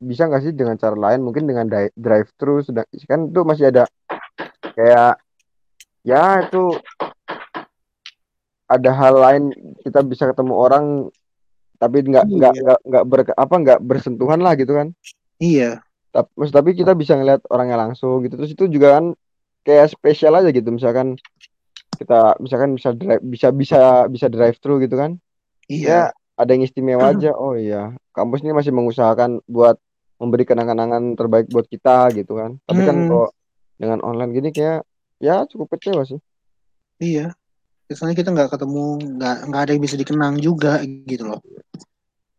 bisa 0.00 0.26
nggak 0.26 0.42
sih 0.44 0.52
dengan 0.56 0.76
cara 0.80 0.96
lain? 0.96 1.20
Mungkin 1.24 1.44
dengan 1.46 1.66
drive 1.94 2.30
thru 2.36 2.60
sedang 2.64 2.86
kan 3.06 3.30
itu 3.30 3.40
masih 3.46 3.72
ada. 3.72 3.84
Kayak 4.76 5.20
ya 6.00 6.48
itu 6.48 6.76
ada 8.70 8.90
hal 8.94 9.14
lain 9.18 9.44
kita 9.82 10.00
bisa 10.06 10.30
ketemu 10.30 10.54
orang 10.54 10.84
tapi 11.80 12.04
nggak 12.04 12.28
Iya. 12.28 12.36
nggak 12.36 12.52
nggak 12.60 12.78
nggak 12.84 13.04
ber, 13.08 13.20
apa 13.32 13.54
nggak 13.56 13.80
bersentuhan 13.80 14.40
lah 14.44 14.52
gitu 14.52 14.76
kan. 14.76 14.92
Iya. 15.40 15.80
Tapi 16.12 16.28
tapi 16.52 16.70
kita 16.76 16.92
bisa 16.92 17.16
ngeliat 17.16 17.40
orangnya 17.48 17.80
langsung 17.80 18.20
gitu. 18.20 18.36
Terus 18.36 18.52
itu 18.52 18.68
juga 18.68 19.00
kan 19.00 19.16
kayak 19.64 19.88
spesial 19.96 20.36
aja 20.36 20.52
gitu 20.52 20.68
misalkan 20.68 21.16
kita 21.96 22.36
misalkan 22.40 22.76
bisa 22.76 22.92
drive 22.92 23.22
bisa 23.24 23.48
bisa 23.52 23.80
bisa 24.12 24.26
drive 24.28 24.60
thru 24.60 24.76
gitu 24.84 25.00
kan. 25.00 25.16
Iya. 25.72 25.88
Ya 25.88 26.02
ada 26.36 26.50
yang 26.52 26.68
istimewa 26.68 27.16
aja. 27.16 27.32
Oh 27.40 27.56
iya. 27.56 27.96
Kampus 28.12 28.44
ini 28.44 28.52
masih 28.52 28.76
mengusahakan 28.76 29.40
buat 29.48 29.80
memberi 30.20 30.44
kenang-kenangan 30.44 31.16
terbaik 31.16 31.48
buat 31.48 31.64
kita 31.64 32.12
gitu 32.12 32.36
kan. 32.36 32.60
Tapi 32.68 32.80
kan 32.84 32.96
Mm-mm. 32.96 33.08
kalau 33.08 33.28
dengan 33.80 33.98
online 34.04 34.36
gini 34.36 34.48
kayak 34.52 34.84
ya 35.16 35.48
cukup 35.48 35.72
kecewa 35.72 36.04
sih. 36.04 36.20
Iya 37.00 37.32
Soalnya 37.90 38.16
kita 38.16 38.30
nggak 38.30 38.50
ketemu 38.54 38.84
nggak 39.18 39.36
nggak 39.50 39.60
ada 39.66 39.70
yang 39.74 39.82
bisa 39.82 39.96
dikenang 39.98 40.34
juga 40.38 40.78
gitu 41.04 41.26
loh 41.26 41.40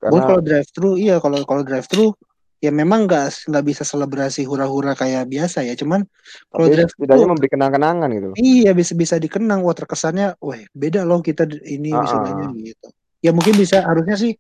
karena 0.02 0.22
kalau 0.26 0.42
drive 0.42 0.70
thru 0.74 0.92
iya 0.98 1.22
kalau 1.22 1.44
kalau 1.46 1.62
drive 1.62 1.86
thru 1.86 2.10
ya 2.58 2.74
memang 2.74 3.06
nggak 3.06 3.52
nggak 3.52 3.66
bisa 3.66 3.84
selebrasi 3.86 4.48
hura-hura 4.48 4.96
kayak 4.96 5.28
biasa 5.28 5.62
ya 5.62 5.74
cuman 5.76 6.02
kalau 6.50 6.66
drive 6.70 6.90
setidaknya 6.90 7.28
memberi 7.30 7.50
kenang-kenangan 7.52 8.10
gitu 8.16 8.30
iya 8.40 8.72
bisa 8.74 8.94
bisa 8.98 9.22
dikenang 9.22 9.62
wah 9.62 9.76
terkesannya 9.78 10.40
wah 10.42 10.58
beda 10.74 11.06
loh 11.06 11.22
kita 11.22 11.46
ini 11.68 11.94
Ah, 11.94 12.02
wisudanya 12.02 12.46
ah. 12.50 12.54
gitu 12.56 12.88
ya 13.22 13.30
mungkin 13.30 13.54
bisa 13.60 13.84
harusnya 13.86 14.18
sih 14.18 14.34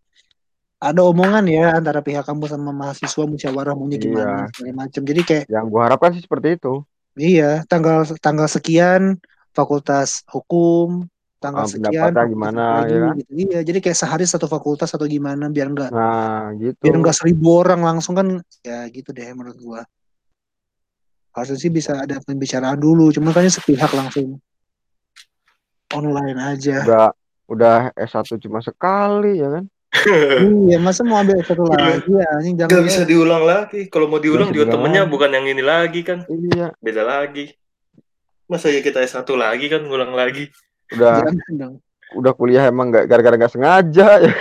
ada 0.81 1.05
omongan 1.05 1.45
ya 1.45 1.77
antara 1.77 2.01
pihak 2.01 2.25
kampus 2.25 2.57
sama 2.57 2.73
mahasiswa 2.73 3.23
musyawarah 3.29 3.77
maunya 3.77 4.01
gimana 4.01 4.49
Iya. 4.49 4.53
segala 4.57 4.73
macam. 4.81 5.01
Jadi 5.05 5.21
kayak 5.21 5.45
Yang 5.45 5.65
gua 5.69 5.81
harapkan 5.85 6.09
sih 6.17 6.23
seperti 6.25 6.57
itu. 6.57 6.73
iya 7.21 7.61
tanggal 7.69 8.01
tanggal 8.17 8.49
sekian 8.49 9.21
fakultas 9.51 10.23
hukum, 10.31 11.05
tanggal 11.43 11.65
Ah, 11.65 11.69
sekian 11.69 12.13
gimana, 12.31 12.61
lagi 12.81 12.93
ya 12.93 12.99
kan? 13.03 13.15
gitu. 13.19 13.31
Iya, 13.35 13.59
jadi 13.67 13.79
kayak 13.83 13.97
sehari 13.99 14.25
satu 14.27 14.47
fakultas 14.47 14.89
atau 14.95 15.03
gimana 15.05 15.51
biar 15.51 15.67
enggak 15.71 15.89
Nah, 15.91 16.55
gitu. 16.55 16.79
biar 16.79 16.95
enggak 16.97 17.15
seribu 17.19 17.47
orang 17.59 17.81
langsung 17.83 18.15
kan 18.15 18.39
ya 18.63 18.87
gitu 18.87 19.11
deh 19.11 19.27
menurut 19.35 19.57
gua. 19.59 19.81
Harusnya 21.31 21.57
sih 21.59 21.71
bisa 21.71 21.95
ada 21.95 22.19
pembicaraan 22.23 22.75
dulu, 22.75 23.11
cuma 23.15 23.31
kan 23.31 23.47
sepihak 23.47 23.91
langsung 23.91 24.39
online 25.91 26.39
aja. 26.39 26.83
Udah 26.83 27.07
udah 27.51 27.77
S1 27.99 28.39
cuma 28.39 28.59
sekali 28.63 29.39
ya 29.43 29.59
kan? 29.59 29.65
Iya, 30.71 30.79
masa 30.79 31.03
mau 31.03 31.19
ambil 31.19 31.43
satu 31.43 31.67
Iya. 31.67 31.99
lagi 31.99 32.11
ya? 32.15 32.27
Anjing 32.39 32.55
jangan 32.55 32.71
Gak 32.71 32.83
bisa 32.87 33.01
diulang 33.03 33.43
lagi. 33.43 33.79
Kalau 33.91 34.07
mau 34.07 34.19
diulang 34.23 34.49
juga 34.55 34.71
diulang 34.71 34.73
temennya 34.87 35.03
bukan 35.07 35.29
yang 35.35 35.45
ini 35.51 35.63
lagi 35.63 36.01
kan. 36.01 36.23
Iya, 36.31 36.71
Beda 36.79 37.03
lagi. 37.03 37.51
Masa 38.51 38.67
ya 38.67 38.83
kita 38.83 38.99
S1 38.99 39.23
lagi 39.33 39.71
kan 39.71 39.81
ngulang 39.81 40.11
lagi. 40.11 40.51
udah 40.91 41.23
jangan 41.23 41.79
udah 42.11 42.33
kuliah 42.35 42.67
emang 42.67 42.91
nggak 42.91 43.07
gara-gara 43.07 43.39
nggak 43.39 43.53
sengaja 43.55 44.19
ya. 44.27 44.31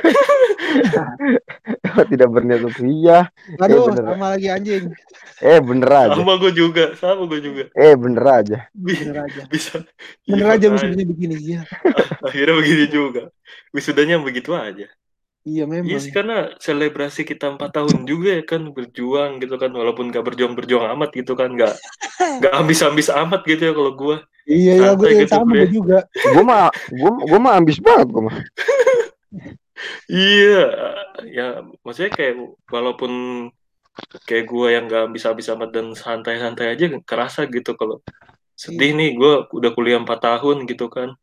Tidak 2.00 2.26
berniat 2.26 2.62
untuk 2.62 2.82
kuliah. 2.82 3.30
Aduh, 3.58 3.90
bener. 3.90 4.04
sama 4.10 4.26
lagi 4.34 4.46
anjing. 4.48 4.84
Eh 5.38 5.58
bener 5.60 5.90
aja. 5.90 6.14
Sama 6.14 6.34
gue 6.38 6.52
juga. 6.52 6.84
Sama 6.94 7.22
gue 7.26 7.38
juga. 7.38 7.62
Eh 7.72 7.94
bener 7.94 8.24
aja. 8.26 8.58
Bener 8.72 9.16
aja. 9.26 9.42
Bisa. 9.46 9.82
Bener 10.26 10.46
Iya, 10.46 10.54
aja 10.54 10.66
makanya. 10.66 10.74
wisudanya 10.74 11.06
begini 11.06 11.36
ya. 11.38 11.62
Akhirnya 12.26 12.54
begini 12.58 12.84
juga. 12.88 13.22
Wisudanya 13.70 14.16
begitu 14.18 14.50
aja. 14.54 14.86
Iya 15.40 15.64
memang. 15.64 15.88
Iya 15.88 15.98
sih 16.04 16.12
karena 16.12 16.52
selebrasi 16.60 17.24
kita 17.24 17.56
empat 17.56 17.72
tahun 17.72 18.04
juga 18.04 18.40
ya 18.40 18.44
kan 18.44 18.68
berjuang 18.76 19.40
gitu 19.40 19.56
kan 19.56 19.72
walaupun 19.72 20.12
gak 20.12 20.24
berjuang-berjuang 20.28 20.84
amat 20.96 21.16
gitu 21.16 21.32
kan 21.32 21.56
nggak 21.56 21.74
nggak 22.44 22.54
ambis-ambis 22.60 23.08
amat 23.08 23.40
gitu 23.48 23.70
ya 23.70 23.72
kalau 23.72 23.92
gua 23.96 24.16
Iya 24.50 24.72
ya 24.76 24.90
gue 24.98 25.06
santai 25.06 25.24
gitu, 25.24 25.32
sama 25.32 25.52
gue 25.56 25.68
juga. 25.70 25.98
Gue 26.10 26.44
mah 26.44 26.68
gue 26.90 27.12
gue 27.24 27.40
mah 27.40 27.52
ambis 27.56 27.78
banget 27.80 28.08
gue 28.12 28.22
mah. 28.24 28.36
iya 30.12 30.64
ya 31.24 31.46
maksudnya 31.84 32.12
kayak 32.12 32.34
walaupun 32.68 33.12
kayak 34.28 34.44
gua 34.48 34.72
yang 34.72 34.88
nggak 34.88 35.12
ambis-ambis 35.12 35.48
amat 35.52 35.70
dan 35.72 35.86
santai-santai 35.92 36.72
aja 36.72 36.84
kerasa 37.04 37.48
gitu 37.48 37.76
kalau 37.76 38.00
sedih 38.56 38.92
nih 38.96 39.16
gua 39.16 39.48
udah 39.48 39.70
kuliah 39.72 40.00
empat 40.00 40.20
tahun 40.20 40.68
gitu 40.68 40.92
kan 40.92 41.16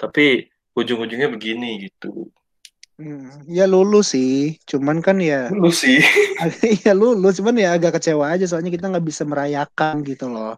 tapi 0.00 0.48
ujung-ujungnya 0.72 1.28
begini 1.28 1.88
gitu 1.88 2.32
Hmm, 3.02 3.50
ya 3.50 3.66
lulus 3.66 4.14
sih, 4.14 4.62
cuman 4.62 5.02
kan 5.02 5.18
ya, 5.18 5.50
lu 5.58 5.74
sih 5.74 5.98
ya 6.86 6.94
lulus, 6.94 7.42
cuman 7.42 7.58
ya 7.58 7.74
agak 7.74 7.98
kecewa 7.98 8.30
aja 8.30 8.46
soalnya 8.46 8.70
kita 8.70 8.86
nggak 8.94 9.02
bisa 9.02 9.26
merayakan 9.26 10.06
gitu 10.06 10.30
loh. 10.30 10.54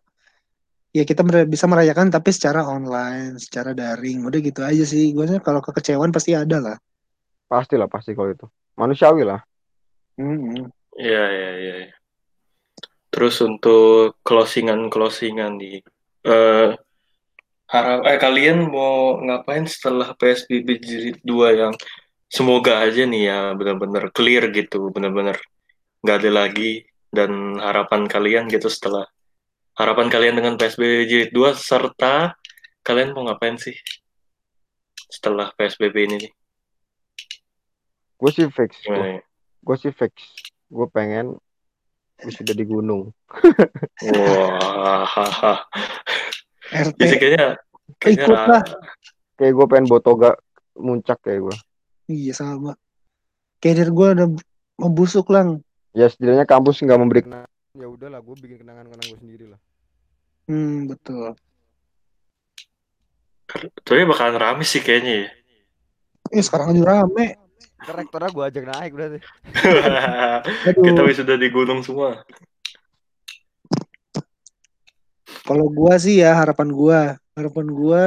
Ya 0.93 1.09
kita 1.09 1.25
mer- 1.25 1.49
bisa 1.49 1.65
merayakan 1.65 2.13
tapi 2.13 2.37
secara 2.37 2.69
online, 2.69 3.41
secara 3.41 3.73
daring, 3.73 4.29
udah 4.29 4.41
gitu 4.45 4.61
aja 4.61 4.85
sih. 4.85 5.17
Gue 5.17 5.25
kalau 5.41 5.65
kekecewaan 5.65 6.13
pasti 6.13 6.37
ada 6.37 6.61
lah. 6.61 6.77
Pasti 7.49 7.81
lah 7.81 7.89
pasti 7.89 8.13
kalau 8.13 8.29
itu. 8.29 8.47
Manusiawi 8.77 9.25
lah. 9.25 9.41
Hmm. 10.21 10.69
Iya, 11.01 11.25
iya, 11.33 11.51
iya. 11.57 11.75
iya. 11.89 11.95
Terus 13.09 13.41
untuk 13.41 14.21
closingan-closingan 14.21 15.57
nih, 15.57 15.81
eh 16.29 16.71
harap 17.73 18.01
eh 18.05 18.19
kalian 18.21 18.69
mau 18.69 19.19
ngapain 19.19 19.65
setelah 19.65 20.13
PSBB 20.15 20.69
jilid 20.79 21.19
2 21.25 21.49
yang 21.57 21.73
semoga 22.29 22.83
aja 22.85 23.05
nih 23.05 23.22
ya 23.31 23.39
benar-benar 23.59 24.11
clear 24.11 24.51
gitu, 24.51 24.91
benar-benar 24.91 25.39
nggak 26.05 26.16
ada 26.20 26.31
lagi 26.31 26.85
dan 27.14 27.57
harapan 27.62 28.05
kalian 28.11 28.45
gitu 28.51 28.68
setelah 28.68 29.07
harapan 29.75 30.07
kalian 30.11 30.35
dengan 30.39 30.55
PSBB 30.55 31.07
jilid 31.07 31.31
2 31.35 31.55
serta 31.55 32.35
kalian 32.85 33.16
mau 33.16 33.27
ngapain 33.27 33.57
sih 33.59 33.75
setelah 35.14 35.51
PSBB 35.55 35.97
ini 36.11 36.16
nih? 36.27 36.33
Gue 38.18 38.31
sih 38.35 38.47
fix. 38.51 38.83
Gimana 38.83 39.18
ya? 39.18 39.22
Gue 39.62 39.77
sih 39.79 39.93
fix. 39.95 40.12
Gue 40.66 40.87
pengen 40.91 41.39
wisuda 42.22 42.55
di 42.55 42.64
gunung. 42.66 43.14
Wah, 44.11 45.07
Jadi 46.99 47.14
kayaknya 47.20 47.47
kayaknya 48.03 48.27
Ikut 48.27 48.35
lah. 48.35 48.62
Kayak 49.35 49.53
gue 49.55 49.66
pengen 49.70 49.87
botoga 49.91 50.31
muncak 50.79 51.18
kayak 51.22 51.47
gue. 51.47 51.57
Iya 52.11 52.33
sama. 52.37 52.77
Karir 53.61 53.89
gue 53.89 54.09
udah 54.19 54.29
membusuk 54.77 55.33
lang. 55.33 55.65
Ya 55.97 56.11
setidaknya 56.11 56.45
kampus 56.45 56.85
nggak 56.85 57.01
memberi 57.01 57.23
kenangan. 57.25 57.51
Ya 57.75 57.87
udahlah, 57.91 58.21
gue 58.23 58.35
bikin 58.39 58.63
kenangan-kenangan 58.63 59.07
gue 59.09 59.19
sendiri 59.19 59.45
lah. 59.51 59.61
Hmm 60.45 60.91
betul. 60.91 61.33
Tapi 63.85 64.03
bakalan 64.05 64.37
rame 64.37 64.65
sih 64.67 64.85
kayaknya 64.85 65.27
ya. 65.27 65.31
Eh 66.35 66.43
sekarang 66.45 66.77
aja 66.77 66.83
rame. 66.85 67.41
Rektornya 67.85 68.31
gue 68.33 68.45
ajak 68.49 68.65
naik 68.65 68.93
berarti. 68.97 69.19
Kita 70.85 71.01
sudah 71.25 71.37
di 71.37 71.49
gunung 71.53 71.85
semua. 71.85 72.25
Kalau 75.45 75.69
gua 75.69 76.01
sih 76.01 76.25
ya 76.25 76.33
harapan 76.41 76.73
gua, 76.73 77.01
harapan 77.37 77.67
gua, 77.69 78.03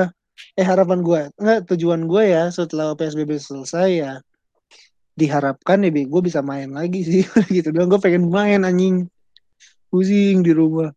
eh 0.58 0.66
harapan 0.66 1.00
gua, 1.06 1.22
enggak 1.38 1.70
tujuan 1.70 2.10
gua 2.10 2.24
ya 2.26 2.44
setelah 2.50 2.98
PSBB 2.98 3.38
selesai 3.38 3.90
ya 3.94 4.14
diharapkan 5.18 5.82
ya 5.82 5.90
gue 5.90 6.22
bisa 6.22 6.46
main 6.46 6.70
lagi 6.70 7.02
sih 7.02 7.22
gitu 7.56 7.74
doang. 7.74 7.90
Gue 7.90 7.98
pengen 7.98 8.30
main 8.30 8.62
anjing. 8.62 9.10
Pusing 9.90 10.46
di 10.46 10.54
rumah. 10.54 10.94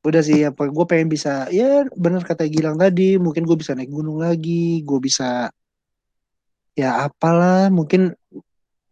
Udah 0.00 0.24
sih 0.24 0.40
apa 0.48 0.64
gue 0.64 0.86
pengen 0.88 1.12
bisa 1.12 1.44
ya 1.52 1.84
bener 1.92 2.24
kata 2.24 2.48
Gilang 2.48 2.80
tadi 2.80 3.20
mungkin 3.20 3.44
gue 3.44 3.56
bisa 3.60 3.76
naik 3.76 3.92
gunung 3.92 4.24
lagi 4.24 4.80
gue 4.80 4.98
bisa 5.04 5.52
ya 6.72 7.04
apalah 7.04 7.68
mungkin 7.68 8.16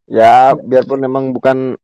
Ya 0.07 0.55
biarpun 0.55 1.03
memang 1.03 1.35
bukan 1.35 1.75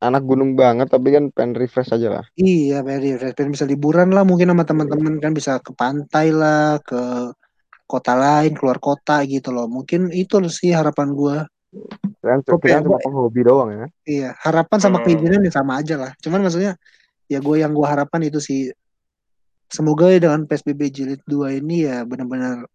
anak 0.00 0.22
gunung 0.28 0.52
banget, 0.52 0.92
tapi 0.92 1.12
kan 1.14 1.32
pengen 1.32 1.56
refresh 1.56 1.92
aja 1.92 2.20
lah. 2.20 2.24
Iya, 2.36 2.84
pengen 2.84 3.00
refresh, 3.02 3.34
pengen 3.34 3.52
bisa 3.56 3.64
liburan 3.64 4.12
lah 4.12 4.22
mungkin 4.28 4.52
sama 4.52 4.64
teman-teman 4.68 5.16
kan 5.20 5.32
bisa 5.32 5.56
ke 5.60 5.72
pantai 5.72 6.30
lah, 6.32 6.76
ke 6.84 7.32
kota 7.86 8.12
lain, 8.18 8.52
keluar 8.58 8.76
kota 8.82 9.22
gitu 9.24 9.54
loh. 9.54 9.70
Mungkin 9.70 10.12
itu 10.12 10.36
sih 10.50 10.74
harapan 10.74 11.14
gua. 11.16 11.36
Kalian, 12.20 12.40
cuma 12.82 12.98
penghobi 12.98 13.40
doang 13.46 13.70
ya. 13.70 13.86
Iya, 14.04 14.30
harapan 14.42 14.78
sama 14.82 14.98
Hmm. 15.00 15.06
keinginan 15.06 15.40
ya 15.46 15.52
sama 15.54 15.78
aja 15.80 15.94
lah. 15.96 16.10
Cuman 16.18 16.42
maksudnya 16.42 16.74
ya 17.30 17.38
gue 17.42 17.56
yang 17.58 17.72
gua 17.74 17.94
harapkan 17.94 18.22
itu 18.22 18.38
sih 18.42 18.70
semoga 19.66 20.10
ya 20.10 20.22
dengan 20.22 20.46
PSBB 20.46 20.80
jilid 20.90 21.20
2 21.26 21.58
ini 21.58 21.86
ya 21.86 22.06
benar-benar 22.06 22.66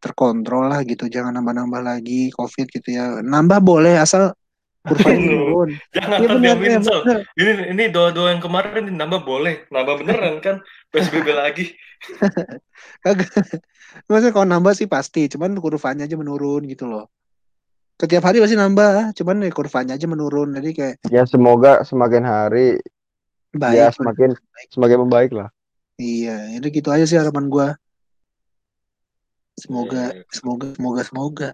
terkontrol 0.00 0.68
lah 0.68 0.84
gitu. 0.84 1.08
Jangan 1.08 1.32
nambah-nambah 1.40 1.80
lagi 1.80 2.28
COVID 2.32 2.66
gitu 2.68 2.88
ya. 2.92 3.24
Nambah 3.24 3.60
boleh 3.64 3.96
asal 3.96 4.36
kurvanya 4.84 5.24
turun. 5.26 5.68
Jangan 5.96 6.18
iya 6.44 6.78
Sal. 6.84 7.00
benar. 7.02 7.18
Ini 7.34 7.52
ini 7.72 7.84
doa-doa 7.88 8.28
yang 8.36 8.42
kemarin 8.44 8.84
nambah 8.92 9.24
boleh, 9.24 9.64
nambah 9.72 9.94
beneran 10.04 10.44
kan 10.44 10.60
PSBB 10.92 11.32
lagi. 11.32 11.72
Kagak. 13.04 13.32
Maksudnya 14.06 14.32
kalau 14.32 14.46
nambah 14.46 14.76
sih 14.76 14.84
pasti, 14.84 15.26
cuman 15.32 15.56
kurvanya 15.56 16.04
aja 16.04 16.14
menurun 16.14 16.68
gitu 16.68 16.84
loh. 16.84 17.08
Setiap 17.96 18.26
hari 18.26 18.42
pasti 18.42 18.58
nambah, 18.58 19.14
cuman 19.16 19.40
ya 19.40 19.50
kurvanya 19.50 19.92
aja 19.96 20.04
menurun. 20.04 20.52
Jadi 20.52 20.70
kayak 20.74 20.94
Ya 21.08 21.24
semoga 21.24 21.80
semakin 21.80 22.22
hari 22.22 22.76
baik. 23.54 23.74
ya 23.78 23.86
semakin 23.88 24.36
semakin 24.68 24.98
membaik 25.06 25.30
lah. 25.32 25.48
Iya, 25.94 26.58
itu 26.58 26.66
gitu 26.74 26.90
aja 26.90 27.06
sih 27.06 27.14
harapan 27.14 27.46
gua. 27.46 27.68
Semoga, 29.54 30.10
Iya. 30.10 30.26
semoga, 30.34 30.66
semoga, 30.74 31.02
semoga. 31.06 31.48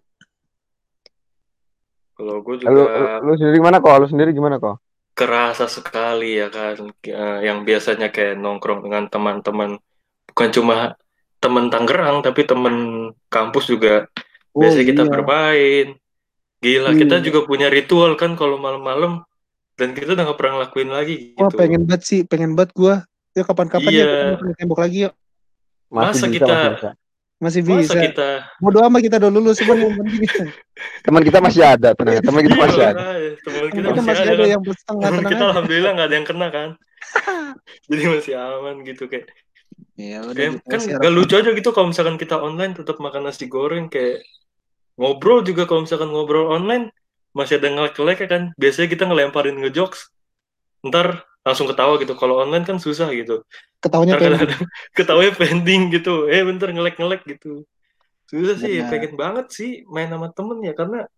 Kalau 2.21 2.45
gue 2.45 2.55
Lu, 2.69 2.85
juga 2.85 3.25
lu 3.25 3.33
sendiri 3.33 3.57
gimana 3.65 3.81
kok? 3.81 3.97
Lu 3.97 4.07
sendiri 4.07 4.31
gimana 4.37 4.57
kok? 4.61 4.77
kerasa 5.11 5.69
sekali 5.69 6.37
ya 6.41 6.49
kan 6.49 6.77
Eh, 7.05 7.39
yang 7.45 7.65
biasanya 7.65 8.09
kayak 8.09 8.41
nongkrong 8.41 8.81
dengan 8.85 9.05
teman-teman 9.09 9.77
bukan 10.33 10.49
cuma 10.55 10.77
teman 11.43 11.69
Tangerang 11.69 12.21
tapi 12.25 12.47
teman 12.49 12.77
kampus 13.29 13.69
juga 13.69 14.09
Oh 14.57 14.65
biasanya 14.65 14.87
kita 14.87 15.03
iya. 15.05 15.11
bermain 15.13 15.87
gila 16.61 16.91
Iya. 16.95 16.99
kita 17.05 17.17
juga 17.21 17.45
punya 17.45 17.69
ritual 17.69 18.17
kan 18.17 18.33
kalau 18.33 18.57
malam-malam 18.57 19.25
dan 19.77 19.93
kita 19.93 20.13
udah 20.17 20.25
gak 20.33 20.39
pernah 20.41 20.53
ngelakuin 20.63 20.91
lagi 20.93 21.15
Wah 21.37 21.49
gitu 21.53 21.57
pengen 21.59 21.83
banget 21.85 22.03
sih, 22.07 22.21
pengen 22.25 22.53
banget 22.57 22.71
gua. 22.73 22.95
Yuk 23.37 23.45
kapan-kapan 23.45 23.91
Iya. 23.93 24.05
ya 24.41 24.53
tembok 24.57 24.79
lagi 24.81 24.99
yuk. 25.09 25.15
Masih 25.91 26.01
Masa 26.01 26.25
bisa, 26.25 26.35
kita- 26.37 26.49
masih 26.49 26.73
bisa. 26.81 26.91
Masih 27.41 27.65
masa 27.65 27.89
bisa. 27.89 27.97
kita 27.99 28.31
Bodo 28.57 28.85
amat 28.85 29.01
kita 29.01 29.17
udah 29.17 29.33
lulus 29.33 29.57
cuman 29.59 29.77
yang 29.81 29.95
penting 29.97 30.23
Teman 31.01 31.23
kita 31.25 31.39
masih 31.41 31.63
ada, 31.65 31.89
tenang. 31.93 32.21
Teman 32.21 32.41
kita 32.41 32.53
Iya, 32.53 32.63
masih 32.63 32.83
ada. 32.83 33.03
teman 33.41 33.67
kita, 33.69 33.89
kita 33.91 34.01
masih 34.03 34.25
ada 34.27 34.35
kan. 34.37 34.49
yang 34.49 34.63
setengah 34.63 34.85
Teman 35.03 35.17
tenang 35.17 35.25
kita 35.27 35.37
aja. 35.39 35.49
alhamdulillah 35.51 35.91
nggak 35.93 36.07
ada 36.07 36.17
yang 36.17 36.29
kena 36.29 36.47
kan 36.49 36.69
jadi 37.91 38.03
masih 38.09 38.35
aman 38.37 38.77
gitu 38.85 39.05
kayak 39.07 39.27
Ya 39.95 40.21
udah 40.21 40.33
Kayak, 40.33 40.51
gitu 40.55 40.65
kan 40.65 40.81
gak 40.99 41.13
lucu 41.13 41.35
aja 41.37 41.51
gitu 41.53 41.71
kalau 41.71 41.89
misalkan 41.89 42.17
kita 42.17 42.37
online 42.37 42.73
tetap 42.73 42.97
makan 42.97 43.23
nasi 43.23 43.45
goreng 43.47 43.89
kayak 43.89 44.25
ngobrol 44.97 45.41
juga 45.41 45.65
kalau 45.65 45.85
misalkan 45.85 46.09
ngobrol 46.09 46.49
online 46.49 46.89
masih 47.31 47.57
ada 47.57 47.69
ngelek-ngelek 47.69 48.19
ya 48.21 48.29
kan 48.29 48.43
biasanya 48.57 48.89
kita 48.89 49.05
ngelemparin 49.05 49.57
ngejokes 49.57 50.09
ntar 50.83 51.25
langsung 51.41 51.67
ketawa 51.67 51.97
gitu. 51.97 52.13
Kalau 52.15 52.41
online 52.41 52.65
kan 52.65 52.77
susah 52.77 53.09
gitu. 53.13 53.45
Ketawanya 53.81 54.21
kadang-kadang 54.21 54.61
ketawanya 54.99 55.33
pending 55.35 55.89
gitu. 55.91 56.29
Eh 56.29 56.45
bentar 56.45 56.69
ngelek-ngelek 56.69 57.25
gitu. 57.27 57.65
Susah 58.29 58.57
sih 58.57 58.79
Benar. 58.79 58.91
pengen 58.93 59.13
banget 59.17 59.47
sih 59.51 59.71
main 59.89 60.07
sama 60.07 60.31
temen 60.31 60.61
ya 60.63 60.77
karena 60.77 61.09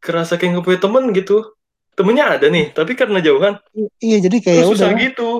kerasa 0.00 0.34
kayak 0.34 0.64
punya 0.64 0.80
temen 0.80 1.12
gitu. 1.12 1.54
Temennya 1.96 2.36
ada 2.36 2.46
nih 2.48 2.72
tapi 2.72 2.92
karena 2.92 3.20
jauhan. 3.20 3.56
Iya, 4.00 4.28
jadi 4.28 4.36
kayak 4.42 4.62
udah 4.64 4.70
susah 4.72 4.90
gitu. 4.96 5.30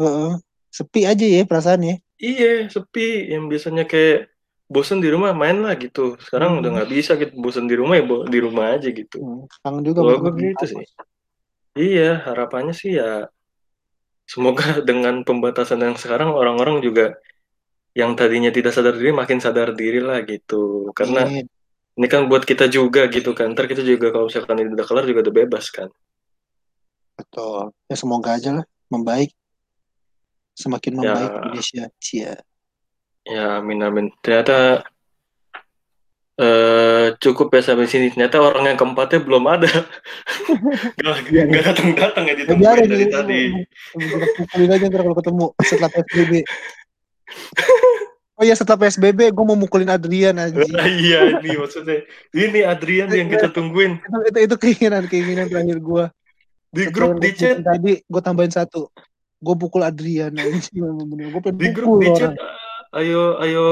Heeh. 0.00 0.32
sepi 0.74 1.06
aja 1.06 1.22
ya 1.22 1.46
perasaannya. 1.46 2.02
iya 2.18 2.66
sepi. 2.66 3.30
Yang 3.30 3.42
biasanya 3.46 3.84
kayak 3.86 4.26
bosen 4.66 4.98
di 4.98 5.06
rumah 5.06 5.30
main 5.30 5.62
lah 5.62 5.78
gitu. 5.78 6.18
Sekarang 6.18 6.56
Hmm. 6.56 6.60
udah 6.64 6.70
nggak 6.80 6.90
bisa 6.90 7.14
gitu. 7.14 7.30
Bosen 7.38 7.70
di 7.70 7.78
rumah 7.78 7.94
ya 7.94 8.04
di 8.26 8.38
rumah 8.42 8.74
aja 8.74 8.90
gitu. 8.90 9.16
Hmm, 9.22 9.46
Kangen 9.62 9.82
juga 9.86 10.00
temen 10.18 10.34
gitu 10.34 10.64
sih. 10.66 10.82
Iya, 11.74 12.26
harapannya 12.26 12.74
sih 12.74 12.98
ya 12.98 13.30
semoga 14.24 14.64
dengan 14.88 15.22
pembatasan 15.24 15.80
yang 15.84 15.96
sekarang 15.96 16.32
orang-orang 16.32 16.80
juga 16.84 17.16
yang 17.94 18.18
tadinya 18.18 18.50
tidak 18.50 18.74
sadar 18.74 18.98
diri 18.98 19.14
makin 19.14 19.38
sadar 19.38 19.70
diri 19.72 20.02
lah 20.02 20.20
gitu. 20.26 20.90
Karena 20.98 21.24
Amin. 21.30 21.46
ini 21.94 22.06
kan 22.10 22.26
buat 22.26 22.42
kita 22.42 22.66
juga 22.66 23.06
gitu 23.06 23.30
kan. 23.38 23.54
Ntar 23.54 23.70
kita 23.70 23.86
juga 23.86 24.10
kalau 24.10 24.26
misalkan 24.26 24.58
ini 24.58 24.74
udah 24.74 24.86
kelar 24.86 25.04
juga 25.06 25.22
udah 25.30 25.34
bebas 25.34 25.70
kan. 25.70 25.88
Betul. 27.14 27.70
Ya 27.86 27.94
semoga 27.94 28.34
aja 28.34 28.50
lah 28.62 28.66
membaik. 28.90 29.30
Semakin 30.58 30.92
Ya. 30.98 30.98
membaik 31.14 31.30
Indonesia. 31.38 31.84
Cia. 32.02 32.34
Ya 33.24 33.62
amin 33.62 33.78
amin. 33.80 34.06
Ternyata 34.20 34.82
eh 36.34 37.06
cukup 37.22 37.54
ya 37.54 37.62
sampai 37.62 37.86
sini. 37.86 38.10
Ternyata 38.10 38.42
orang 38.42 38.74
yang 38.74 38.78
keempatnya 38.78 39.20
belum 39.22 39.44
ada. 39.46 39.70
Gak, 41.04 41.30
Iya, 41.30 41.44
gak 41.46 41.64
datang-datang 41.74 42.24
ya 42.26 42.34
Ya, 42.34 42.38
ditemuin 42.42 42.88
dari 42.90 43.06
ini, 43.06 43.06
tadi. 43.12 43.40
Pukulin 44.38 44.70
aja 44.74 44.84
ntar 44.90 45.00
kalau 45.06 45.16
ketemu 45.18 45.44
setelah 45.62 45.90
PSBB. 45.92 46.32
Oh 48.34 48.42
iya 48.42 48.54
setelah 48.58 48.78
PSBB 48.82 49.30
gue 49.30 49.44
mau 49.46 49.54
mukulin 49.54 49.90
Adrian 49.94 50.34
anjing. 50.34 50.66
iya 51.06 51.38
ini 51.38 51.54
maksudnya. 51.54 52.02
Ini 52.34 52.60
Adrian 52.66 53.10
yang 53.14 53.30
kita 53.30 53.54
tungguin. 53.54 54.02
itu, 54.02 54.18
itu, 54.26 54.38
itu 54.50 54.54
keinginan 54.58 55.06
keinginan 55.06 55.46
terakhir 55.46 55.78
gue. 55.78 56.04
Di 56.74 56.90
grup 56.90 57.22
di 57.22 57.30
chat 57.30 57.62
tadi 57.62 58.02
gue 58.02 58.22
tambahin 58.22 58.50
satu. 58.50 58.90
Gue 59.38 59.54
pukul 59.54 59.86
Adrian 59.86 60.34
anjing. 60.34 60.82
Gue 61.30 61.52
di 61.54 61.68
grup 61.70 62.02
di 62.02 62.10
chat 62.10 62.34
ayo 62.94 63.42
ayo 63.42 63.66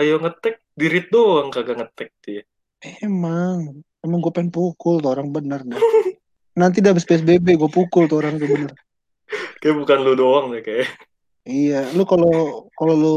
ayo 0.00 0.14
ngetek 0.16 0.64
di 0.76 0.86
read 0.86 1.08
doang 1.08 1.48
kagak 1.48 1.80
ngetek 1.80 2.12
dia 2.20 2.42
Emang 3.00 3.80
emang 4.04 4.18
gue 4.20 4.30
pengen 4.30 4.52
pukul 4.52 5.00
tuh 5.00 5.10
orang 5.10 5.32
bener 5.32 5.64
dah. 5.64 5.80
Nanti 6.54 6.78
dah 6.78 6.92
habis 6.92 7.08
PSBB 7.08 7.56
gue 7.56 7.70
pukul 7.72 8.06
tuh 8.06 8.20
orang 8.20 8.36
tuh 8.36 8.46
bener. 8.46 8.70
kayak 9.58 9.74
bukan 9.74 9.98
lu 10.04 10.12
doang 10.14 10.52
deh 10.52 10.60
kayak 10.60 10.86
Iya, 11.42 11.88
lu 11.96 12.04
kalau 12.04 12.68
kalau 12.76 12.94
lu 12.94 13.16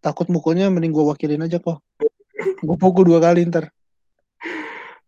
takut 0.00 0.26
mukulnya 0.26 0.68
mending 0.68 0.90
gue 0.90 1.04
wakilin 1.06 1.46
aja 1.46 1.62
kok. 1.62 1.78
Gue 2.60 2.76
pukul 2.76 3.06
dua 3.08 3.22
kali 3.22 3.46
ntar. 3.46 3.70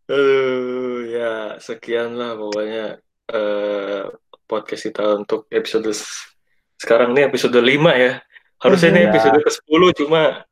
Aduh, 0.06 1.02
ya 1.10 1.58
sekian 1.58 2.14
lah 2.14 2.38
pokoknya 2.38 3.02
eh, 3.26 4.02
podcast 4.46 4.82
kita 4.86 5.02
untuk 5.18 5.50
episode 5.50 5.90
sekarang 6.78 7.10
nih 7.10 7.26
episode 7.26 7.58
5 7.58 7.66
ya 7.98 8.22
harusnya 8.62 8.88
ini 8.94 9.00
Ya. 9.02 9.08
episode 9.10 9.38
ke 9.42 9.50
10 9.66 9.98
cuma 10.06 10.45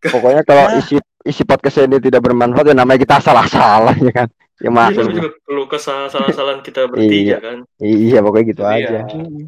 Pokoknya 0.00 0.42
kalau 0.42 0.64
Nah. 0.66 0.78
isi 0.78 0.96
isi 1.22 1.42
podcast 1.42 1.80
ini 1.80 1.98
tidak 1.98 2.22
bermanfaat 2.22 2.66
ya 2.66 2.74
namanya 2.74 2.98
kita 2.98 3.18
salah-salah 3.18 3.94
ya 3.96 4.12
kan. 4.14 4.28
Ya 4.58 4.64
ini 4.64 4.74
maklum. 4.74 5.06
juga 5.12 5.30
perlu 5.40 5.64
kesalahan-kesalahan 5.66 6.60
kita 6.60 6.86
bertiga 6.90 7.36
kan 7.38 7.58
Iya, 7.78 8.18
pokoknya 8.20 8.46
gitu 8.48 8.62
Jadi 8.64 8.74
aja. 8.80 8.98
ya, 9.00 9.46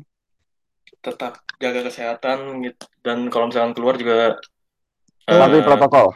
tetap 1.00 1.32
jaga 1.56 1.80
kesehatan 1.82 2.38
gitu. 2.62 2.84
dan 3.00 3.26
kalau 3.26 3.46
misalkan 3.46 3.72
keluar 3.72 3.94
juga 3.94 4.38
Patuhi 5.24 5.62
protokol. 5.62 6.06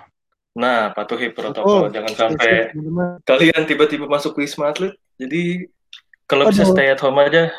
nah 0.52 0.90
patuhi 0.90 1.28
protokol 1.28 1.88
Betul. 1.88 1.92
jangan 1.92 2.12
sampai 2.14 2.70
teman-teman. 2.70 3.18
kalian 3.24 3.62
tiba-tiba 3.64 4.06
masuk 4.06 4.34
wisma 4.36 4.68
atlet 4.68 4.94
jadi 5.16 5.66
kalau 6.24 6.46
bisa 6.46 6.62
stay 6.64 6.88
at 6.88 7.00
home 7.00 7.18
aja 7.18 7.50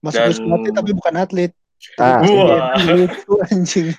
Masuk 0.00 0.18
Dan- 0.18 0.30
wisma 0.32 0.54
atlet 0.56 0.74
tapi 0.74 0.90
bukan 0.92 1.14
atlet. 1.16 1.52
Ah, 1.96 2.22
Wah. 2.22 2.72
Itu 2.78 3.32
anjing. 3.44 3.92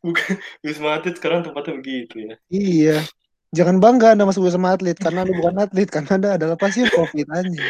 bukan 0.00 0.36
wisma 0.60 0.96
atlet 0.96 1.16
sekarang 1.16 1.40
tempatnya 1.42 1.74
begitu 1.76 2.14
ya 2.22 2.34
Iya. 2.48 2.98
Jangan 3.50 3.76
bangga 3.78 4.14
Anda 4.14 4.24
masuk 4.24 4.46
wisma 4.46 4.72
atlet 4.72 4.94
karena 4.94 5.24
Anda 5.24 5.34
bukan 5.34 5.56
atlet 5.58 5.88
karena 5.88 6.10
Anda 6.14 6.28
adalah 6.36 6.54
pasien 6.54 6.86
Covid 6.88 7.26
anjing. 7.28 7.66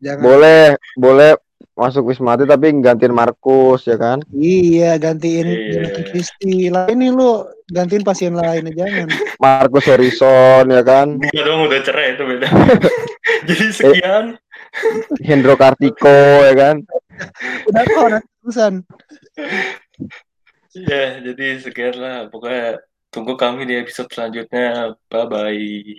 Jangan. 0.00 0.22
boleh, 0.24 0.62
boleh 0.94 1.30
masuk 1.72 2.10
Wisma 2.10 2.34
Atlet 2.34 2.50
tapi 2.50 2.74
gantiin 2.74 3.14
Markus 3.14 3.86
ya 3.86 3.94
kan. 3.94 4.18
Iya, 4.28 4.98
gantiin 4.98 5.46
Iya. 5.46 6.02
Kristi. 6.04 6.66
Lah 6.66 6.90
ini 6.90 7.06
lu 7.08 7.46
gantiin 7.70 8.02
pasien 8.02 8.34
lain 8.34 8.66
jangan. 8.74 9.06
Markus 9.38 9.86
Harrison 9.86 10.66
ya 10.66 10.82
kan. 10.82 11.22
Enggak 11.22 11.44
dong 11.46 11.70
udah 11.70 11.78
cerai 11.78 12.18
itu 12.18 12.24
beda 12.26 12.46
jadi 13.48 13.66
sekian 13.70 14.24
Hendro 15.24 15.54
Kartiko 15.54 16.18
ya 16.44 16.54
kan. 16.54 16.76
Udah 17.68 17.82
kok 17.84 18.06
nanti 18.12 18.28
terusan. 18.42 18.74
ya 20.78 21.18
jadi 21.18 21.58
sekian 21.58 21.96
lah 21.98 22.30
pokoknya 22.30 22.78
tunggu 23.10 23.34
kami 23.34 23.66
di 23.66 23.74
episode 23.82 24.12
selanjutnya 24.14 24.94
bye 25.10 25.26
bye 25.26 25.98